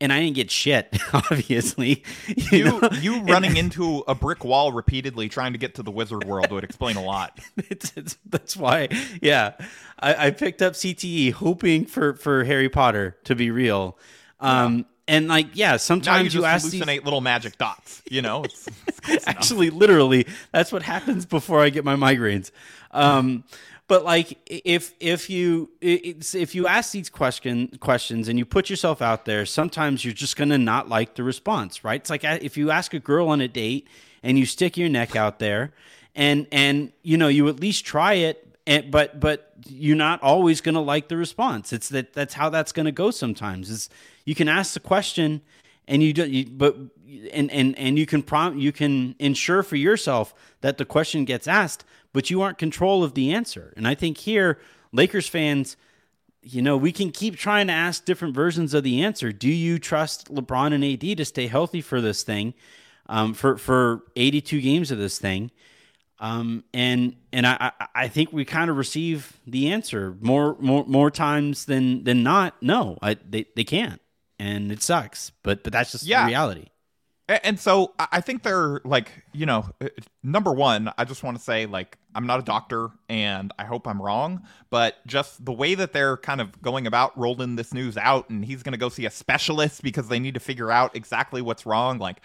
And 0.01 0.11
I 0.11 0.19
didn't 0.19 0.35
get 0.35 0.51
shit, 0.51 0.97
obviously. 1.13 2.03
You 2.51 2.79
you, 2.81 2.89
you 2.99 3.21
running 3.21 3.55
into 3.55 4.03
a 4.07 4.15
brick 4.15 4.43
wall 4.43 4.73
repeatedly 4.73 5.29
trying 5.29 5.53
to 5.53 5.59
get 5.59 5.75
to 5.75 5.83
the 5.83 5.91
wizard 5.91 6.25
world 6.25 6.51
would 6.51 6.63
explain 6.63 6.97
a 6.97 7.03
lot. 7.03 7.39
it's, 7.57 7.93
it's, 7.95 8.17
that's 8.25 8.57
why, 8.57 8.89
yeah, 9.21 9.53
I, 9.99 10.27
I, 10.27 10.31
picked 10.31 10.61
up 10.61 10.73
CTE 10.73 11.33
hoping 11.33 11.85
for 11.85 12.15
for 12.15 12.43
Harry 12.43 12.69
Potter 12.69 13.17
to 13.25 13.35
be 13.35 13.51
real. 13.51 13.97
Um, 14.39 14.85
and 15.07 15.27
like 15.27 15.47
yeah 15.53 15.77
sometimes 15.77 16.33
you, 16.33 16.41
you 16.41 16.45
ask 16.45 16.67
hallucinate 16.67 16.87
these... 16.87 17.03
little 17.03 17.21
magic 17.21 17.57
dots 17.57 18.01
you 18.09 18.21
know 18.21 18.45
actually 19.25 19.69
literally 19.69 20.25
that's 20.51 20.71
what 20.71 20.83
happens 20.83 21.25
before 21.25 21.61
i 21.61 21.69
get 21.69 21.83
my 21.83 21.95
migraines. 21.95 22.51
Um, 22.91 23.43
but 23.87 24.05
like 24.05 24.37
if 24.47 24.93
if 24.99 25.29
you 25.29 25.69
if 25.81 26.55
you 26.55 26.67
ask 26.67 26.91
these 26.91 27.09
question 27.09 27.67
questions 27.79 28.27
and 28.27 28.39
you 28.39 28.45
put 28.45 28.69
yourself 28.69 29.01
out 29.01 29.25
there 29.25 29.45
sometimes 29.45 30.05
you're 30.05 30.13
just 30.13 30.35
gonna 30.35 30.57
not 30.57 30.89
like 30.89 31.15
the 31.15 31.23
response 31.23 31.83
right? 31.83 31.99
It's 31.99 32.09
like 32.09 32.23
if 32.23 32.57
you 32.57 32.71
ask 32.71 32.93
a 32.93 32.99
girl 32.99 33.29
on 33.29 33.41
a 33.41 33.47
date 33.47 33.87
and 34.21 34.39
you 34.39 34.45
stick 34.45 34.77
your 34.77 34.89
neck 34.89 35.15
out 35.15 35.39
there 35.39 35.73
and 36.15 36.47
and 36.51 36.91
you 37.01 37.17
know 37.17 37.27
you 37.27 37.47
at 37.47 37.59
least 37.59 37.85
try 37.85 38.13
it 38.13 38.47
and, 38.65 38.91
but 38.91 39.19
but 39.19 39.53
you're 39.67 39.95
not 39.95 40.21
always 40.21 40.61
going 40.61 40.75
to 40.75 40.81
like 40.81 41.07
the 41.07 41.17
response. 41.17 41.73
It's 41.73 41.89
that 41.89 42.13
that's 42.13 42.33
how 42.33 42.49
that's 42.49 42.71
going 42.71 42.85
to 42.85 42.91
go 42.91 43.11
sometimes 43.11 43.69
is 43.69 43.89
you 44.25 44.35
can 44.35 44.47
ask 44.47 44.73
the 44.73 44.79
question 44.79 45.41
and 45.87 46.01
you 46.01 46.13
do 46.13 46.25
you, 46.25 46.45
but 46.45 46.75
and 47.31 47.51
and 47.51 47.77
and 47.77 47.97
you 47.97 48.05
can 48.05 48.23
prompt 48.23 48.59
you 48.59 48.71
can 48.71 49.15
ensure 49.19 49.63
for 49.63 49.75
yourself 49.75 50.33
that 50.61 50.77
the 50.77 50.85
question 50.85 51.25
gets 51.25 51.47
asked 51.47 51.85
but 52.11 52.29
you 52.29 52.41
aren't 52.41 52.59
control 52.59 53.03
of 53.03 53.13
the 53.13 53.33
answer. 53.33 53.73
And 53.75 53.87
i 53.87 53.95
think 53.95 54.17
here 54.17 54.59
lakers 54.91 55.27
fans 55.27 55.77
you 56.41 56.61
know 56.61 56.77
we 56.77 56.91
can 56.91 57.11
keep 57.11 57.37
trying 57.37 57.67
to 57.67 57.73
ask 57.73 58.05
different 58.05 58.35
versions 58.35 58.73
of 58.73 58.83
the 58.83 59.01
answer. 59.01 59.31
Do 59.31 59.49
you 59.49 59.79
trust 59.79 60.33
lebron 60.33 60.73
and 60.73 60.83
ad 60.83 61.17
to 61.17 61.25
stay 61.25 61.47
healthy 61.47 61.81
for 61.81 62.01
this 62.01 62.23
thing 62.23 62.53
um, 63.07 63.33
for 63.33 63.57
for 63.57 64.03
82 64.15 64.61
games 64.61 64.91
of 64.91 64.97
this 64.97 65.17
thing? 65.17 65.51
Um, 66.19 66.63
and 66.73 67.15
and 67.31 67.45
I, 67.47 67.71
I 67.93 68.07
think 68.07 68.31
we 68.31 68.45
kind 68.45 68.69
of 68.69 68.77
receive 68.77 69.39
the 69.47 69.71
answer 69.71 70.15
more 70.21 70.55
more 70.59 70.85
more 70.85 71.11
times 71.11 71.65
than 71.65 72.03
than 72.03 72.23
not. 72.23 72.55
No, 72.61 72.97
I, 73.01 73.17
they 73.27 73.45
they 73.55 73.63
can't 73.63 74.01
and 74.43 74.71
it 74.71 74.83
sucks. 74.83 75.31
But 75.41 75.63
but 75.63 75.71
that's 75.71 75.91
just 75.91 76.05
yeah. 76.05 76.25
reality. 76.25 76.67
And 77.29 77.57
so 77.57 77.93
I 77.97 78.19
think 78.19 78.43
they're 78.43 78.81
like, 78.83 79.09
you 79.31 79.45
know, 79.45 79.69
uh, 79.79 79.87
number 80.23 80.51
one, 80.51 80.91
I 80.97 81.05
just 81.05 81.23
want 81.23 81.37
to 81.37 81.43
say, 81.43 81.65
like, 81.65 81.97
I'm 82.13 82.27
not 82.27 82.41
a 82.41 82.43
doctor 82.43 82.89
and 83.07 83.53
I 83.57 83.63
hope 83.63 83.87
I'm 83.87 84.01
wrong, 84.01 84.43
but 84.69 84.95
just 85.07 85.43
the 85.43 85.53
way 85.53 85.73
that 85.73 85.93
they're 85.93 86.17
kind 86.17 86.41
of 86.41 86.61
going 86.61 86.85
about 86.85 87.17
rolling 87.17 87.55
this 87.55 87.73
news 87.73 87.95
out 87.95 88.29
and 88.29 88.43
he's 88.43 88.61
going 88.61 88.73
to 88.73 88.77
go 88.77 88.89
see 88.89 89.05
a 89.05 89.09
specialist 89.09 89.83
because 89.83 90.09
they 90.09 90.19
need 90.19 90.33
to 90.33 90.41
figure 90.41 90.69
out 90.69 90.97
exactly 90.97 91.41
what's 91.41 91.65
wrong. 91.65 91.97
Like, 91.97 92.17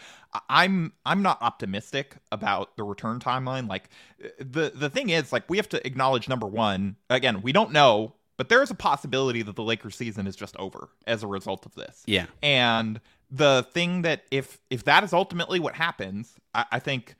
I'm 0.49 0.93
I'm 1.07 1.23
not 1.23 1.39
optimistic 1.43 2.17
about 2.33 2.77
the 2.77 2.83
return 2.83 3.21
timeline. 3.21 3.69
Like, 3.69 3.91
uh, 4.23 4.29
the 4.41 4.73
the 4.75 4.91
thing 4.91 5.11
is, 5.11 5.33
like, 5.33 5.49
we 5.49 5.59
have 5.59 5.69
to 5.69 5.87
acknowledge 5.87 6.29
number 6.29 6.49
one, 6.49 6.97
again, 7.09 7.41
we 7.43 7.53
don't 7.53 7.71
know 7.71 8.15
but 8.39 8.49
there 8.49 8.63
is 8.63 8.71
a 8.71 8.75
possibility 8.75 9.43
that 9.43 9.57
the 9.57 9.63
Lakers 9.63 9.97
season 9.97 10.27
is 10.27 10.35
just 10.35 10.57
over 10.57 10.89
as 11.07 11.23
a 11.23 11.27
result 11.27 11.67
of 11.67 11.75
this. 11.75 12.05
Yeah. 12.07 12.27
And 12.43 13.01
the 13.31 13.67
thing 13.75 14.03
that 14.03 14.23
if 14.31 14.59
if 14.71 14.85
that 14.85 15.05
is 15.05 15.13
ultimately 15.13 15.61
what 15.61 15.75
happens, 15.75 16.33
I, 16.55 16.65
I 16.73 16.79
think 16.79 17.17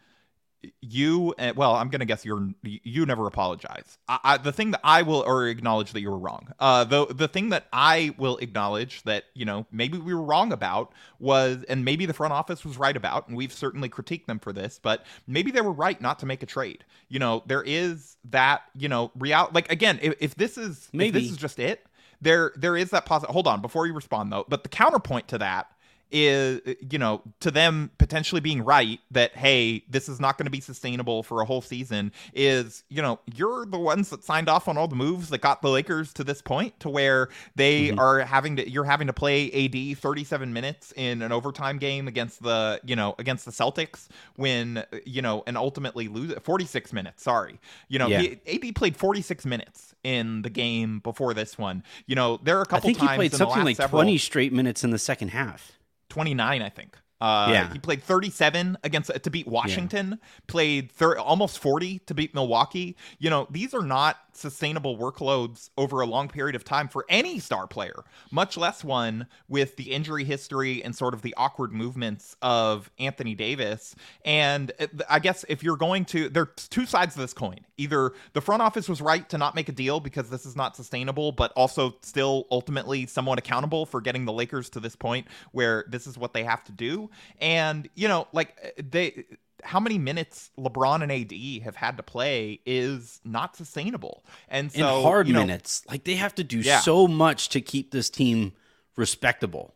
you 0.81 1.35
eh, 1.39 1.53
well 1.55 1.75
i'm 1.75 1.89
gonna 1.89 2.05
guess 2.05 2.25
you're 2.25 2.49
you 2.63 3.07
never 3.07 3.27
apologize. 3.27 3.99
I, 4.09 4.19
I, 4.25 4.37
the 4.39 4.53
thing 4.53 4.73
that 4.73 4.81
i 4.83 5.03
will 5.03 5.23
or 5.27 5.47
acknowledge 5.47 5.93
that 5.93 6.01
you 6.01 6.11
were 6.11 6.19
wrong. 6.19 6.49
Uh 6.59 6.85
the 6.85 7.07
the 7.07 7.29
thing 7.29 7.51
that 7.51 7.67
i 7.73 8.15
will 8.19 8.37
acknowledge 8.39 9.03
that 9.05 9.25
you 9.35 9.45
know 9.45 9.67
maybe 9.71 9.99
we 9.99 10.13
were 10.13 10.23
wrong 10.23 10.53
about 10.53 10.93
was 11.21 11.63
and 11.65 11.85
maybe 11.85 12.07
the 12.07 12.13
front 12.13 12.33
office 12.33 12.65
was 12.65 12.77
right 12.77 12.97
about 12.97 13.29
and 13.29 13.37
we've 13.37 13.53
certainly 13.53 13.89
critiqued 13.89 14.27
them 14.27 14.39
for 14.39 14.53
this 14.53 14.81
but 14.83 15.07
maybe 15.27 15.51
they 15.51 15.61
were 15.61 15.73
right 15.73 16.01
not 16.01 16.19
to 16.19 16.27
make 16.27 16.43
a 16.43 16.47
trade. 16.47 16.85
You 17.09 17.21
know 17.21 17.43
there 17.47 17.63
is 17.63 18.17
that 18.31 18.63
you 18.77 18.89
know 18.89 19.13
real 19.17 19.49
like 19.53 19.71
again 19.71 19.99
if, 20.03 20.15
if 20.21 20.35
this 20.35 20.59
is 20.59 20.89
maybe 20.93 21.21
this 21.21 21.31
is 21.31 21.37
just 21.37 21.59
it 21.59 21.87
there 22.21 22.53
there 22.57 22.77
is 22.77 22.91
that 22.91 23.07
positive 23.07 23.33
hold 23.33 23.47
on 23.47 23.63
before 23.63 23.87
you 23.87 23.93
respond 23.93 24.33
though 24.33 24.45
but 24.49 24.63
the 24.65 24.69
counterpoint 24.69 25.29
to 25.29 25.39
that 25.39 25.71
is 26.11 26.61
you 26.91 26.99
know 26.99 27.23
to 27.41 27.51
them 27.51 27.91
potentially 27.99 28.41
being 28.41 28.65
right 28.65 29.01
that 29.11 29.35
hey 29.37 29.85
this 29.89 30.09
is 30.09 30.19
not 30.19 30.39
going 30.39 30.47
to 30.47 30.51
be 30.51 30.61
sustainable 30.61 31.23
for 31.23 31.41
a 31.43 31.45
whole 31.45 31.61
season 31.61 32.11
is 32.33 32.85
you 32.89 33.03
know 33.03 33.19
you're 33.35 33.67
the 33.67 33.79
ones 33.79 34.09
that 34.11 34.25
signed 34.25 34.49
off 34.49 34.69
on 34.69 34.79
all 34.79 34.89
the 34.89 34.97
moves 34.97 35.29
that 35.29 35.39
got 35.39 35.61
the 35.61 35.69
Lakers 35.69 36.13
to 36.13 36.25
this 36.25 36.41
point 36.41 36.79
to 36.81 36.89
where 36.89 37.29
they 37.57 37.89
mm-hmm. 37.89 37.99
are 37.99 38.21
having 38.21 38.57
to 38.57 38.69
you're 38.69 38.85
having 38.85 39.07
to 39.07 39.13
play 39.13 39.51
AD 39.51 39.99
37 39.99 40.53
minutes 40.53 40.93
in 40.97 41.21
an 41.21 41.33
overtime 41.33 41.79
game 41.79 42.09
against 42.09 42.43
the 42.43 42.81
you 42.85 42.97
know 42.97 43.15
against 43.19 43.45
the 43.45 43.53
Celtics 43.53 44.09
when 44.37 44.85
you 45.05 45.21
know 45.21 45.43
and 45.47 45.57
ultimately 45.57 46.09
lose 46.09 46.33
46 46.43 46.93
minutes 46.93 47.23
sorry 47.23 47.61
you 47.89 47.99
know 47.99 48.07
yeah. 48.07 48.21
he, 48.45 48.69
AD 48.69 48.75
played 48.75 48.97
46 48.97 49.45
minutes 49.45 49.95
in 50.05 50.43
the 50.43 50.51
game 50.51 51.01
before 51.01 51.35
this 51.35 51.59
one 51.59 51.83
you 52.07 52.15
know 52.15 52.39
there 52.43 52.57
are 52.59 52.63
a 52.63 52.67
couple 52.67 52.79
I 52.79 52.81
think 52.81 52.99
times 52.99 53.11
he 53.11 53.17
played 53.17 53.35
something 53.35 53.65
like 53.65 53.77
several, 53.77 54.03
20 54.03 54.19
straight 54.19 54.53
minutes 54.53 54.85
in 54.85 54.91
the 54.91 54.99
second 54.99 55.29
half 55.29 55.78
29, 56.09 56.63
I 56.63 56.69
think. 56.69 56.97
Uh, 57.21 57.49
yeah. 57.51 57.73
He 57.73 57.79
played 57.79 58.03
37 58.03 58.79
against 58.85 59.11
to 59.23 59.31
beat 59.31 59.49
Washington. 59.49 60.11
Yeah. 60.11 60.29
Played 60.47 60.93
thir- 60.93 61.19
almost 61.19 61.59
40 61.59 62.01
to 62.01 62.15
beat 62.15 62.35
Milwaukee. 62.35 62.97
You 63.19 63.31
know, 63.31 63.49
these 63.51 63.75
are 63.75 63.83
not 63.83 64.19
sustainable 64.33 64.97
workloads 64.97 65.71
over 65.77 66.01
a 66.01 66.07
long 66.07 66.29
period 66.29 66.55
of 66.55 66.65
time 66.65 66.87
for 66.89 67.05
any 67.09 67.41
star 67.41 67.67
player, 67.67 68.05
much 68.31 68.57
less 68.57 68.85
one 68.85 69.27
with 69.49 69.77
the 69.77 69.91
injury 69.93 70.25
history 70.25 70.83
and 70.85 70.95
sort 70.95 71.13
of 71.13 71.23
the 71.23 71.35
awkward 71.37 71.73
movements 71.73 72.37
of 72.41 72.91
Anthony 72.99 73.35
Davis. 73.35 73.97
And 74.25 74.71
uh, 74.79 74.87
I 75.11 75.19
guess 75.19 75.45
if 75.49 75.63
you're 75.65 75.77
going 75.77 76.05
to, 76.07 76.29
there's 76.29 76.69
two 76.71 76.87
sides 76.87 77.17
of 77.17 77.21
this 77.21 77.33
coin. 77.33 77.61
Either 77.79 78.13
the 78.35 78.41
front 78.41 78.61
office 78.61 78.89
was 78.89 79.01
right 79.01 79.29
to 79.31 79.39
not 79.39 79.55
make 79.55 79.69
a 79.69 79.73
deal 79.73 80.01
because 80.01 80.29
this 80.29 80.45
is 80.45 80.55
not 80.55 80.77
sustainable, 80.77 81.33
but 81.33 81.53
also 81.53 81.95
still 82.03 82.47
ultimately 82.51 83.07
somewhat 83.07 83.39
accountable 83.39 83.87
for 83.87 84.01
getting 84.01 84.25
the 84.25 84.33
Lakers 84.33 84.69
to 84.71 84.81
this 84.81 84.97
point 84.97 85.27
where 85.53 85.85
this 85.89 86.07
is 86.07 86.19
what 86.19 86.35
they 86.35 86.45
have 86.45 86.63
to 86.65 86.73
do. 86.73 87.09
And, 87.41 87.89
you 87.95 88.09
know, 88.09 88.29
like 88.33 88.57
eh, 88.63 88.83
they, 88.91 89.25
how 89.65 89.81
many 89.81 89.99
minutes 89.99 90.51
LeBron 90.59 91.03
and 91.03 91.13
AD 91.13 91.65
have 91.65 91.77
had 91.77 91.97
to 91.97 92.03
play 92.03 92.61
is 92.67 93.21
not 93.25 93.57
sustainable. 93.57 94.25
And 94.49 94.71
so 94.73 94.99
in 94.99 95.03
hard 95.03 95.29
you 95.29 95.35
know, 95.35 95.41
minutes, 95.41 95.83
like 95.89 96.05
they 96.05 96.15
have 96.15 96.35
to 96.37 96.45
do 96.45 96.59
yeah. 96.59 96.81
so 96.81 97.09
much 97.09 97.49
to 97.51 97.61
keep 97.61 97.91
this 97.91 98.11
team 98.11 98.53
respectable. 98.97 99.75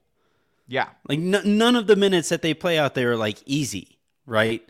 Yeah. 0.67 0.89
Like 1.09 1.19
n- 1.19 1.59
none 1.59 1.77
of 1.77 1.87
the 1.87 1.97
minutes 1.97 2.29
that 2.29 2.43
they 2.43 2.55
play 2.55 2.79
out 2.79 2.95
there 2.95 3.13
are 3.13 3.17
like 3.17 3.39
easy, 3.47 3.99
right? 4.27 4.67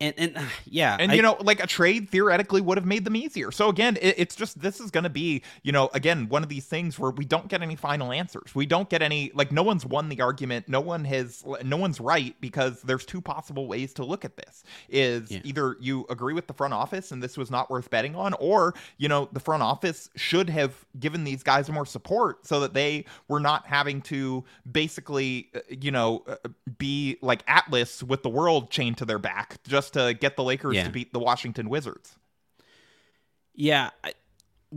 And 0.00 0.14
and 0.18 0.36
uh, 0.36 0.42
yeah, 0.64 0.96
And 0.98 1.12
I- 1.12 1.14
you 1.14 1.22
know, 1.22 1.36
like 1.40 1.62
a 1.62 1.66
trade 1.66 2.08
theoretically 2.10 2.60
would 2.60 2.78
have 2.78 2.86
made 2.86 3.04
them 3.04 3.16
easier. 3.16 3.50
So 3.50 3.68
again, 3.68 3.96
it, 4.00 4.14
it's 4.18 4.36
just 4.36 4.60
this 4.60 4.80
is 4.80 4.90
going 4.90 5.04
to 5.04 5.10
be, 5.10 5.42
you 5.62 5.72
know, 5.72 5.90
again 5.94 6.28
one 6.28 6.42
of 6.42 6.48
these 6.48 6.66
things 6.66 6.98
where 6.98 7.10
we 7.10 7.24
don't 7.24 7.48
get 7.48 7.62
any 7.62 7.76
final 7.76 8.12
answers. 8.12 8.54
We 8.54 8.66
don't 8.66 8.88
get 8.88 9.02
any 9.02 9.30
like 9.34 9.52
no 9.52 9.62
one's 9.62 9.84
won 9.86 10.08
the 10.08 10.20
argument. 10.20 10.68
No 10.68 10.80
one 10.80 11.04
has, 11.06 11.44
no 11.64 11.76
one's 11.76 12.00
right 12.00 12.34
because 12.40 12.82
there's 12.82 13.04
two 13.04 13.20
possible 13.20 13.66
ways 13.66 13.92
to 13.94 14.04
look 14.04 14.24
at 14.24 14.36
this. 14.36 14.62
Is 14.88 15.30
Yeah. 15.30 15.40
either 15.44 15.76
you 15.80 16.06
agree 16.10 16.34
with 16.34 16.46
the 16.46 16.54
front 16.54 16.74
office 16.74 17.10
and 17.12 17.22
this 17.22 17.36
was 17.36 17.50
not 17.50 17.70
worth 17.70 17.90
betting 17.90 18.14
on, 18.14 18.34
or 18.34 18.74
you 18.98 19.08
know 19.08 19.28
the 19.32 19.40
front 19.40 19.62
office 19.62 20.10
should 20.16 20.48
have 20.50 20.74
given 20.98 21.24
these 21.24 21.42
guys 21.42 21.68
more 21.70 21.86
support 21.86 22.46
so 22.46 22.60
that 22.60 22.74
they 22.74 23.04
were 23.28 23.40
not 23.40 23.66
having 23.66 24.00
to 24.02 24.44
basically, 24.70 25.48
uh, 25.54 25.60
you 25.68 25.90
know, 25.90 26.22
uh, 26.28 26.36
be 26.78 27.16
like 27.20 27.42
Atlas 27.46 28.02
with 28.02 28.22
the 28.22 28.28
world 28.28 28.70
chained 28.70 28.96
to 28.98 29.04
their 29.04 29.18
back 29.18 29.62
just 29.64 29.87
to 29.90 30.14
get 30.14 30.36
the 30.36 30.44
Lakers 30.44 30.74
Yeah. 30.76 30.84
to 30.84 30.90
beat 30.90 31.12
the 31.12 31.18
Washington 31.18 31.68
Wizards. 31.68 32.16
Yeah. 33.54 33.90
I, 34.04 34.12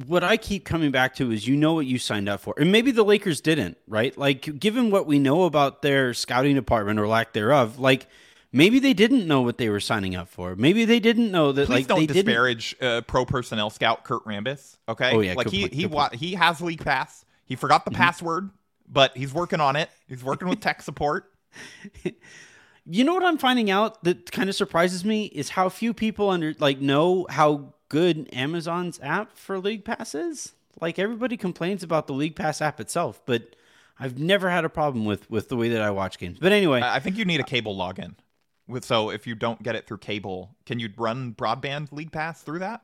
what 0.07 0.23
I 0.23 0.37
keep 0.37 0.63
coming 0.63 0.91
back 0.91 1.15
to 1.15 1.31
is 1.31 1.47
you 1.47 1.55
know 1.57 1.73
what 1.73 1.85
you 1.85 1.97
signed 1.99 2.29
up 2.29 2.39
for. 2.39 2.53
And 2.57 2.71
maybe 2.71 2.91
the 2.91 3.03
Lakers 3.03 3.41
didn't, 3.41 3.77
right? 3.87 4.17
Like, 4.17 4.57
given 4.59 4.89
what 4.89 5.05
we 5.05 5.19
know 5.19 5.43
about 5.43 5.81
their 5.81 6.13
scouting 6.13 6.55
department 6.55 6.97
or 6.99 7.07
lack 7.09 7.33
thereof, 7.33 7.77
like, 7.77 8.07
maybe 8.53 8.79
they 8.79 8.93
didn't 8.93 9.27
know 9.27 9.41
what 9.41 9.57
they 9.57 9.67
were 9.69 9.81
signing 9.81 10.15
up 10.15 10.29
for. 10.29 10.55
Maybe 10.55 10.85
they 10.85 11.01
didn't 11.01 11.29
know 11.29 11.51
that, 11.51 11.65
Please 11.67 11.73
like, 11.75 11.87
don't 11.87 12.05
disparage 12.07 12.75
uh, 12.81 13.01
pro 13.01 13.25
personnel 13.25 13.69
scout 13.69 14.05
Kurt 14.05 14.23
Rambis. 14.23 14.77
Okay, 14.87 15.11
Oh, 15.13 15.19
yeah, 15.19 15.33
like 15.33 15.49
he 15.49 15.61
point, 15.63 15.73
he 15.73 15.85
wa- 15.87 16.09
he 16.13 16.33
has 16.35 16.61
league 16.61 16.83
pass. 16.85 17.25
He 17.43 17.57
forgot 17.57 17.83
the 17.83 17.91
password, 17.91 18.49
but 18.87 19.15
he's 19.17 19.33
working 19.33 19.59
on 19.59 19.75
it. 19.75 19.89
He's 20.07 20.23
working 20.23 20.47
with 20.47 20.61
tech 20.61 20.81
support. 20.81 21.25
You 22.85 23.03
know 23.03 23.13
what 23.13 23.23
I'm 23.23 23.37
finding 23.37 23.69
out 23.69 24.03
that 24.03 24.31
kind 24.31 24.49
of 24.49 24.55
surprises 24.55 25.05
me 25.05 25.25
is 25.25 25.49
how 25.49 25.69
few 25.69 25.93
people 25.93 26.29
under 26.29 26.55
like 26.59 26.81
know 26.81 27.27
how 27.29 27.73
good 27.89 28.29
Amazon's 28.33 28.99
app 29.03 29.37
for 29.37 29.59
League 29.59 29.85
Pass 29.85 30.15
is. 30.15 30.53
Like 30.79 30.97
everybody 30.97 31.37
complains 31.37 31.83
about 31.83 32.07
the 32.07 32.13
League 32.13 32.35
Pass 32.35 32.61
app 32.61 32.79
itself, 32.79 33.21
but 33.25 33.55
I've 33.99 34.17
never 34.17 34.49
had 34.49 34.65
a 34.65 34.69
problem 34.69 35.05
with 35.05 35.29
with 35.29 35.49
the 35.49 35.55
way 35.55 35.69
that 35.69 35.81
I 35.81 35.91
watch 35.91 36.17
games. 36.17 36.39
But 36.39 36.51
anyway, 36.51 36.81
I 36.83 36.99
think 36.99 37.17
you 37.17 37.25
need 37.25 37.39
a 37.39 37.43
cable 37.43 37.75
login. 37.75 38.15
With 38.67 38.85
so 38.85 39.09
if 39.11 39.27
you 39.27 39.35
don't 39.35 39.61
get 39.61 39.75
it 39.75 39.85
through 39.85 39.99
cable, 39.99 40.55
can 40.65 40.79
you 40.79 40.89
run 40.97 41.33
broadband 41.33 41.91
league 41.91 42.11
pass 42.11 42.41
through 42.41 42.59
that? 42.59 42.81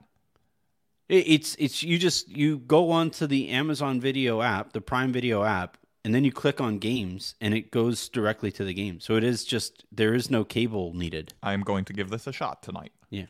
It's 1.10 1.56
it's 1.58 1.82
you 1.82 1.98
just 1.98 2.28
you 2.28 2.60
go 2.60 2.92
onto 2.92 3.26
the 3.28 3.50
Amazon 3.50 4.02
Video 4.02 4.42
app, 4.42 4.74
the 4.74 4.82
Prime 4.82 5.14
Video 5.14 5.44
app, 5.44 5.78
and 6.08 6.16
then 6.16 6.24
you 6.24 6.32
click 6.32 6.62
on 6.62 6.78
games, 6.78 7.36
and 7.42 7.54
it 7.54 7.70
goes 7.70 8.08
directly 8.08 8.50
to 8.54 8.64
the 8.64 8.74
game. 8.74 9.02
So 9.02 9.18
it 9.18 9.26
is 9.26 9.44
just 9.44 9.84
there 9.92 10.14
is 10.14 10.32
no 10.32 10.46
cable 10.46 10.94
needed. 10.94 11.34
I 11.44 11.52
am 11.52 11.64
going 11.64 11.84
to 11.84 11.92
give 11.92 12.10
this 12.10 12.26
a 12.28 12.32
shot 12.32 12.64
tonight. 12.64 12.94
Yeah. 13.10 13.26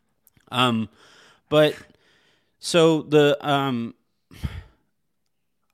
um, 0.50 0.88
but 1.50 1.76
so 2.58 3.02
the 3.02 3.36
um, 3.46 3.94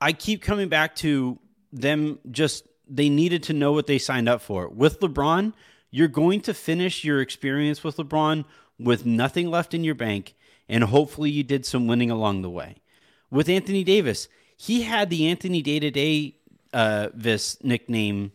I 0.01 0.11
keep 0.11 0.41
coming 0.41 0.67
back 0.67 0.97
to 0.97 1.39
them. 1.71 2.19
Just 2.29 2.67
they 2.89 3.07
needed 3.07 3.43
to 3.43 3.53
know 3.53 3.71
what 3.71 3.87
they 3.87 3.97
signed 3.97 4.27
up 4.27 4.41
for. 4.41 4.67
With 4.67 4.99
LeBron, 4.99 5.53
you're 5.91 6.09
going 6.09 6.41
to 6.41 6.53
finish 6.53 7.05
your 7.05 7.21
experience 7.21 7.85
with 7.85 7.95
LeBron 7.95 8.43
with 8.77 9.05
nothing 9.05 9.49
left 9.49 9.73
in 9.73 9.85
your 9.85 9.95
bank, 9.95 10.35
and 10.67 10.83
hopefully 10.83 11.29
you 11.29 11.43
did 11.43 11.65
some 11.65 11.87
winning 11.87 12.11
along 12.11 12.41
the 12.41 12.49
way. 12.49 12.75
With 13.31 13.47
Anthony 13.47 13.85
Davis, 13.85 14.27
he 14.61 14.81
had 14.81 15.09
the 15.09 15.25
Anthony 15.25 15.61
Day 15.61 15.79
to 15.79 15.89
Day 15.89 16.35
uh 16.73 17.09
this 17.13 17.61
nickname 17.63 18.31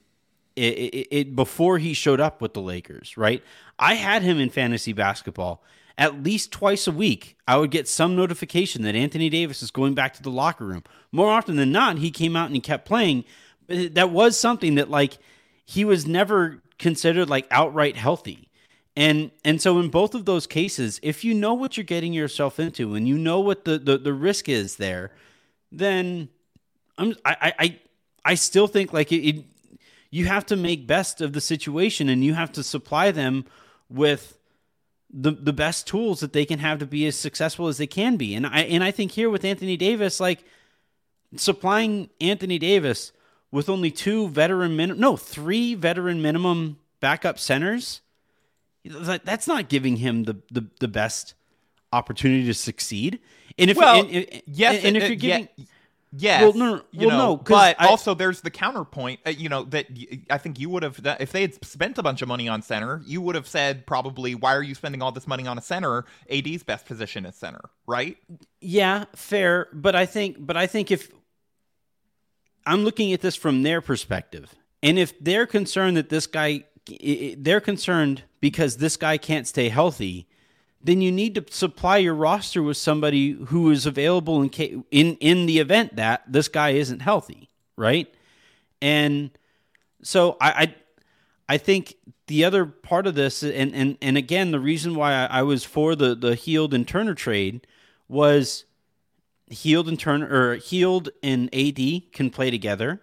it, 0.57 0.75
it, 0.75 1.09
it 1.11 1.37
before 1.37 1.79
he 1.79 1.95
showed 1.95 2.21
up 2.21 2.41
with 2.41 2.55
the 2.55 2.61
Lakers, 2.61 3.17
right? 3.17 3.43
I 3.79 3.95
had 3.95 4.23
him 4.23 4.39
in 4.39 4.51
fantasy 4.51 4.93
basketball. 4.93 5.63
At 5.97 6.23
least 6.23 6.51
twice 6.51 6.87
a 6.89 6.93
week, 6.93 7.37
I 7.47 7.57
would 7.57 7.71
get 7.71 7.87
some 7.87 8.17
notification 8.17 8.83
that 8.83 8.97
Anthony 8.97 9.29
Davis 9.29 9.63
is 9.63 9.71
going 9.71 9.95
back 9.95 10.15
to 10.15 10.23
the 10.23 10.31
locker 10.31 10.65
room. 10.65 10.83
More 11.13 11.31
often 11.31 11.57
than 11.57 11.71
not, 11.71 11.99
he 11.99 12.11
came 12.11 12.35
out 12.35 12.47
and 12.47 12.55
he 12.55 12.61
kept 12.61 12.85
playing. 12.85 13.25
But 13.67 13.95
that 13.95 14.11
was 14.11 14.39
something 14.39 14.75
that 14.75 14.91
like 14.91 15.19
he 15.65 15.85
was 15.85 16.05
never 16.07 16.63
considered 16.79 17.31
like 17.31 17.47
outright 17.51 17.97
healthy. 17.97 18.49
And 18.97 19.31
and 19.45 19.61
so 19.63 19.79
in 19.79 19.89
both 19.89 20.15
of 20.15 20.25
those 20.25 20.47
cases, 20.47 20.99
if 21.03 21.25
you 21.25 21.33
know 21.35 21.55
what 21.55 21.77
you're 21.77 21.85
getting 21.85 22.13
yourself 22.13 22.59
into 22.59 22.95
and 22.95 23.07
you 23.07 23.17
know 23.17 23.41
what 23.41 23.65
the 23.65 23.79
the, 23.79 23.99
the 23.99 24.13
risk 24.13 24.49
is 24.49 24.77
there, 24.77 25.13
then 25.71 26.29
I'm 26.99 27.15
I 27.25 27.53
I 27.59 27.79
I, 28.25 28.35
still 28.35 28.67
think 28.67 28.93
like 28.93 29.13
it, 29.13 29.17
it 29.27 29.45
you 30.11 30.27
have 30.27 30.47
to 30.47 30.57
make 30.57 30.87
best 30.87 31.21
of 31.21 31.33
the 31.33 31.41
situation 31.41 32.09
and 32.09 32.25
you 32.25 32.35
have 32.35 32.53
to 32.53 32.63
supply 32.63 33.11
them 33.11 33.45
with 33.89 34.39
the 35.13 35.31
the 35.31 35.53
best 35.53 35.87
tools 35.87 36.21
that 36.21 36.33
they 36.33 36.45
can 36.45 36.59
have 36.59 36.79
to 36.81 36.87
be 36.87 37.07
as 37.07 37.17
successful 37.17 37.69
as 37.69 37.79
they 37.79 37.87
can 37.87 38.17
be. 38.17 38.35
And 38.35 38.47
I 38.47 38.61
and 38.61 38.83
I 38.83 38.91
think 38.91 39.13
here 39.13 39.31
with 39.31 39.45
Anthony 39.45 39.77
Davis, 39.77 40.21
like 40.21 40.45
supplying 41.37 42.11
Anthony 42.21 42.59
Davis 42.59 43.13
with 43.51 43.69
only 43.69 43.91
two 43.91 44.29
veteran 44.29 44.77
min 44.77 44.99
no, 44.99 45.17
three 45.17 45.75
veteran 45.75 46.21
minimum 46.23 46.79
backup 47.01 47.39
centers, 47.39 48.01
that- 48.85 49.25
that's 49.25 49.47
not 49.47 49.69
giving 49.69 49.97
him 49.97 50.25
the 50.25 50.37
the, 50.51 50.67
the 50.81 50.89
best 50.89 51.35
opportunity 51.93 52.45
to 52.47 52.55
succeed. 52.55 53.21
And 53.59 53.71
if 53.71 53.77
Well, 53.77 54.01
and, 54.01 54.11
and- 54.11 54.43
yes, 54.47 54.85
and 54.85 54.97
if 54.97 55.05
uh, 55.05 55.07
you're 55.07 55.17
giving 55.17 55.49
yeah, 55.57 55.65
yes, 56.17 56.43
Well, 56.43 56.53
no, 56.55 56.75
no, 56.77 56.83
you 56.93 57.09
well, 57.09 57.19
know, 57.19 57.27
no, 57.31 57.37
but 57.37 57.77
I- 57.79 57.89
also 57.89 58.15
there's 58.15 58.41
the 58.41 58.51
counterpoint. 58.51 59.21
Uh, 59.27 59.31
you 59.31 59.49
know 59.49 59.65
that 59.65 59.87
y- 59.91 60.21
I 60.31 60.39
think 60.39 60.59
you 60.59 60.71
would 60.71 60.83
have 60.83 61.01
if 61.21 61.33
they 61.33 61.43
had 61.43 61.65
spent 61.65 61.99
a 61.99 62.03
bunch 62.03 62.23
of 62.23 62.29
money 62.29 62.49
on 62.49 62.63
center, 62.63 63.03
you 63.05 63.21
would 63.21 63.35
have 63.35 63.47
said 63.49 63.87
probably, 63.87 64.35
"Why 64.35 64.55
are 64.55 64.63
you 64.63 64.75
spending 64.75 65.03
all 65.03 65.13
this 65.13 65.27
money 65.27 65.47
on 65.47 65.59
a 65.59 65.63
center? 65.63 66.05
AD's 66.31 66.63
best 66.63 66.87
position 66.87 67.27
is 67.27 67.35
center, 67.37 67.61
right?" 67.87 68.17
Yeah, 68.61 69.05
fair, 69.15 69.69
but 69.73 69.95
I 69.95 70.07
think 70.07 70.37
but 70.41 70.57
I 70.57 70.67
think 70.67 70.91
if 70.91 71.11
I'm 72.67 72.85
looking 72.85 73.13
at 73.13 73.21
this 73.21 73.37
from 73.37 73.63
their 73.63 73.81
perspective, 73.81 74.55
and 74.83 74.99
if 74.99 75.19
they're 75.21 75.47
concerned 75.47 75.97
that 75.97 76.09
this 76.09 76.27
guy 76.27 76.65
they're 77.39 77.63
concerned 77.63 78.25
because 78.41 78.77
this 78.77 78.97
guy 78.99 79.17
can't 79.17 79.47
stay 79.47 79.71
healthy, 79.71 80.27
then 80.85 81.01
you 81.01 81.11
need 81.11 81.35
to 81.35 81.45
supply 81.51 81.97
your 81.97 82.15
roster 82.15 82.63
with 82.63 82.77
somebody 82.77 83.33
who 83.33 83.71
is 83.71 83.87
available 83.87 84.43
in 84.43 84.51
ca- 84.51 84.77
in 84.91 85.17
in 85.17 85.47
the 85.47 85.59
event 85.59 85.97
that 85.97 86.23
this 86.31 86.47
guy 86.47 86.71
isn't 86.71 87.01
healthy, 87.01 87.49
right? 87.77 88.13
And 88.83 89.31
so 90.03 90.37
I, 90.41 90.51
I 90.51 90.75
I 91.49 91.59
think 91.59 91.97
the 92.27 92.45
other 92.45 92.67
part 92.67 93.07
of 93.07 93.15
this, 93.15 93.43
and 93.43 93.75
and 93.75 93.97
and 94.03 94.19
again, 94.19 94.51
the 94.51 94.61
reason 94.61 94.95
why 94.95 95.13
I, 95.13 95.39
I 95.39 95.43
was 95.43 95.65
for 95.65 95.97
the 95.97 96.15
the 96.15 96.35
Hield 96.35 96.75
and 96.75 96.87
Turner 96.87 97.15
trade 97.15 97.67
was 98.07 98.67
Hield 99.49 99.89
and 99.89 99.99
Turner 99.99 100.29
or 100.31 100.57
Hield 100.57 101.09
and 101.23 101.55
AD 101.55 102.13
can 102.13 102.29
play 102.31 102.51
together. 102.51 103.01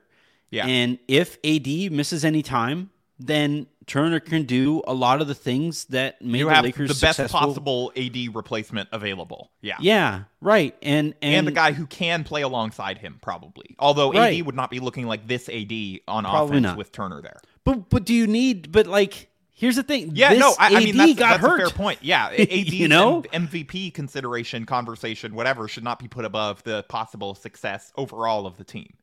Yeah. 0.52 0.68
And 0.68 1.00
if 1.08 1.38
AD 1.44 1.92
misses 1.92 2.24
any 2.24 2.44
time, 2.44 2.92
then 3.28 3.68
Turner 3.88 4.20
can 4.20 4.44
do 4.44 4.82
a 4.88 4.94
lot 4.94 5.22
of 5.22 5.28
the 5.28 5.36
things 5.36 5.86
that 5.86 6.22
made 6.22 6.40
You 6.40 6.46
the 6.50 6.54
have 6.56 6.64
Lakers 6.64 6.88
the 6.90 6.94
best 7.06 7.18
successful. 7.18 7.40
possible 7.40 7.92
AD 7.98 8.16
replacement 8.34 8.90
available. 8.92 9.52
Yeah. 9.62 9.76
Yeah, 9.80 10.24
right. 10.40 10.76
And 10.82 11.14
and, 11.22 11.36
And 11.36 11.48
the 11.48 11.52
guy 11.52 11.72
who 11.74 11.86
can 11.88 12.24
play 12.24 12.42
alongside 12.42 12.98
him, 13.00 13.20
probably. 13.22 13.76
Although 13.80 14.12
Right. 14.14 14.38
AD 14.40 14.46
would 14.46 14.56
not 14.56 14.70
be 14.72 14.80
looking 14.80 15.08
like 15.08 15.28
this 15.28 15.50
AD 15.50 15.72
on 16.08 16.24
Probably 16.24 16.58
offense 16.58 16.64
not. 16.64 16.78
with 16.78 16.92
Turner 16.92 17.22
there. 17.22 17.42
But 17.64 17.90
but 17.90 18.06
do 18.06 18.14
you 18.14 18.28
need? 18.28 18.72
But 18.72 18.88
like, 18.88 19.30
here's 19.52 19.76
the 19.76 19.84
thing. 19.84 20.12
Yeah, 20.16 20.30
this 20.30 20.40
no, 20.40 20.54
I, 20.60 20.74
I 20.74 20.78
AD 20.78 20.84
mean 20.84 20.98
that's, 20.98 21.14
got 21.16 21.30
that's 21.32 21.42
hurt. 21.42 21.60
a 21.62 21.66
fair 21.66 21.70
point. 21.76 22.00
Yeah, 22.02 22.28
AD, 22.38 22.50
You 22.50 22.88
know? 22.88 23.22
MVP 23.34 23.94
consideration, 23.94 24.66
conversation, 24.66 25.36
whatever, 25.36 25.68
should 25.68 25.84
not 25.84 26.00
be 26.00 26.08
put 26.08 26.26
above 26.26 26.64
the 26.64 26.84
possible 26.84 27.36
success 27.36 27.92
overall 27.96 28.46
of 28.48 28.58
the 28.58 28.64
team. 28.64 28.94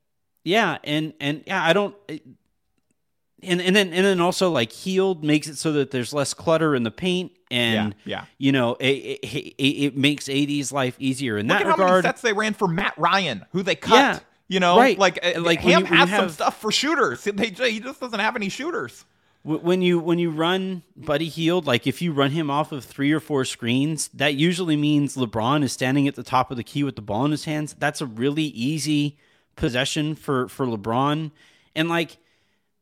Yeah, 0.44 0.78
and 0.83 1.12
and 1.20 1.42
yeah, 1.46 1.62
I 1.62 1.72
don't. 1.72 1.94
And 3.42 3.61
and 3.62 3.77
then 3.77 3.92
and 3.92 4.05
then 4.05 4.20
also 4.20 4.51
like 4.51 4.72
Hield 4.72 5.22
makes 5.22 5.46
it 5.46 5.57
so 5.57 5.72
that 5.72 5.90
there's 5.92 6.12
less 6.12 6.35
clutter 6.35 6.74
in 6.74 6.83
the 6.83 6.90
paint, 6.90 7.31
and 7.53 7.94
Yeah, 8.05 8.18
yeah. 8.20 8.24
you 8.37 8.51
know 8.51 8.74
it, 8.81 8.87
it, 9.22 9.55
it, 9.59 9.62
it 9.62 9.96
makes 9.96 10.29
AD's 10.29 10.72
life 10.72 10.96
easier 10.98 11.38
in 11.38 11.46
Look 11.46 11.59
that 11.59 11.66
at 11.68 11.79
how 11.79 11.87
many 11.87 12.03
sets 12.03 12.20
they 12.20 12.33
ran 12.33 12.55
for 12.55 12.66
Matt 12.66 12.94
Ryan, 12.98 13.44
who 13.53 13.62
they 13.62 13.77
cut. 13.77 13.94
Yeah, 13.94 14.18
you 14.48 14.59
know, 14.59 14.77
right. 14.77 14.98
like 14.98 15.20
uh, 15.24 15.35
Like, 15.37 15.44
like 15.44 15.61
Ham 15.61 15.70
you- 15.70 15.85
when 15.85 15.92
you 15.92 16.07
has 16.07 16.11
some 16.11 16.29
stuff 16.31 16.61
for 16.61 16.72
shooters. 16.72 17.22
They, 17.22 17.51
he 17.51 17.79
just 17.81 18.01
doesn't 18.01 18.18
have 18.18 18.35
any 18.35 18.48
shooters. 18.48 19.05
When 19.44 19.83
you 19.83 20.01
when 20.01 20.18
you 20.18 20.31
run 20.31 20.83
Buddy 20.96 21.29
Hield, 21.29 21.64
like 21.64 21.87
if 21.87 22.03
you 22.03 22.12
run 22.12 22.33
him 22.33 22.51
off 22.51 22.72
of 22.72 22.85
three 22.85 23.12
or 23.12 23.20
four 23.20 23.44
screens, 23.44 24.09
that 24.14 24.35
usually 24.35 24.77
means 24.77 25.16
LeBron 25.16 25.62
is 25.62 25.72
standing 25.72 26.09
at 26.09 26.16
the 26.16 26.24
top 26.24 26.51
of 26.51 26.57
the 26.57 26.64
key 26.64 26.83
with 26.83 26.96
the 26.96 27.03
ball 27.03 27.24
in 27.24 27.31
his 27.31 27.44
hands. 27.44 27.77
That's 27.79 28.01
a 28.01 28.07
really 28.07 28.42
easy 28.42 29.16
possession 29.55 30.16
for 30.16 30.48
for 30.48 30.66
LeBron. 30.66 31.31
And 31.77 31.88
like, 31.88 32.16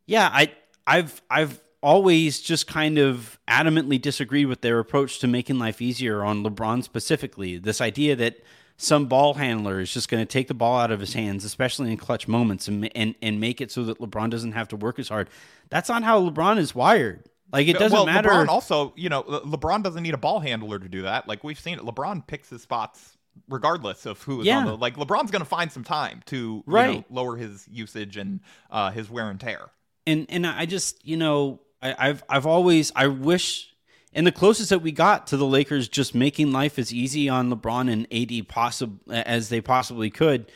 yeah, 0.06 0.28
I 0.32 0.52
I've 0.86 1.20
I've 1.30 1.60
always 1.82 2.40
just 2.40 2.66
kind 2.66 2.98
of 2.98 3.38
adamantly 3.48 4.00
disagreed 4.00 4.46
with 4.46 4.60
their 4.60 4.78
approach 4.78 5.18
to 5.20 5.28
making 5.28 5.58
life 5.58 5.80
easier 5.80 6.24
on 6.24 6.42
LeBron 6.42 6.82
specifically. 6.82 7.58
This 7.58 7.80
idea 7.80 8.16
that 8.16 8.42
some 8.78 9.06
ball 9.06 9.34
handler 9.34 9.80
is 9.80 9.92
just 9.92 10.08
going 10.08 10.20
to 10.20 10.30
take 10.30 10.48
the 10.48 10.54
ball 10.54 10.78
out 10.78 10.90
of 10.90 11.00
his 11.00 11.14
hands, 11.14 11.44
especially 11.44 11.90
in 11.90 11.96
clutch 11.96 12.28
moments, 12.28 12.68
and, 12.68 12.90
and 12.96 13.14
and 13.22 13.40
make 13.40 13.60
it 13.60 13.70
so 13.70 13.84
that 13.84 13.98
LeBron 13.98 14.30
doesn't 14.30 14.52
have 14.52 14.68
to 14.68 14.76
work 14.76 14.98
as 14.98 15.08
hard. 15.08 15.28
That's 15.70 15.88
not 15.88 16.02
how 16.02 16.20
LeBron 16.28 16.58
is 16.58 16.74
wired. 16.74 17.24
Like 17.52 17.68
it 17.68 17.78
doesn't 17.78 17.96
well, 17.96 18.06
matter. 18.06 18.28
LeBron 18.28 18.48
also, 18.48 18.92
you 18.96 19.08
know, 19.08 19.22
LeBron 19.22 19.82
doesn't 19.82 20.02
need 20.02 20.14
a 20.14 20.18
ball 20.18 20.40
handler 20.40 20.78
to 20.78 20.88
do 20.88 21.02
that. 21.02 21.28
Like 21.28 21.44
we've 21.44 21.58
seen 21.60 21.78
it. 21.78 21.84
LeBron 21.84 22.26
picks 22.26 22.50
his 22.50 22.62
spots 22.62 23.16
regardless 23.48 24.06
of 24.06 24.20
who 24.22 24.40
is 24.40 24.46
Yeah. 24.46 24.58
on 24.58 24.64
the 24.66 24.76
like 24.76 24.96
LeBron's 24.96 25.30
going 25.30 25.40
to 25.40 25.48
find 25.48 25.70
some 25.70 25.84
time 25.84 26.22
to 26.26 26.36
you 26.36 26.64
know, 26.66 26.72
Right. 26.72 27.04
lower 27.12 27.36
his 27.36 27.68
usage 27.70 28.16
and 28.16 28.40
uh, 28.70 28.90
his 28.90 29.08
wear 29.10 29.30
and 29.30 29.38
tear. 29.38 29.70
And 30.06 30.26
and 30.28 30.46
I 30.46 30.66
just 30.66 31.04
you 31.06 31.16
know 31.16 31.60
I, 31.82 31.94
I've 31.98 32.24
I've 32.28 32.46
always 32.46 32.92
I 32.94 33.06
wish 33.08 33.74
and 34.12 34.26
the 34.26 34.32
closest 34.32 34.70
that 34.70 34.80
we 34.80 34.92
got 34.92 35.26
to 35.28 35.36
the 35.36 35.46
Lakers 35.46 35.88
just 35.88 36.14
making 36.14 36.50
life 36.50 36.78
as 36.78 36.92
easy 36.92 37.28
on 37.28 37.50
LeBron 37.50 37.92
and 37.92 38.06
AD 38.12 38.48
possible 38.48 38.98
as 39.10 39.50
they 39.50 39.60
possibly 39.60 40.08
could 40.08 40.50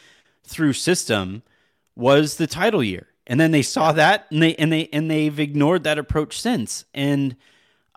through 0.45 0.73
system 0.73 1.43
was 1.95 2.37
the 2.37 2.47
title 2.47 2.83
year, 2.83 3.09
and 3.27 3.39
then 3.39 3.51
they 3.51 3.63
saw 3.63 3.93
that 3.93 4.27
and 4.31 4.43
they 4.43 4.55
and 4.57 4.73
they 4.73 4.89
and 4.93 5.11
they've 5.11 5.39
ignored 5.39 5.85
that 5.85 5.99
approach 5.99 6.41
since. 6.41 6.85
And 6.95 7.37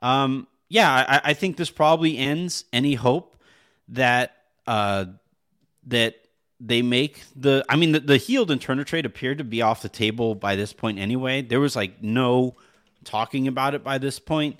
um, 0.02 0.48
yeah, 0.68 0.92
I, 0.92 1.30
I 1.30 1.34
think 1.34 1.58
this 1.58 1.70
probably 1.70 2.18
ends 2.18 2.66
any 2.74 2.96
hope 2.96 3.38
that 3.89 4.36
uh, 4.68 5.06
that 5.88 6.16
they 6.60 6.82
make 6.82 7.24
the 7.36 7.66
I 7.70 7.76
mean 7.76 7.92
the, 7.94 8.00
the 8.00 8.18
Hield 8.18 8.52
and 8.52 8.62
Turner 8.62 8.84
trade 8.84 9.06
appeared 9.06 9.39
to 9.39 9.44
be 9.44 9.62
off 9.62 9.82
the 9.82 9.89
table 9.89 10.36
by 10.36 10.56
this 10.56 10.74
point 10.74 11.00
anyway. 11.00 11.42
There 11.42 11.60
was 11.60 11.76
like 11.76 12.02
no 12.02 12.56
talking 13.04 13.48
about 13.48 13.74
it 13.76 13.84
by 13.84 13.98
this 13.98 14.20
point. 14.20 14.58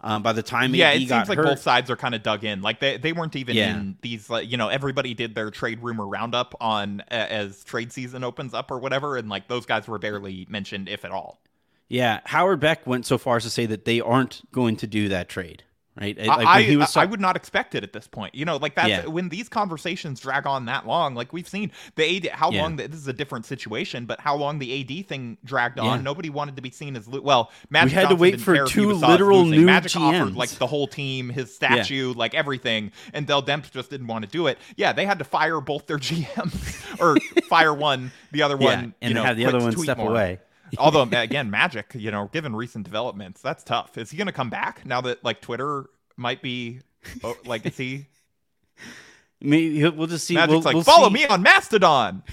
Um, 0.00 0.22
by 0.22 0.34
the 0.34 0.42
time 0.42 0.74
Yeah, 0.74 0.88
AD 0.90 0.96
it 1.02 1.08
seems 1.08 1.28
like 1.30 1.38
hurt, 1.38 1.44
both 1.46 1.60
sides 1.60 1.88
are 1.90 1.96
kind 1.96 2.14
of 2.14 2.22
dug 2.22 2.44
in. 2.44 2.60
Like 2.60 2.78
they, 2.78 2.98
they 2.98 3.14
weren't 3.14 3.36
even 3.36 3.56
Yeah. 3.56 3.70
in 3.74 3.96
these. 4.02 4.28
Like, 4.28 4.50
you 4.50 4.58
know, 4.58 4.68
everybody 4.68 5.14
did 5.14 5.34
their 5.34 5.50
trade 5.50 5.78
rumor 5.82 6.06
roundup 6.06 6.54
on 6.60 7.00
uh, 7.10 7.14
as 7.14 7.64
trade 7.64 7.90
season 7.90 8.22
opens 8.22 8.52
up 8.52 8.70
or 8.70 8.78
whatever, 8.78 9.16
and 9.16 9.30
like 9.30 9.48
those 9.48 9.64
guys 9.64 9.88
were 9.88 9.98
barely 9.98 10.46
mentioned, 10.50 10.90
if 10.90 11.06
at 11.06 11.10
all. 11.10 11.40
yeah, 11.88 12.20
Howard 12.26 12.60
Beck 12.60 12.86
went 12.86 13.06
so 13.06 13.16
far 13.16 13.36
as 13.38 13.44
to 13.44 13.50
say 13.50 13.64
that 13.64 13.86
they 13.86 13.98
aren't 13.98 14.42
going 14.52 14.76
to 14.76 14.86
do 14.86 15.08
that 15.08 15.30
trade. 15.30 15.62
Right? 16.00 16.18
Like, 16.18 16.28
I, 16.28 16.56
when 16.60 16.64
he 16.70 16.76
was 16.76 16.96
I, 16.96 17.04
would 17.04 17.20
not 17.20 17.36
expect 17.36 17.76
it 17.76 17.84
at 17.84 17.92
this 17.92 18.08
point. 18.08 18.34
You 18.34 18.44
know, 18.44 18.56
like 18.56 18.74
that's 18.74 18.88
Yeah. 18.88 19.06
when 19.06 19.28
these 19.28 19.48
conversations 19.48 20.18
drag 20.18 20.44
on 20.44 20.64
that 20.66 20.86
long. 20.88 21.14
Like 21.14 21.32
we've 21.32 21.46
seen 21.46 21.70
the 21.94 22.16
AD, 22.16 22.30
how 22.32 22.50
Yeah. 22.50 22.62
long 22.62 22.76
this 22.76 22.92
is 22.94 23.06
a 23.06 23.12
different 23.12 23.46
situation, 23.46 24.04
but 24.04 24.18
how 24.18 24.34
long 24.34 24.58
the 24.58 24.80
AD 24.80 25.02
thing 25.04 25.38
dragged 25.44 25.78
on. 25.78 25.98
Yeah. 26.00 26.02
Nobody 26.02 26.30
wanted 26.30 26.56
to 26.56 26.62
be 26.62 26.70
seen 26.70 26.96
as 26.96 27.06
well. 27.08 27.52
Magic 27.70 27.92
had 27.92 28.08
to 28.08 28.16
wait 28.16 28.40
for 28.40 28.54
care 28.54 28.64
if 28.64 28.72
he 28.72 28.80
two 28.80 28.88
was 28.88 29.00
saw 29.00 29.06
as 29.06 29.10
literal 29.12 29.44
new 29.44 29.66
Magic 29.66 29.94
offered 29.96 30.34
like 30.34 30.50
the 30.50 30.66
whole 30.66 30.88
team, 30.88 31.28
his 31.28 31.54
statue, 31.54 32.12
like 32.12 32.34
everything, 32.34 32.90
and 33.12 33.24
Dell 33.26 33.42
Demps 33.42 33.70
just 33.70 33.90
didn't 33.90 34.08
want 34.08 34.24
to 34.24 34.30
do 34.30 34.48
it. 34.48 34.58
Yeah, 34.76 34.92
they 34.92 35.06
had 35.06 35.18
to 35.20 35.24
fire 35.24 35.60
both 35.60 35.86
their 35.86 35.98
GMs 35.98 37.00
or 37.00 37.16
fire 37.44 37.72
one, 37.72 38.10
the 38.32 38.42
other 38.42 38.56
one, 38.56 38.94
and 39.00 39.10
you 39.10 39.14
know, 39.14 39.22
have 39.22 39.36
the 39.36 39.46
other 39.46 39.60
one 39.60 39.76
step 39.76 39.98
more. 39.98 40.10
away. 40.10 40.40
Although 40.78 41.02
again, 41.12 41.50
Magic, 41.50 41.92
you 41.94 42.10
know, 42.10 42.28
given 42.32 42.54
recent 42.54 42.84
developments, 42.84 43.40
that's 43.40 43.62
tough. 43.64 43.96
Is 43.98 44.10
he 44.10 44.16
going 44.16 44.26
to 44.26 44.32
come 44.32 44.50
back 44.50 44.84
now 44.84 45.00
that 45.02 45.24
like 45.24 45.40
Twitter 45.40 45.86
might 46.16 46.42
be 46.42 46.80
oh, 47.22 47.36
like 47.44 47.66
is 47.66 47.76
he? 47.76 48.06
Maybe 49.40 49.86
we'll 49.90 50.06
just 50.06 50.26
see. 50.26 50.34
Magic's 50.34 50.50
we'll, 50.50 50.60
like 50.62 50.74
we'll 50.74 50.84
follow 50.84 51.08
see. 51.08 51.14
me 51.14 51.26
on 51.26 51.42
Mastodon. 51.42 52.22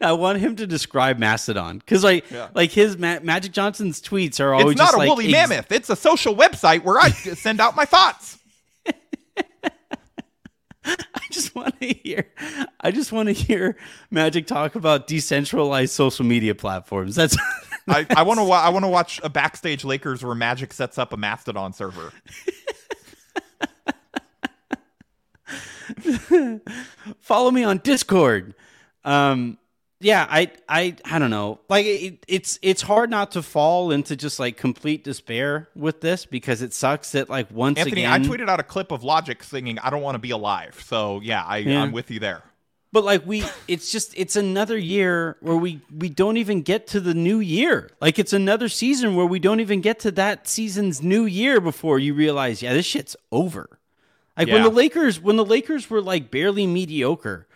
I 0.00 0.12
want 0.12 0.38
him 0.38 0.56
to 0.56 0.66
describe 0.66 1.18
Mastodon 1.18 1.78
because, 1.78 2.02
like, 2.02 2.30
Yeah. 2.30 2.48
like 2.54 2.70
his 2.70 2.96
Ma- 2.96 3.18
Magic 3.22 3.52
Johnson's 3.52 4.00
tweets 4.00 4.40
are 4.40 4.54
always 4.54 4.72
It's 4.72 4.78
not 4.78 4.94
a 4.94 4.96
like 4.96 5.08
woolly 5.08 5.34
ex- 5.34 5.50
mammoth. 5.50 5.70
It's 5.72 5.90
a 5.90 5.96
social 5.96 6.34
website 6.34 6.84
where 6.84 6.98
I 6.98 7.10
send 7.10 7.60
out 7.60 7.76
my 7.76 7.84
thoughts. 7.84 8.38
I 11.14 11.20
just 11.30 11.54
want 11.54 11.80
to 11.80 11.86
hear. 11.86 12.30
I 12.80 12.90
just 12.90 13.12
want 13.12 13.28
to 13.28 13.32
hear 13.32 13.76
Magic 14.10 14.46
talk 14.46 14.74
about 14.74 15.06
decentralized 15.06 15.92
social 15.92 16.24
media 16.24 16.54
platforms. 16.54 17.14
That's 17.14 17.36
I, 17.88 18.06
I 18.10 18.22
want 18.22 18.40
to 18.40 18.44
I 18.50 18.68
want 18.70 18.84
to 18.84 18.88
watch 18.88 19.20
a 19.22 19.28
backstage 19.28 19.84
Lakers 19.84 20.24
where 20.24 20.34
Magic 20.34 20.72
sets 20.72 20.98
up 20.98 21.12
a 21.12 21.16
Mastodon 21.16 21.72
server. 21.72 22.12
follow 27.20 27.50
me 27.50 27.64
on 27.64 27.78
Discord. 27.78 28.54
Um, 29.04 29.58
yeah, 30.04 30.26
I, 30.28 30.50
I, 30.68 30.96
I 31.04 31.18
don't 31.18 31.30
know. 31.30 31.60
Like, 31.68 31.86
it, 31.86 32.24
it's 32.28 32.58
it's 32.60 32.82
hard 32.82 33.08
not 33.08 33.32
to 33.32 33.42
fall 33.42 33.90
into 33.90 34.16
just 34.16 34.38
like 34.38 34.56
complete 34.56 35.02
despair 35.02 35.68
with 35.74 36.02
this 36.02 36.26
because 36.26 36.60
it 36.60 36.74
sucks 36.74 37.12
that 37.12 37.30
like 37.30 37.50
once 37.50 37.78
Anthony, 37.78 38.04
again, 38.04 38.12
I 38.12 38.24
tweeted 38.24 38.48
out 38.48 38.60
a 38.60 38.64
clip 38.64 38.92
of 38.92 39.02
Logic 39.02 39.42
singing 39.42 39.78
"I 39.78 39.88
don't 39.88 40.02
want 40.02 40.16
to 40.16 40.18
be 40.18 40.30
alive." 40.30 40.82
So 40.86 41.20
yeah, 41.22 41.42
I, 41.42 41.58
Yeah. 41.58 41.82
I'm 41.82 41.92
with 41.92 42.10
you 42.10 42.20
there. 42.20 42.42
But 42.92 43.04
like 43.04 43.26
we, 43.26 43.44
it's 43.66 43.90
just 43.90 44.12
it's 44.16 44.36
another 44.36 44.78
year 44.78 45.36
where 45.40 45.56
we 45.56 45.80
we 45.96 46.08
don't 46.08 46.36
even 46.36 46.62
get 46.62 46.86
to 46.88 47.00
the 47.00 47.14
new 47.14 47.40
year. 47.40 47.90
Like 48.00 48.18
it's 48.18 48.32
another 48.32 48.68
season 48.68 49.16
where 49.16 49.26
we 49.26 49.38
don't 49.38 49.60
even 49.60 49.80
get 49.80 49.98
to 50.00 50.12
that 50.12 50.46
season's 50.46 51.02
new 51.02 51.24
year 51.24 51.60
before 51.60 51.98
you 51.98 52.14
realize, 52.14 52.62
yeah, 52.62 52.72
this 52.72 52.86
shit's 52.86 53.16
over. 53.32 53.80
Like 54.36 54.48
when 54.48 54.62
the 54.62 54.70
Lakers, 54.70 55.20
when 55.20 55.36
the 55.36 55.44
Lakers 55.44 55.88
were 55.88 56.00
like 56.00 56.30
barely 56.30 56.66
mediocre 56.66 57.46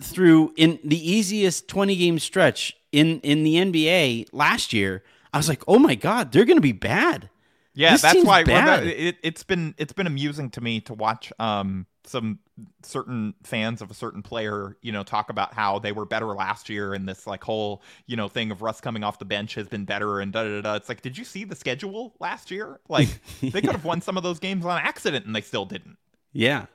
through 0.00 0.52
in 0.56 0.78
the 0.84 1.10
easiest 1.10 1.68
twenty 1.68 1.96
game 1.96 2.18
stretch 2.18 2.76
in 2.92 3.20
in 3.20 3.44
the 3.44 3.54
NBA 3.56 4.28
last 4.32 4.72
year, 4.72 5.02
I 5.32 5.36
was 5.38 5.48
like, 5.48 5.62
oh 5.68 5.78
my 5.78 5.94
god, 5.94 6.32
they're 6.32 6.44
gonna 6.44 6.60
be 6.60 6.72
bad. 6.72 7.30
Yeah, 7.74 7.92
This 7.92 8.02
that's 8.02 8.24
why 8.24 8.42
bad. 8.42 8.86
it, 8.86 9.16
it's 9.22 9.44
been 9.44 9.74
it's 9.78 9.92
been 9.92 10.06
amusing 10.08 10.50
to 10.50 10.60
me 10.60 10.80
to 10.82 10.94
watch 10.94 11.32
um 11.38 11.86
some 12.04 12.38
certain 12.82 13.34
fans 13.44 13.82
of 13.82 13.90
a 13.90 13.94
certain 13.94 14.22
player, 14.22 14.76
you 14.82 14.90
know, 14.90 15.02
talk 15.04 15.30
about 15.30 15.52
how 15.54 15.78
they 15.78 15.92
were 15.92 16.06
better 16.06 16.26
last 16.28 16.68
year 16.68 16.94
and 16.94 17.08
this 17.08 17.26
like 17.26 17.44
whole, 17.44 17.82
you 18.06 18.16
know, 18.16 18.28
thing 18.28 18.50
of 18.50 18.62
Russ 18.62 18.80
coming 18.80 19.04
off 19.04 19.18
the 19.18 19.24
bench 19.26 19.54
has 19.54 19.68
been 19.68 19.84
better 19.84 20.18
and 20.20 20.32
da 20.32 20.42
da 20.42 20.60
da. 20.62 20.74
It's 20.74 20.88
like, 20.88 21.02
did 21.02 21.16
you 21.16 21.24
see 21.24 21.44
the 21.44 21.54
schedule 21.54 22.14
last 22.18 22.50
year? 22.50 22.80
Like 22.88 23.08
they 23.40 23.60
could 23.60 23.72
have 23.72 23.84
won 23.84 24.00
some 24.00 24.16
of 24.16 24.22
those 24.22 24.38
games 24.38 24.64
on 24.64 24.78
accident 24.80 25.26
and 25.26 25.36
they 25.36 25.42
still 25.42 25.66
didn't. 25.66 25.98
Yeah. 26.32 26.66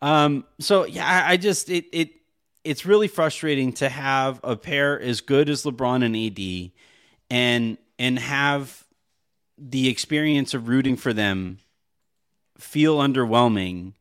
Um, 0.00 0.44
so 0.58 0.86
yeah, 0.86 1.06
I, 1.06 1.32
I 1.32 1.36
just 1.36 1.68
it 1.70 1.84
it 1.92 2.10
it's 2.64 2.86
really 2.86 3.08
frustrating 3.08 3.72
to 3.74 3.88
have 3.88 4.40
a 4.44 4.56
pair 4.56 5.00
as 5.00 5.20
good 5.20 5.48
as 5.48 5.64
LeBron 5.64 6.04
and 6.04 6.16
AD 6.16 6.72
and 7.30 7.78
and 7.98 8.18
have 8.18 8.84
the 9.58 9.88
experience 9.88 10.54
of 10.54 10.68
rooting 10.68 10.96
for 10.96 11.12
them 11.12 11.58
feel 12.58 12.98
underwhelming 12.98 13.92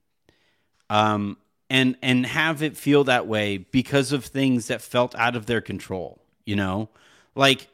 um 0.89 1.38
and 1.69 1.95
and 2.02 2.26
have 2.26 2.62
it 2.62 2.78
feel 2.78 3.04
that 3.04 3.28
way 3.28 3.58
because 3.58 4.12
of 4.12 4.26
things 4.26 4.67
that 4.67 4.82
felt 4.82 5.15
out 5.15 5.36
of 5.36 5.45
their 5.45 5.62
control 5.62 6.19
you 6.45 6.56
know 6.56 6.89
like 7.36 7.67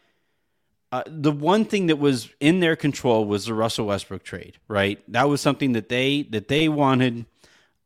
uh, 0.92 1.04
the 1.06 1.32
one 1.32 1.66
thing 1.66 1.88
that 1.88 1.98
was 1.98 2.30
in 2.40 2.60
their 2.60 2.76
control 2.76 3.26
was 3.26 3.46
the 3.46 3.54
Russell 3.54 3.88
Westbrook 3.88 4.24
trade, 4.24 4.58
right? 4.68 5.04
That 5.12 5.28
was 5.28 5.42
something 5.42 5.74
that 5.74 5.90
they 5.90 6.24
that 6.30 6.48
they 6.48 6.70
wanted. 6.70 7.26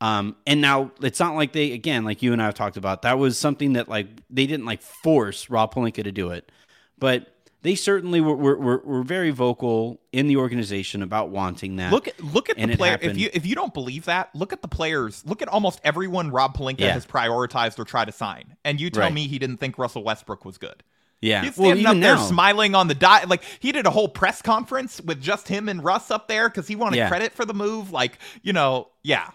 Um, 0.02 0.36
and 0.48 0.60
now 0.62 0.92
it's 1.02 1.20
not 1.20 1.36
like 1.36 1.54
they 1.54 1.72
again, 1.74 2.04
like 2.04 2.22
you 2.22 2.34
and 2.34 2.42
I 2.42 2.46
have 2.46 2.56
talked 2.56 2.76
about, 2.76 3.04
that 3.04 3.20
was 3.20 3.38
something 3.38 3.74
that 3.74 3.88
like 3.88 4.08
they 4.30 4.48
didn't 4.48 4.66
like 4.66 4.82
force 4.82 5.50
Rob 5.50 5.74
Pelinka 5.74 6.04
to 6.04 6.12
do 6.12 6.32
it, 6.32 6.52
but 6.98 7.28
they 7.62 7.76
certainly 7.76 8.20
were 8.20 8.36
were, 8.36 8.80
were, 8.80 9.04
very 9.04 9.30
vocal 9.30 10.02
in 10.12 10.28
the 10.28 10.38
organization 10.38 11.04
about 11.04 11.30
wanting 11.30 11.76
that. 11.76 11.92
Look 11.94 12.08
at 12.08 12.20
look 12.24 12.50
at 12.50 12.58
And 12.58 12.72
the 12.72 12.78
player. 12.78 12.98
If 13.00 13.16
you 13.16 13.30
if 13.32 13.46
you 13.46 13.54
don't 13.54 13.76
believe 13.76 14.06
that, 14.06 14.36
look 14.36 14.52
at 14.52 14.64
the 14.64 14.68
players. 14.68 15.24
Look 15.28 15.44
at 15.44 15.48
almost 15.48 15.80
everyone 15.84 16.32
Rob 16.32 16.58
Pelinka 16.58 16.80
Yeah. 16.80 16.94
has 16.94 17.06
prioritized 17.06 17.78
or 17.78 17.86
tried 17.86 18.06
to 18.06 18.12
sign. 18.12 18.56
And 18.66 18.82
you 18.82 18.90
tell 18.90 19.04
Right. 19.04 19.14
me 19.14 19.28
he 19.28 19.38
didn't 19.38 19.58
think 19.58 19.78
Russell 19.78 20.04
Westbrook 20.04 20.44
was 20.44 20.58
good. 20.58 20.82
yeah, 21.22 21.44
He's 21.44 21.56
well, 21.56 21.68
standing 21.68 21.86
up 21.86 21.94
there 21.98 22.16
now, 22.16 22.26
smiling 22.26 22.74
on 22.74 22.88
the 22.88 22.96
dot. 22.96 23.30
Like 23.30 23.44
he 23.60 23.72
did 23.72 23.86
a 23.86 23.92
whole 23.92 24.08
press 24.10 24.42
conference 24.42 25.00
with 25.00 25.22
just 25.22 25.48
him 25.48 25.70
and 25.70 25.84
Russ 25.84 26.10
up 26.10 26.28
there 26.28 26.50
because 26.50 26.68
he 26.68 26.76
wanted 26.76 26.98
Yeah. 26.98 27.10
credit 27.10 27.32
for 27.34 27.46
the 27.46 27.54
move. 27.54 27.92
Like 27.92 28.18
you 28.42 28.54
know, 28.54 28.88
yeah, 29.04 29.30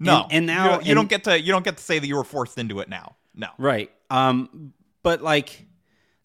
no. 0.00 0.22
And- 0.24 0.32
and 0.32 0.46
now- 0.46 0.64
you 0.64 0.70
don't, 0.70 0.86
you 0.86 0.94
don't 0.94 1.08
get 1.08 1.24
to 1.24 1.40
you 1.40 1.52
don't 1.52 1.64
get 1.64 1.76
to 1.76 1.82
say 1.84 1.98
that 1.98 2.06
you 2.06 2.16
were 2.16 2.24
forced 2.24 2.58
into 2.58 2.80
it 2.80 2.88
now. 2.88 3.16
No, 3.34 3.48
Right. 3.58 3.90
Um, 4.10 4.72
but 5.04 5.22
like 5.22 5.66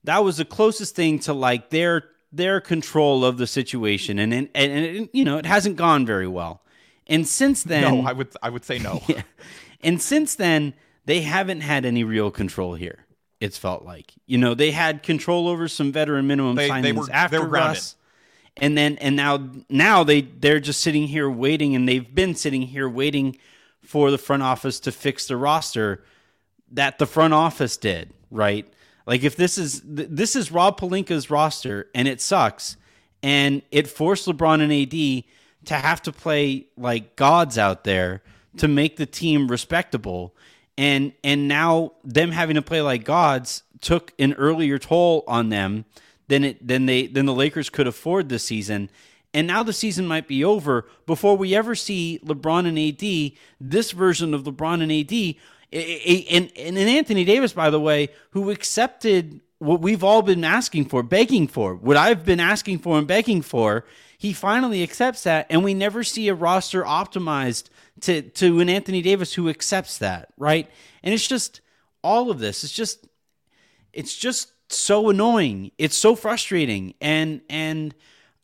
that 0.06 0.24
was 0.24 0.38
the 0.38 0.46
closest 0.46 0.96
thing 0.96 1.20
to 1.20 1.34
like 1.34 1.70
their 1.70 2.04
their 2.32 2.60
control 2.60 3.24
of 3.24 3.38
the 3.38 3.48
situation, 3.48 4.18
and 4.20 4.34
and, 4.34 4.50
and 4.56 4.72
it, 4.86 5.10
you 5.14 5.24
know 5.24 5.38
it 5.38 5.46
hasn't 5.46 5.76
gone 5.78 6.06
very 6.06 6.28
well. 6.28 6.64
And 7.08 7.28
since 7.28 7.62
then, 7.64 7.84
no, 8.04 8.10
I 8.10 8.14
would 8.14 8.30
I 8.42 8.50
would 8.50 8.66
say 8.66 8.80
no. 8.80 9.02
yeah. 9.08 9.22
And 9.84 10.02
since 10.02 10.36
then, 10.36 10.74
they 11.06 11.22
haven't 11.22 11.62
had 11.62 11.86
any 11.86 12.04
real 12.04 12.32
control 12.32 12.74
here. 12.74 13.06
It's 13.40 13.58
felt 13.58 13.86
like 13.86 14.14
you 14.26 14.38
know 14.40 14.54
they 14.56 14.72
had 14.72 15.04
control 15.04 15.48
over 15.48 15.68
some 15.68 15.92
veteran 15.92 16.26
minimum 16.28 16.56
They- 16.56 16.70
signings 16.70 16.82
they 16.82 16.92
were- 16.92 17.06
they 17.06 17.14
after. 17.14 17.42
Russ, 17.42 17.96
and 18.58 18.76
then 18.78 18.98
and 18.98 19.16
now 19.16 19.48
now 19.70 20.04
they 20.04 20.22
they're 20.22 20.60
just 20.60 20.82
sitting 20.82 21.08
here 21.08 21.30
waiting, 21.30 21.76
and 21.76 21.88
they've 21.88 22.14
been 22.16 22.34
sitting 22.36 22.64
here 22.64 22.90
waiting 22.90 23.38
for 23.88 24.12
the 24.12 24.18
front 24.18 24.44
office 24.44 24.80
to 24.82 24.92
fix 24.92 25.28
the 25.28 25.38
roster 25.38 26.04
that 26.72 27.00
the 27.00 27.06
front 27.06 27.34
office 27.34 27.78
did, 27.78 28.14
right? 28.32 28.68
Like 29.06 29.24
if 29.24 29.36
this 29.36 29.58
is 29.58 29.82
this 29.86 30.36
is 30.36 30.52
Rob 30.52 30.80
Pelinka's 30.80 31.30
roster 31.30 31.88
and 31.94 32.08
it 32.08 32.22
sucks 32.22 32.76
and 33.22 33.62
it 33.72 33.88
forced 33.88 34.28
LeBron 34.28 34.62
and 34.62 34.74
AD 34.74 35.24
to 35.66 35.74
have 35.76 36.02
to 36.04 36.12
play 36.12 36.68
like 36.78 37.16
gods 37.16 37.58
out 37.58 37.84
there 37.84 38.24
to 38.58 38.68
make 38.68 38.98
the 38.98 39.06
team 39.06 39.48
respectable 39.48 40.36
and 40.78 41.14
and 41.24 41.48
now 41.48 41.94
them 42.04 42.32
having 42.32 42.56
to 42.56 42.62
play 42.62 42.82
like 42.82 43.04
gods 43.04 43.64
took 43.82 44.14
an 44.18 44.34
earlier 44.34 44.78
toll 44.80 45.24
on 45.28 45.50
them 45.50 45.86
than 46.28 46.44
it 46.44 46.68
than 46.68 46.86
they 46.86 47.08
than 47.08 47.26
the 47.26 47.34
Lakers 47.34 47.70
could 47.70 47.88
afford 47.88 48.30
this 48.30 48.44
season. 48.44 48.90
And 49.36 49.48
now 49.48 49.64
the 49.64 49.74
season 49.74 50.08
might 50.08 50.30
be 50.30 50.46
over 50.46 50.88
before 51.06 51.36
we 51.36 51.54
ever 51.56 51.76
see 51.76 52.22
LeBron 52.24 52.66
and 52.66 52.80
AD, 52.80 53.38
this 53.60 53.92
version 53.92 54.34
of 54.34 54.44
LeBron 54.44 54.82
and 54.82 54.90
AD, 54.94 55.36
and, 56.32 56.58
and 56.58 56.78
Anthony 56.78 57.26
Davis, 57.26 57.52
by 57.52 57.70
the 57.70 57.80
way, 57.80 58.08
who 58.30 58.50
accepted 58.50 59.42
what 59.58 59.82
we've 59.82 60.06
all 60.06 60.22
been 60.22 60.46
asking 60.46 60.86
for, 60.86 61.04
begging 61.04 61.50
for, 61.50 61.76
what 61.76 61.98
I've 61.98 62.24
been 62.24 62.40
asking 62.40 62.80
for 62.80 62.98
and 62.98 63.06
begging 63.06 63.42
for. 63.42 63.84
He 64.18 64.32
finally 64.32 64.82
accepts 64.82 65.24
that, 65.24 65.48
and 65.50 65.66
we 65.66 65.74
never 65.74 66.06
see 66.06 66.30
a 66.30 66.34
roster 66.34 66.84
optimized 66.84 67.68
to 68.02 68.22
to 68.22 68.62
an 68.62 68.70
Anthony 68.70 69.02
Davis 69.02 69.34
who 69.34 69.50
accepts 69.50 69.98
that, 69.98 70.30
right? 70.38 70.70
And 71.04 71.14
it's 71.14 71.28
just 71.28 71.60
all 72.02 72.32
of 72.32 72.40
this. 72.40 72.64
It's 72.64 72.72
just 72.72 73.06
it's 73.92 74.16
just 74.16 74.54
so 74.72 75.10
annoying. 75.10 75.72
It's 75.78 75.98
so 75.98 76.16
frustrating, 76.16 76.94
and 77.02 77.42
and 77.50 77.94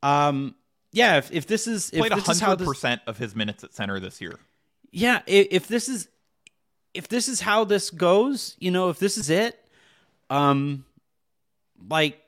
um 0.03 0.55
yeah, 0.91 1.17
if, 1.17 1.31
if 1.31 1.47
this 1.47 1.67
is 1.67 1.89
if 1.91 1.99
Played 1.99 2.11
hundred 2.13 2.65
percent 2.65 3.01
of 3.07 3.17
his 3.17 3.35
minutes 3.35 3.63
at 3.63 3.73
center 3.73 3.99
this 3.99 4.21
year. 4.21 4.39
yeah, 4.91 5.21
if, 5.25 5.47
if 5.51 5.67
this 5.67 5.87
is 5.89 6.07
if 6.93 7.07
this 7.07 7.27
is 7.27 7.41
how 7.41 7.63
this 7.63 7.89
goes, 7.89 8.55
you 8.59 8.71
know, 8.71 8.89
if 8.89 8.99
this 8.99 9.17
is 9.17 9.29
it, 9.29 9.57
um, 10.29 10.85
like 11.89 12.21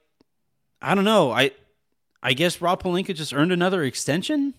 I 0.82 0.95
don't 0.95 1.03
know, 1.03 1.32
I 1.32 1.51
I 2.22 2.34
guess 2.34 2.61
Rob 2.61 2.82
Pelinka 2.82 3.14
just 3.16 3.34
earned 3.34 3.51
another 3.51 3.84
extension. 3.84 4.53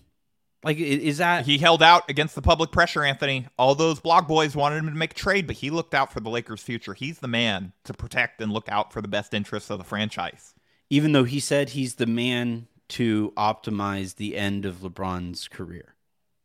Like, 0.63 0.77
is 0.77 1.19
that 1.19 1.45
He 1.45 1.59
held 1.59 1.83
out 1.83 2.09
against 2.09 2.33
the 2.33 2.41
public 2.41 2.71
pressure, 2.71 3.03
Anthony. 3.03 3.47
All 3.57 3.75
those 3.75 3.99
blog 3.99 4.27
boys 4.27 4.55
wanted 4.55 4.77
him 4.77 4.87
to 4.87 4.95
make 4.95 5.11
a 5.11 5.15
trade, 5.15 5.45
but 5.45 5.57
he 5.57 5.69
looked 5.69 5.93
out 5.93 6.11
for 6.11 6.19
the 6.19 6.29
Lakers' 6.29 6.63
future. 6.63 6.95
He's 6.95 7.19
the 7.19 7.27
man 7.27 7.73
to 7.83 7.93
protect 7.93 8.41
and 8.41 8.51
look 8.51 8.67
out 8.67 8.91
for 8.91 8.99
the 8.99 9.07
best 9.07 9.35
interests 9.35 9.69
of 9.69 9.77
the 9.77 9.83
franchise. 9.83 10.55
even 10.89 11.11
though 11.11 11.23
he 11.23 11.39
said 11.39 11.69
he's 11.69 11.95
the 11.95 12.07
man 12.07 12.67
to 12.89 13.33
optimize 13.37 14.15
the 14.15 14.35
end 14.37 14.65
of 14.65 14.77
LeBron's 14.77 15.47
career? 15.47 15.95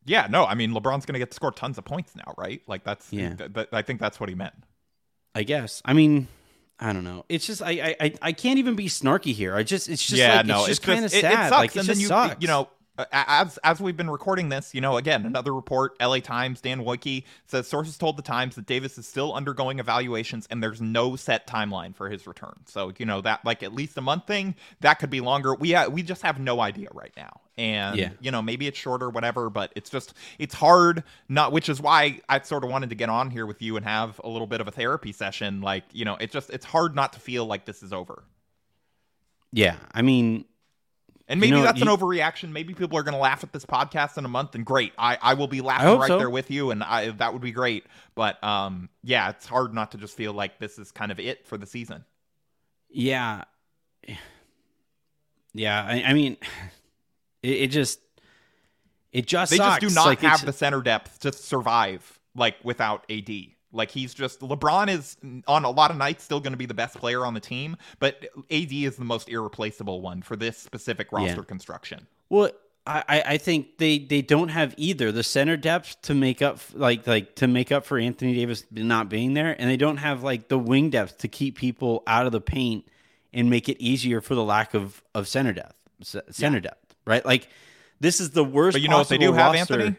Yeah, 0.06 0.26
no, 0.30 0.44
I 0.46 0.54
mean 0.54 0.70
LeBron's 0.72 1.04
going 1.06 1.12
to 1.14 1.18
get 1.18 1.30
to 1.30 1.34
score 1.34 1.52
tons 1.52 1.78
of 1.78 1.84
points 1.84 2.16
now, 2.16 2.34
right? 2.38 2.62
Like 2.66 2.84
that's 2.84 3.12
Yeah. 3.12 3.34
th- 3.34 3.52
th- 3.52 3.68
I 3.72 3.82
think 3.82 4.00
that's 4.00 4.18
what 4.18 4.28
he 4.28 4.34
meant. 4.34 4.54
I 5.34 5.42
guess. 5.42 5.82
I 5.84 5.92
mean, 5.92 6.26
I 6.78 6.92
don't 6.92 7.04
know. 7.04 7.24
It's 7.28 7.46
just 7.46 7.62
I 7.62 7.94
I 8.00 8.12
I- 8.22 8.32
can't 8.32 8.58
even 8.58 8.74
be 8.74 8.86
snarky 8.86 9.32
here. 9.34 9.54
I 9.54 9.62
just 9.62 9.88
it's 9.88 10.02
just 10.04 10.18
yeah, 10.18 10.36
like, 10.38 10.46
no, 10.46 10.60
it's 10.60 10.68
just 10.68 10.82
kind 10.82 11.04
of 11.04 11.12
it- 11.12 11.18
it 11.18 11.20
sad. 11.20 11.48
sucks. 11.50 11.58
like 11.60 11.70
it 11.70 11.78
and 11.80 11.86
just 11.86 11.88
then 11.96 12.00
you, 12.00 12.06
sucks. 12.08 12.36
you 12.40 12.48
know, 12.48 12.68
Uh, 13.00 13.24
as 13.28 13.58
as 13.58 13.80
we've 13.80 13.96
been 13.96 14.10
recording 14.10 14.48
this, 14.48 14.74
you 14.74 14.80
know, 14.80 14.96
again, 14.96 15.24
another 15.26 15.54
report, 15.54 15.96
LA 16.00 16.18
Times, 16.18 16.60
Dan 16.60 16.80
Woike 16.84 17.24
says 17.46 17.66
sources 17.68 17.96
told 17.98 18.16
the 18.16 18.22
Times 18.22 18.56
that 18.56 18.66
Davis 18.66 18.98
is 18.98 19.06
still 19.06 19.32
undergoing 19.34 19.78
evaluations 19.78 20.46
and 20.50 20.62
there's 20.62 20.80
no 20.80 21.16
set 21.16 21.46
timeline 21.46 21.94
for 21.94 22.08
his 22.10 22.26
return. 22.26 22.54
So, 22.66 22.92
you 22.98 23.06
know, 23.06 23.20
that 23.22 23.44
like 23.44 23.62
at 23.62 23.72
least 23.72 23.96
a 23.96 24.00
month 24.00 24.26
thing, 24.26 24.54
that 24.80 24.94
could 24.98 25.10
be 25.10 25.20
longer. 25.20 25.54
We 25.54 25.72
ha- 25.72 25.86
we 25.88 26.02
just 26.02 26.22
have 26.22 26.38
no 26.38 26.60
idea 26.60 26.88
right 26.92 27.12
now. 27.16 27.40
And 27.58 27.96
Yeah. 27.98 28.10
you 28.20 28.30
know, 28.30 28.40
maybe 28.42 28.66
it's 28.66 28.78
shorter 28.78 29.10
whatever, 29.10 29.50
but 29.50 29.72
it's 29.76 29.90
just 29.90 30.14
it's 30.38 30.54
hard 30.54 31.02
not 31.28 31.52
which 31.52 31.68
is 31.68 31.80
why 31.80 32.20
I 32.28 32.40
sort 32.40 32.64
of 32.64 32.70
wanted 32.70 32.90
to 32.90 32.96
get 32.96 33.08
on 33.08 33.30
here 33.30 33.46
with 33.46 33.60
you 33.62 33.76
and 33.76 33.84
have 33.84 34.20
a 34.24 34.28
little 34.28 34.46
bit 34.46 34.60
of 34.60 34.68
a 34.68 34.70
therapy 34.70 35.12
session 35.12 35.60
like, 35.60 35.84
you 35.92 36.04
know, 36.04 36.16
it's 36.20 36.32
just 36.32 36.50
it's 36.50 36.64
hard 36.64 36.94
not 36.94 37.12
to 37.14 37.20
feel 37.20 37.46
like 37.46 37.64
this 37.66 37.82
is 37.82 37.92
over. 37.92 38.24
yeah. 39.52 39.76
I 39.92 40.02
mean, 40.02 40.44
And 41.30 41.38
You 41.38 41.42
maybe 41.42 41.56
know, 41.58 41.62
that's 41.62 41.78
you- 41.80 41.88
an 41.88 41.96
overreaction. 41.96 42.50
Maybe 42.50 42.74
people 42.74 42.98
are 42.98 43.04
going 43.04 43.14
to 43.14 43.20
laugh 43.20 43.44
at 43.44 43.52
this 43.52 43.64
podcast 43.64 44.18
in 44.18 44.24
a 44.24 44.28
month, 44.28 44.56
and 44.56 44.66
great. 44.66 44.92
I, 44.98 45.16
I 45.22 45.34
will 45.34 45.46
be 45.46 45.60
laughing 45.60 45.96
right 46.00 46.08
so. 46.08 46.18
there 46.18 46.28
with 46.28 46.50
you, 46.50 46.72
and 46.72 46.82
I, 46.82 47.10
that 47.12 47.32
would 47.32 47.40
be 47.40 47.52
great. 47.52 47.84
But 48.16 48.42
um, 48.42 48.88
yeah, 49.04 49.30
it's 49.30 49.46
hard 49.46 49.72
not 49.72 49.92
to 49.92 49.98
just 49.98 50.16
feel 50.16 50.32
like 50.32 50.58
this 50.58 50.76
is 50.78 50.90
kind 50.90 51.12
of 51.12 51.20
it 51.20 51.46
for 51.46 51.56
the 51.56 51.66
season. 51.66 52.04
yeah, 52.90 53.44
yeah. 55.54 55.84
I, 55.88 56.02
I 56.08 56.12
mean, 56.14 56.36
it, 57.42 57.48
it 57.48 57.66
just 57.68 58.00
it 59.12 59.26
just 59.26 59.50
They 59.50 59.56
sucks. 59.56 59.80
just 59.80 59.94
do 59.94 60.00
not 60.00 60.06
Like, 60.06 60.20
have 60.20 60.44
the 60.44 60.52
center 60.52 60.80
depth 60.82 61.20
to 61.20 61.32
survive 61.32 62.18
like 62.34 62.56
without 62.62 63.04
AD. 63.10 63.30
Like 63.72 63.90
he's 63.90 64.12
just 64.14 64.40
LeBron 64.40 64.88
is 64.88 65.16
on 65.46 65.64
a 65.64 65.70
lot 65.70 65.90
of 65.90 65.96
nights 65.96 66.24
still 66.24 66.40
going 66.40 66.52
to 66.52 66.56
be 66.58 66.66
the 66.66 66.74
best 66.74 66.96
player 66.96 67.24
on 67.24 67.34
the 67.34 67.40
team, 67.40 67.76
but 67.98 68.24
AD 68.50 68.72
is 68.72 68.96
the 68.96 69.04
most 69.04 69.28
irreplaceable 69.28 70.00
one 70.00 70.22
for 70.22 70.34
this 70.36 70.58
specific 70.58 71.12
roster 71.12 71.36
Yeah. 71.36 71.42
construction. 71.44 72.06
Well, 72.28 72.50
I, 72.86 73.22
I- 73.26 73.36
think 73.38 73.76
they, 73.78 73.98
they 73.98 74.22
don't 74.22 74.48
have 74.48 74.74
either 74.76 75.12
the 75.12 75.22
center 75.22 75.56
depth 75.56 76.00
to 76.02 76.14
make 76.14 76.40
up 76.42 76.58
like 76.74 77.06
like 77.06 77.36
to 77.36 77.46
make 77.46 77.70
up 77.70 77.84
for 77.84 77.98
Anthony 77.98 78.34
Davis 78.34 78.64
not 78.72 79.08
being 79.08 79.34
there, 79.34 79.54
and 79.60 79.70
they 79.70 79.76
don't 79.76 79.98
have 79.98 80.22
like 80.24 80.48
the 80.48 80.58
wing 80.58 80.90
depth 80.90 81.18
to 81.18 81.28
keep 81.28 81.56
people 81.56 82.02
out 82.06 82.26
of 82.26 82.32
the 82.32 82.40
paint 82.40 82.86
and 83.32 83.48
make 83.50 83.68
it 83.68 83.80
easier 83.80 84.20
for 84.20 84.34
the 84.34 84.42
lack 84.42 84.74
of 84.74 85.02
of 85.14 85.28
center 85.28 85.52
depth 85.52 85.74
center 86.30 86.58
depth, 86.58 86.94
right? 87.06 87.24
Like 87.24 87.48
this 88.00 88.18
is 88.20 88.30
the 88.30 88.42
worst. 88.42 88.74
But 88.74 88.80
you 88.82 88.88
know 88.88 88.98
what 88.98 89.08
they 89.10 89.18
do 89.18 89.30
possible 89.32 89.58
have. 89.58 89.70
Anthony? 89.70 89.96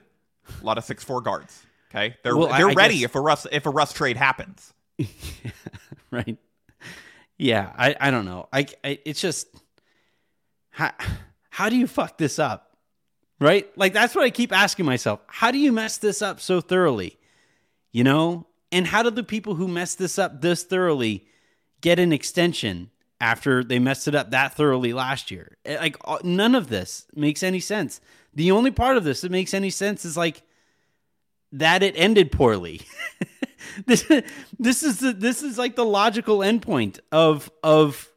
A 0.62 0.66
lot 0.66 0.78
of 0.80 0.84
six 0.84 1.04
four 1.04 1.22
guards. 1.22 1.64
Okay, 1.94 2.16
they're 2.24 2.36
Well, 2.38 2.48
they're 2.48 2.70
I 2.70 2.74
ready 2.74 2.96
guess- 3.00 3.06
if 3.06 3.16
a 3.16 3.22
Russ 3.22 3.46
if 3.52 3.66
a 3.66 3.70
Russ 3.70 3.94
trade 3.94 4.18
happens. 4.18 4.74
right? 6.12 6.38
Yeah, 7.38 7.72
I, 7.78 7.96
I 8.00 8.12
don't 8.12 8.26
know. 8.26 8.48
I, 8.54 8.68
I 8.84 9.00
it's 9.06 9.20
just 9.20 9.48
how 10.70 10.92
how 11.50 11.70
do 11.70 11.76
you 11.76 11.88
fuck 11.88 12.18
this 12.18 12.40
up, 12.40 12.78
right? 13.40 13.68
Like 13.78 13.94
that's 13.94 14.16
what 14.16 14.24
I 14.24 14.30
keep 14.30 14.52
asking 14.54 14.86
myself. 14.86 15.20
How 15.28 15.52
do 15.52 15.58
you 15.58 15.72
mess 15.72 15.98
this 15.98 16.22
up 16.22 16.40
so 16.40 16.62
thoroughly? 16.62 17.18
You 17.92 18.04
know, 18.06 18.48
and 18.72 18.88
how 18.88 19.04
do 19.04 19.10
the 19.10 19.24
people 19.24 19.56
who 19.56 19.68
messed 19.68 19.98
this 20.00 20.18
up 20.18 20.42
this 20.42 20.64
thoroughly 20.64 21.26
get 21.82 22.00
an 22.00 22.14
extension 22.14 22.90
after 23.20 23.64
they 23.64 23.80
messed 23.80 24.08
it 24.08 24.16
up 24.16 24.32
that 24.32 24.54
thoroughly 24.54 24.94
last 24.94 25.30
year? 25.32 25.58
Eh, 25.66 25.78
Like 25.78 25.98
none 26.24 26.56
of 26.56 26.70
this 26.70 27.06
makes 27.16 27.44
any 27.44 27.60
sense. 27.60 28.00
The 28.34 28.52
only 28.52 28.72
part 28.72 28.96
of 28.98 29.04
this 29.04 29.22
that 29.22 29.32
makes 29.32 29.54
any 29.54 29.70
sense 29.72 30.06
is 30.06 30.16
like 30.16 30.44
that 31.52 31.84
it 31.84 31.94
ended 31.98 32.32
poorly. 32.32 32.82
this 33.86 34.10
this 34.60 34.84
is 34.84 35.00
the, 35.00 35.14
this 35.14 35.44
is 35.44 35.58
like 35.58 35.76
the 35.76 35.86
logical 35.86 36.40
endpoint 36.40 37.00
of 37.12 37.52
of 37.64 38.10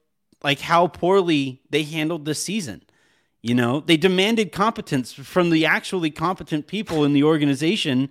like 0.43 0.61
how 0.61 0.87
poorly 0.87 1.61
they 1.71 1.83
handled 1.83 2.25
this 2.25 2.43
season. 2.43 2.83
You 3.43 3.55
know, 3.55 3.81
they 3.81 3.97
demanded 3.97 4.53
competence 4.53 5.13
from 5.13 5.51
the 5.51 5.67
actually 5.67 6.11
competent 6.11 6.67
people 6.67 7.05
in 7.05 7.13
the 7.13 7.25
organization, 7.25 8.09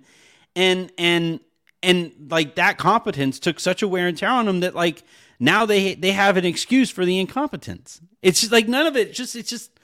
and 0.54 0.92
and 0.96 1.40
and 1.82 2.12
like 2.30 2.54
that 2.54 2.78
competence 2.78 3.38
took 3.38 3.58
such 3.58 3.82
a 3.82 3.88
wear 3.88 4.06
and 4.06 4.16
tear 4.16 4.30
on 4.30 4.46
them 4.46 4.60
that 4.60 4.74
like 4.74 5.02
now 5.40 5.66
they 5.66 5.94
they 5.94 6.12
have 6.12 6.36
an 6.36 6.44
excuse 6.44 6.90
for 6.90 7.04
the 7.04 7.18
incompetence. 7.18 8.00
It's 8.22 8.40
just 8.40 8.52
like 8.52 8.68
none 8.68 8.86
of 8.86 8.96
it. 8.96 9.12
Just 9.12 9.34
it's 9.34 9.50
just 9.50 9.78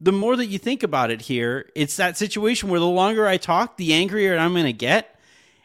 the 0.00 0.12
more 0.12 0.36
that 0.36 0.46
you 0.46 0.58
think 0.58 0.82
about 0.82 1.10
it 1.10 1.22
here, 1.22 1.70
it's 1.74 1.96
that 1.96 2.16
situation 2.16 2.68
where 2.68 2.80
the 2.80 2.86
longer 2.86 3.26
I 3.26 3.36
talk, 3.36 3.76
the 3.76 3.94
angrier 3.94 4.36
I'm 4.36 4.52
going 4.52 4.66
to 4.66 4.72
get. 4.72 5.18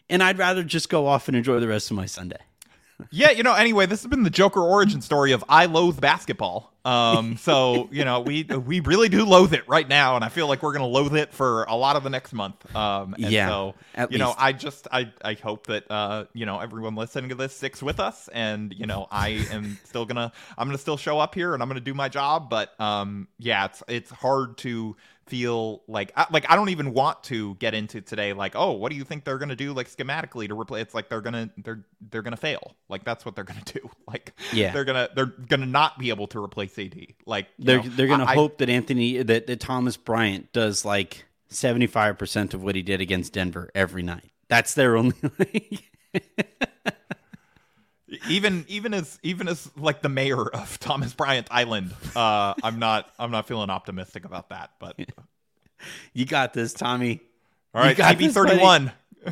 And 0.09 0.21
I'd 0.21 0.37
rather 0.37 0.63
just 0.63 0.89
go 0.89 1.07
off 1.07 1.27
and 1.27 1.37
enjoy 1.37 1.59
the 1.59 1.67
rest 1.67 1.89
of 1.89 1.97
my 1.97 2.05
Sunday. 2.05 2.39
yeah, 3.11 3.31
you 3.31 3.43
know, 3.43 3.53
anyway, 3.53 3.85
this 3.85 4.01
has 4.03 4.09
been 4.09 4.23
the 4.23 4.29
Joker 4.29 4.61
origin 4.61 5.01
story 5.01 5.31
of 5.31 5.43
I 5.47 5.65
loathe 5.65 5.99
basketball. 6.01 6.70
Um, 6.83 7.37
so 7.41 7.89
you 7.91 8.05
know, 8.05 8.21
we 8.21 8.43
we 8.43 8.79
really 8.79 9.09
do 9.09 9.25
loathe 9.25 9.53
it 9.53 9.67
right 9.67 9.87
now, 9.87 10.15
and 10.15 10.25
I 10.25 10.29
feel 10.29 10.47
like 10.47 10.63
we're 10.63 10.73
gonna 10.73 10.87
loathe 10.87 11.15
it 11.15 11.33
for 11.33 11.63
a 11.63 11.75
lot 11.75 11.95
of 11.95 12.03
the 12.03 12.09
next 12.09 12.33
month. 12.33 12.75
Um, 12.75 13.13
and 13.15 13.31
Yeah, 13.31 13.47
so 13.47 13.75
you 14.09 14.17
know. 14.17 14.33
I 14.37 14.53
just 14.53 14.87
I 14.91 15.11
I 15.23 15.33
hope 15.33 15.67
that 15.67 15.89
uh 15.89 16.25
you 16.33 16.45
know 16.45 16.59
everyone 16.59 16.95
listening 16.95 17.29
to 17.29 17.35
this 17.35 17.55
sticks 17.55 17.81
with 17.83 17.99
us, 17.99 18.29
and 18.33 18.73
you 18.73 18.85
know, 18.85 19.07
I 19.11 19.45
am 19.51 19.77
still 19.83 20.05
gonna 20.05 20.31
I'm 20.57 20.67
gonna 20.67 20.77
still 20.77 20.97
show 20.97 21.19
up 21.19 21.35
here 21.35 21.53
and 21.53 21.61
I'm 21.61 21.69
gonna 21.69 21.79
do 21.79 21.93
my 21.93 22.09
job, 22.09 22.49
but 22.49 22.79
um 22.79 23.27
yeah, 23.37 23.65
it's 23.65 23.83
it's 23.87 24.11
hard 24.11 24.57
to 24.59 24.95
feel 25.31 25.81
like 25.87 26.11
I- 26.17 26.27
like 26.29 26.45
I 26.49 26.57
don't 26.57 26.69
even 26.69 26.93
want 26.93 27.23
to 27.23 27.55
get 27.55 27.73
into 27.73 28.01
today 28.01 28.33
like 28.33 28.53
oh 28.55 28.73
what 28.73 28.91
do 28.91 28.97
you 28.97 29.05
think 29.05 29.23
they're 29.23 29.37
gonna 29.37 29.55
do 29.55 29.71
like 29.71 29.87
schematically 29.89 30.47
to 30.49 30.59
replace 30.59 30.81
it's 30.81 30.93
like 30.93 31.07
they're 31.07 31.21
gonna 31.21 31.49
they're 31.57 31.85
they're 32.09 32.21
gonna 32.21 32.35
fail 32.35 32.75
like 32.89 33.05
that's 33.05 33.23
what 33.25 33.35
they're 33.35 33.45
gonna 33.45 33.61
do 33.63 33.89
like 34.07 34.33
Yeah. 34.51 34.73
they're 34.73 34.83
gonna 34.83 35.07
they're 35.15 35.27
gonna 35.27 35.65
not 35.65 35.97
be 35.97 36.09
able 36.09 36.27
to 36.27 36.43
replace 36.43 36.77
AD 36.77 37.13
like 37.25 37.47
They're 37.57 37.81
know, 37.81 37.89
they're 37.89 38.07
going 38.07 38.19
to 38.19 38.25
hope 38.25 38.57
that 38.57 38.69
Anthony 38.69 39.23
that, 39.23 39.47
that 39.47 39.59
Thomas 39.61 39.95
Bryant 39.95 40.51
does 40.51 40.83
like 40.83 41.25
75% 41.49 42.53
of 42.53 42.61
what 42.63 42.75
he 42.75 42.81
did 42.81 42.99
against 43.01 43.33
Denver 43.33 43.69
every 43.73 44.03
night. 44.03 44.31
That's 44.49 44.73
their 44.73 44.97
only 44.97 45.13
even 48.29 48.65
even 48.67 48.93
as 48.93 49.19
even 49.23 49.47
as 49.47 49.69
like 49.75 50.01
the 50.01 50.09
mayor 50.09 50.47
of 50.47 50.79
Thomas 50.79 51.13
Bryant 51.13 51.47
Island 51.51 51.93
uh 52.15 52.53
I'm 52.63 52.79
not 52.79 53.09
I'm 53.17 53.31
not 53.31 53.47
feeling 53.47 53.69
optimistic 53.69 54.25
about 54.25 54.49
that 54.49 54.71
but 54.79 54.99
You 56.13 56.25
got 56.25 56.53
this, 56.53 56.73
Tommy. 56.73 57.21
all 57.73 57.81
right 57.81 57.97
TB 57.97 58.17
this, 58.19 58.33
31 58.33 58.91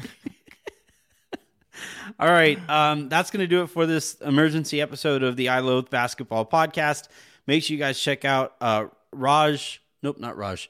All 2.20 2.28
right. 2.28 2.60
Um, 2.70 3.08
that's 3.08 3.32
going 3.32 3.42
to 3.42 3.48
do 3.48 3.62
it 3.62 3.68
for 3.68 3.86
this 3.86 4.16
emergency 4.16 4.82
episode 4.82 5.24
of 5.24 5.38
the 5.38 5.50
I 5.50 5.60
Loathe 5.60 5.90
Basketball 5.90 6.46
podcast. 6.46 7.08
Make 7.48 7.64
sure 7.64 7.76
you 7.76 7.80
guys 7.80 7.98
check 8.00 8.26
out 8.26 8.56
uh, 8.60 8.88
Raj. 9.14 9.82
Nope, 10.04 10.20
not 10.20 10.36
Raj. 10.36 10.70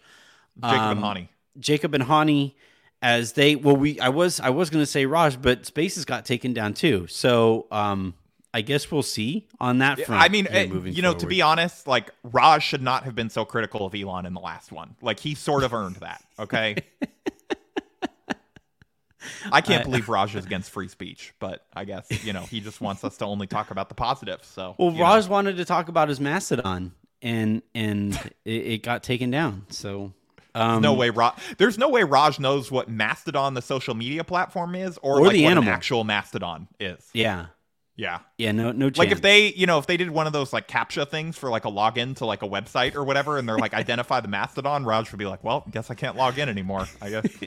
Jacob 0.61 0.79
Um, 0.79 1.03
and 1.03 1.03
Hani 1.03 1.27
Jacob 1.57 1.93
and 1.95 2.03
Hani 2.03 2.53
as 3.01 3.33
they 3.33 3.55
well 3.55 3.75
we 3.75 3.99
I 3.99 4.09
was 4.09 4.39
I 4.39 4.49
was 4.49 4.69
going 4.69 4.81
to 4.81 4.89
say 4.89 5.05
Raj 5.05 5.41
but 5.41 5.65
Spaces 5.65 6.05
got 6.05 6.25
taken 6.25 6.53
down 6.53 6.73
too. 6.73 7.07
So 7.07 7.67
um 7.71 8.13
I 8.53 8.61
guess 8.61 8.91
we'll 8.91 9.03
see 9.03 9.47
on 9.59 9.77
that 9.77 10.03
front. 10.05 10.23
I 10.23 10.27
mean, 10.29 10.47
eh, 10.49 10.65
moving 10.65 10.93
you 10.93 11.03
know, 11.03 11.13
to 11.13 11.27
be 11.27 11.41
honest, 11.41 11.85
like 11.85 12.09
Raj 12.23 12.63
should 12.63 12.81
not 12.81 13.03
have 13.03 13.13
been 13.15 13.29
so 13.29 13.45
critical 13.45 13.85
of 13.85 13.93
Elon 13.93 14.25
in 14.25 14.33
the 14.33 14.39
last 14.39 14.71
one. 14.71 14.95
Like 15.01 15.19
he 15.19 15.35
sort 15.35 15.63
of 15.63 15.73
earned 15.73 15.97
that. 15.97 16.23
Okay. 16.39 16.77
I 19.51 19.61
can't 19.61 19.81
I- 19.81 19.83
believe 19.83 20.09
Raj 20.09 20.35
is 20.35 20.45
against 20.45 20.71
free 20.71 20.87
speech, 20.87 21.33
but 21.39 21.65
I 21.73 21.85
guess 21.85 22.07
you 22.25 22.33
know 22.33 22.41
he 22.41 22.59
just 22.59 22.81
wants 22.81 23.03
us 23.03 23.17
to 23.17 23.25
only 23.25 23.47
talk 23.47 23.69
about 23.71 23.89
the 23.89 23.95
positives. 23.95 24.47
So 24.47 24.75
Well, 24.77 24.91
you 24.91 24.97
know. 24.97 25.03
Raj 25.03 25.27
wanted 25.27 25.57
to 25.57 25.65
talk 25.65 25.87
about 25.89 26.09
his 26.09 26.19
Mastodon, 26.19 26.93
and 27.21 27.61
and 27.75 28.15
it, 28.45 28.51
it 28.51 28.83
got 28.83 29.03
taken 29.03 29.29
down. 29.29 29.65
So 29.69 30.13
um, 30.55 30.81
no 30.81 30.93
way, 30.93 31.09
Raj. 31.09 31.33
There's 31.57 31.77
no 31.77 31.89
way 31.89 32.03
Raj 32.03 32.39
knows 32.39 32.71
what 32.71 32.89
Mastodon, 32.89 33.53
the 33.53 33.61
social 33.61 33.95
media 33.95 34.23
platform, 34.23 34.75
is, 34.75 34.97
or, 35.01 35.19
Or 35.19 35.23
like 35.25 35.33
the 35.33 35.43
what 35.43 35.51
animal. 35.51 35.69
an 35.69 35.75
actual 35.75 36.03
Mastodon 36.03 36.67
is. 36.79 37.05
Yeah, 37.13 37.47
Yeah. 37.95 38.19
yeah, 38.37 38.51
no, 38.51 38.71
no. 38.71 38.87
Chance. 38.89 38.97
Like 38.97 39.11
if 39.11 39.21
they, 39.21 39.47
you 39.53 39.65
know, 39.67 39.77
if 39.79 39.85
they 39.87 39.97
did 39.97 40.09
one 40.09 40.27
of 40.27 40.33
those 40.33 40.53
like 40.53 40.67
captcha 40.67 41.07
things 41.09 41.37
for 41.37 41.49
like 41.49 41.65
a 41.65 41.71
login 41.71 42.15
to 42.17 42.25
like 42.25 42.41
a 42.43 42.47
website 42.47 42.95
or 42.95 43.03
whatever, 43.03 43.37
and 43.37 43.47
they're 43.47 43.57
like 43.59 43.73
identify 43.85 44.19
the 44.21 44.27
Mastodon, 44.27 44.85
Raj 44.85 45.11
would 45.11 45.17
be 45.19 45.25
like, 45.25 45.43
"Well, 45.43 45.65
guess 45.71 45.91
I 45.91 45.95
can't 45.95 46.15
log 46.15 46.37
in 46.39 46.49
anymore." 46.49 46.87
I 47.01 47.09
guess. 47.09 47.25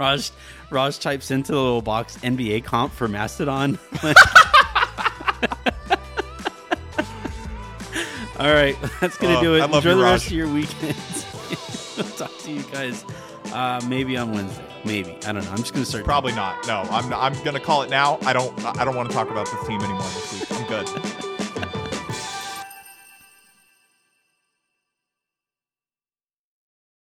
Raj 0.00 0.30
Raj 0.70 0.98
types 0.98 1.30
into 1.30 1.52
the 1.52 1.58
little 1.62 1.82
box 1.82 2.16
NBA 2.18 2.64
comp 2.64 2.92
for 2.92 3.06
Mastodon. 3.08 3.78
All 8.38 8.52
right, 8.52 8.76
that's 9.00 9.16
gonna 9.18 9.38
Oh, 9.38 9.42
do 9.42 9.54
it. 9.56 9.64
Enjoy 9.64 9.90
you, 9.90 9.96
the 9.96 10.02
Raj. 10.02 10.12
rest 10.12 10.26
of 10.26 10.32
your 10.32 10.48
weekend. 10.52 10.96
we'll 11.96 12.06
talk 12.16 12.36
to 12.38 12.52
you 12.52 12.62
guys 12.64 13.04
uh, 13.52 13.80
maybe 13.88 14.16
on 14.16 14.32
Wednesday. 14.32 14.62
Maybe 14.84 15.16
I 15.26 15.32
don't 15.32 15.44
know. 15.44 15.50
I'm 15.50 15.56
just 15.58 15.72
gonna 15.72 15.86
start. 15.86 16.04
Probably 16.04 16.32
not. 16.32 16.66
No, 16.66 16.82
I'm. 16.90 17.12
I'm 17.14 17.42
gonna 17.44 17.60
call 17.60 17.82
it 17.82 17.90
now. 17.90 18.18
I 18.22 18.32
don't. 18.32 18.52
I 18.78 18.84
don't 18.84 18.94
want 18.94 19.08
to 19.08 19.14
talk 19.14 19.30
about 19.30 19.46
this 19.50 19.66
team 19.66 19.80
anymore 19.80 20.02
this 20.02 20.32
week. 20.50 20.60
I'm 20.60 20.66
good. 20.68 21.22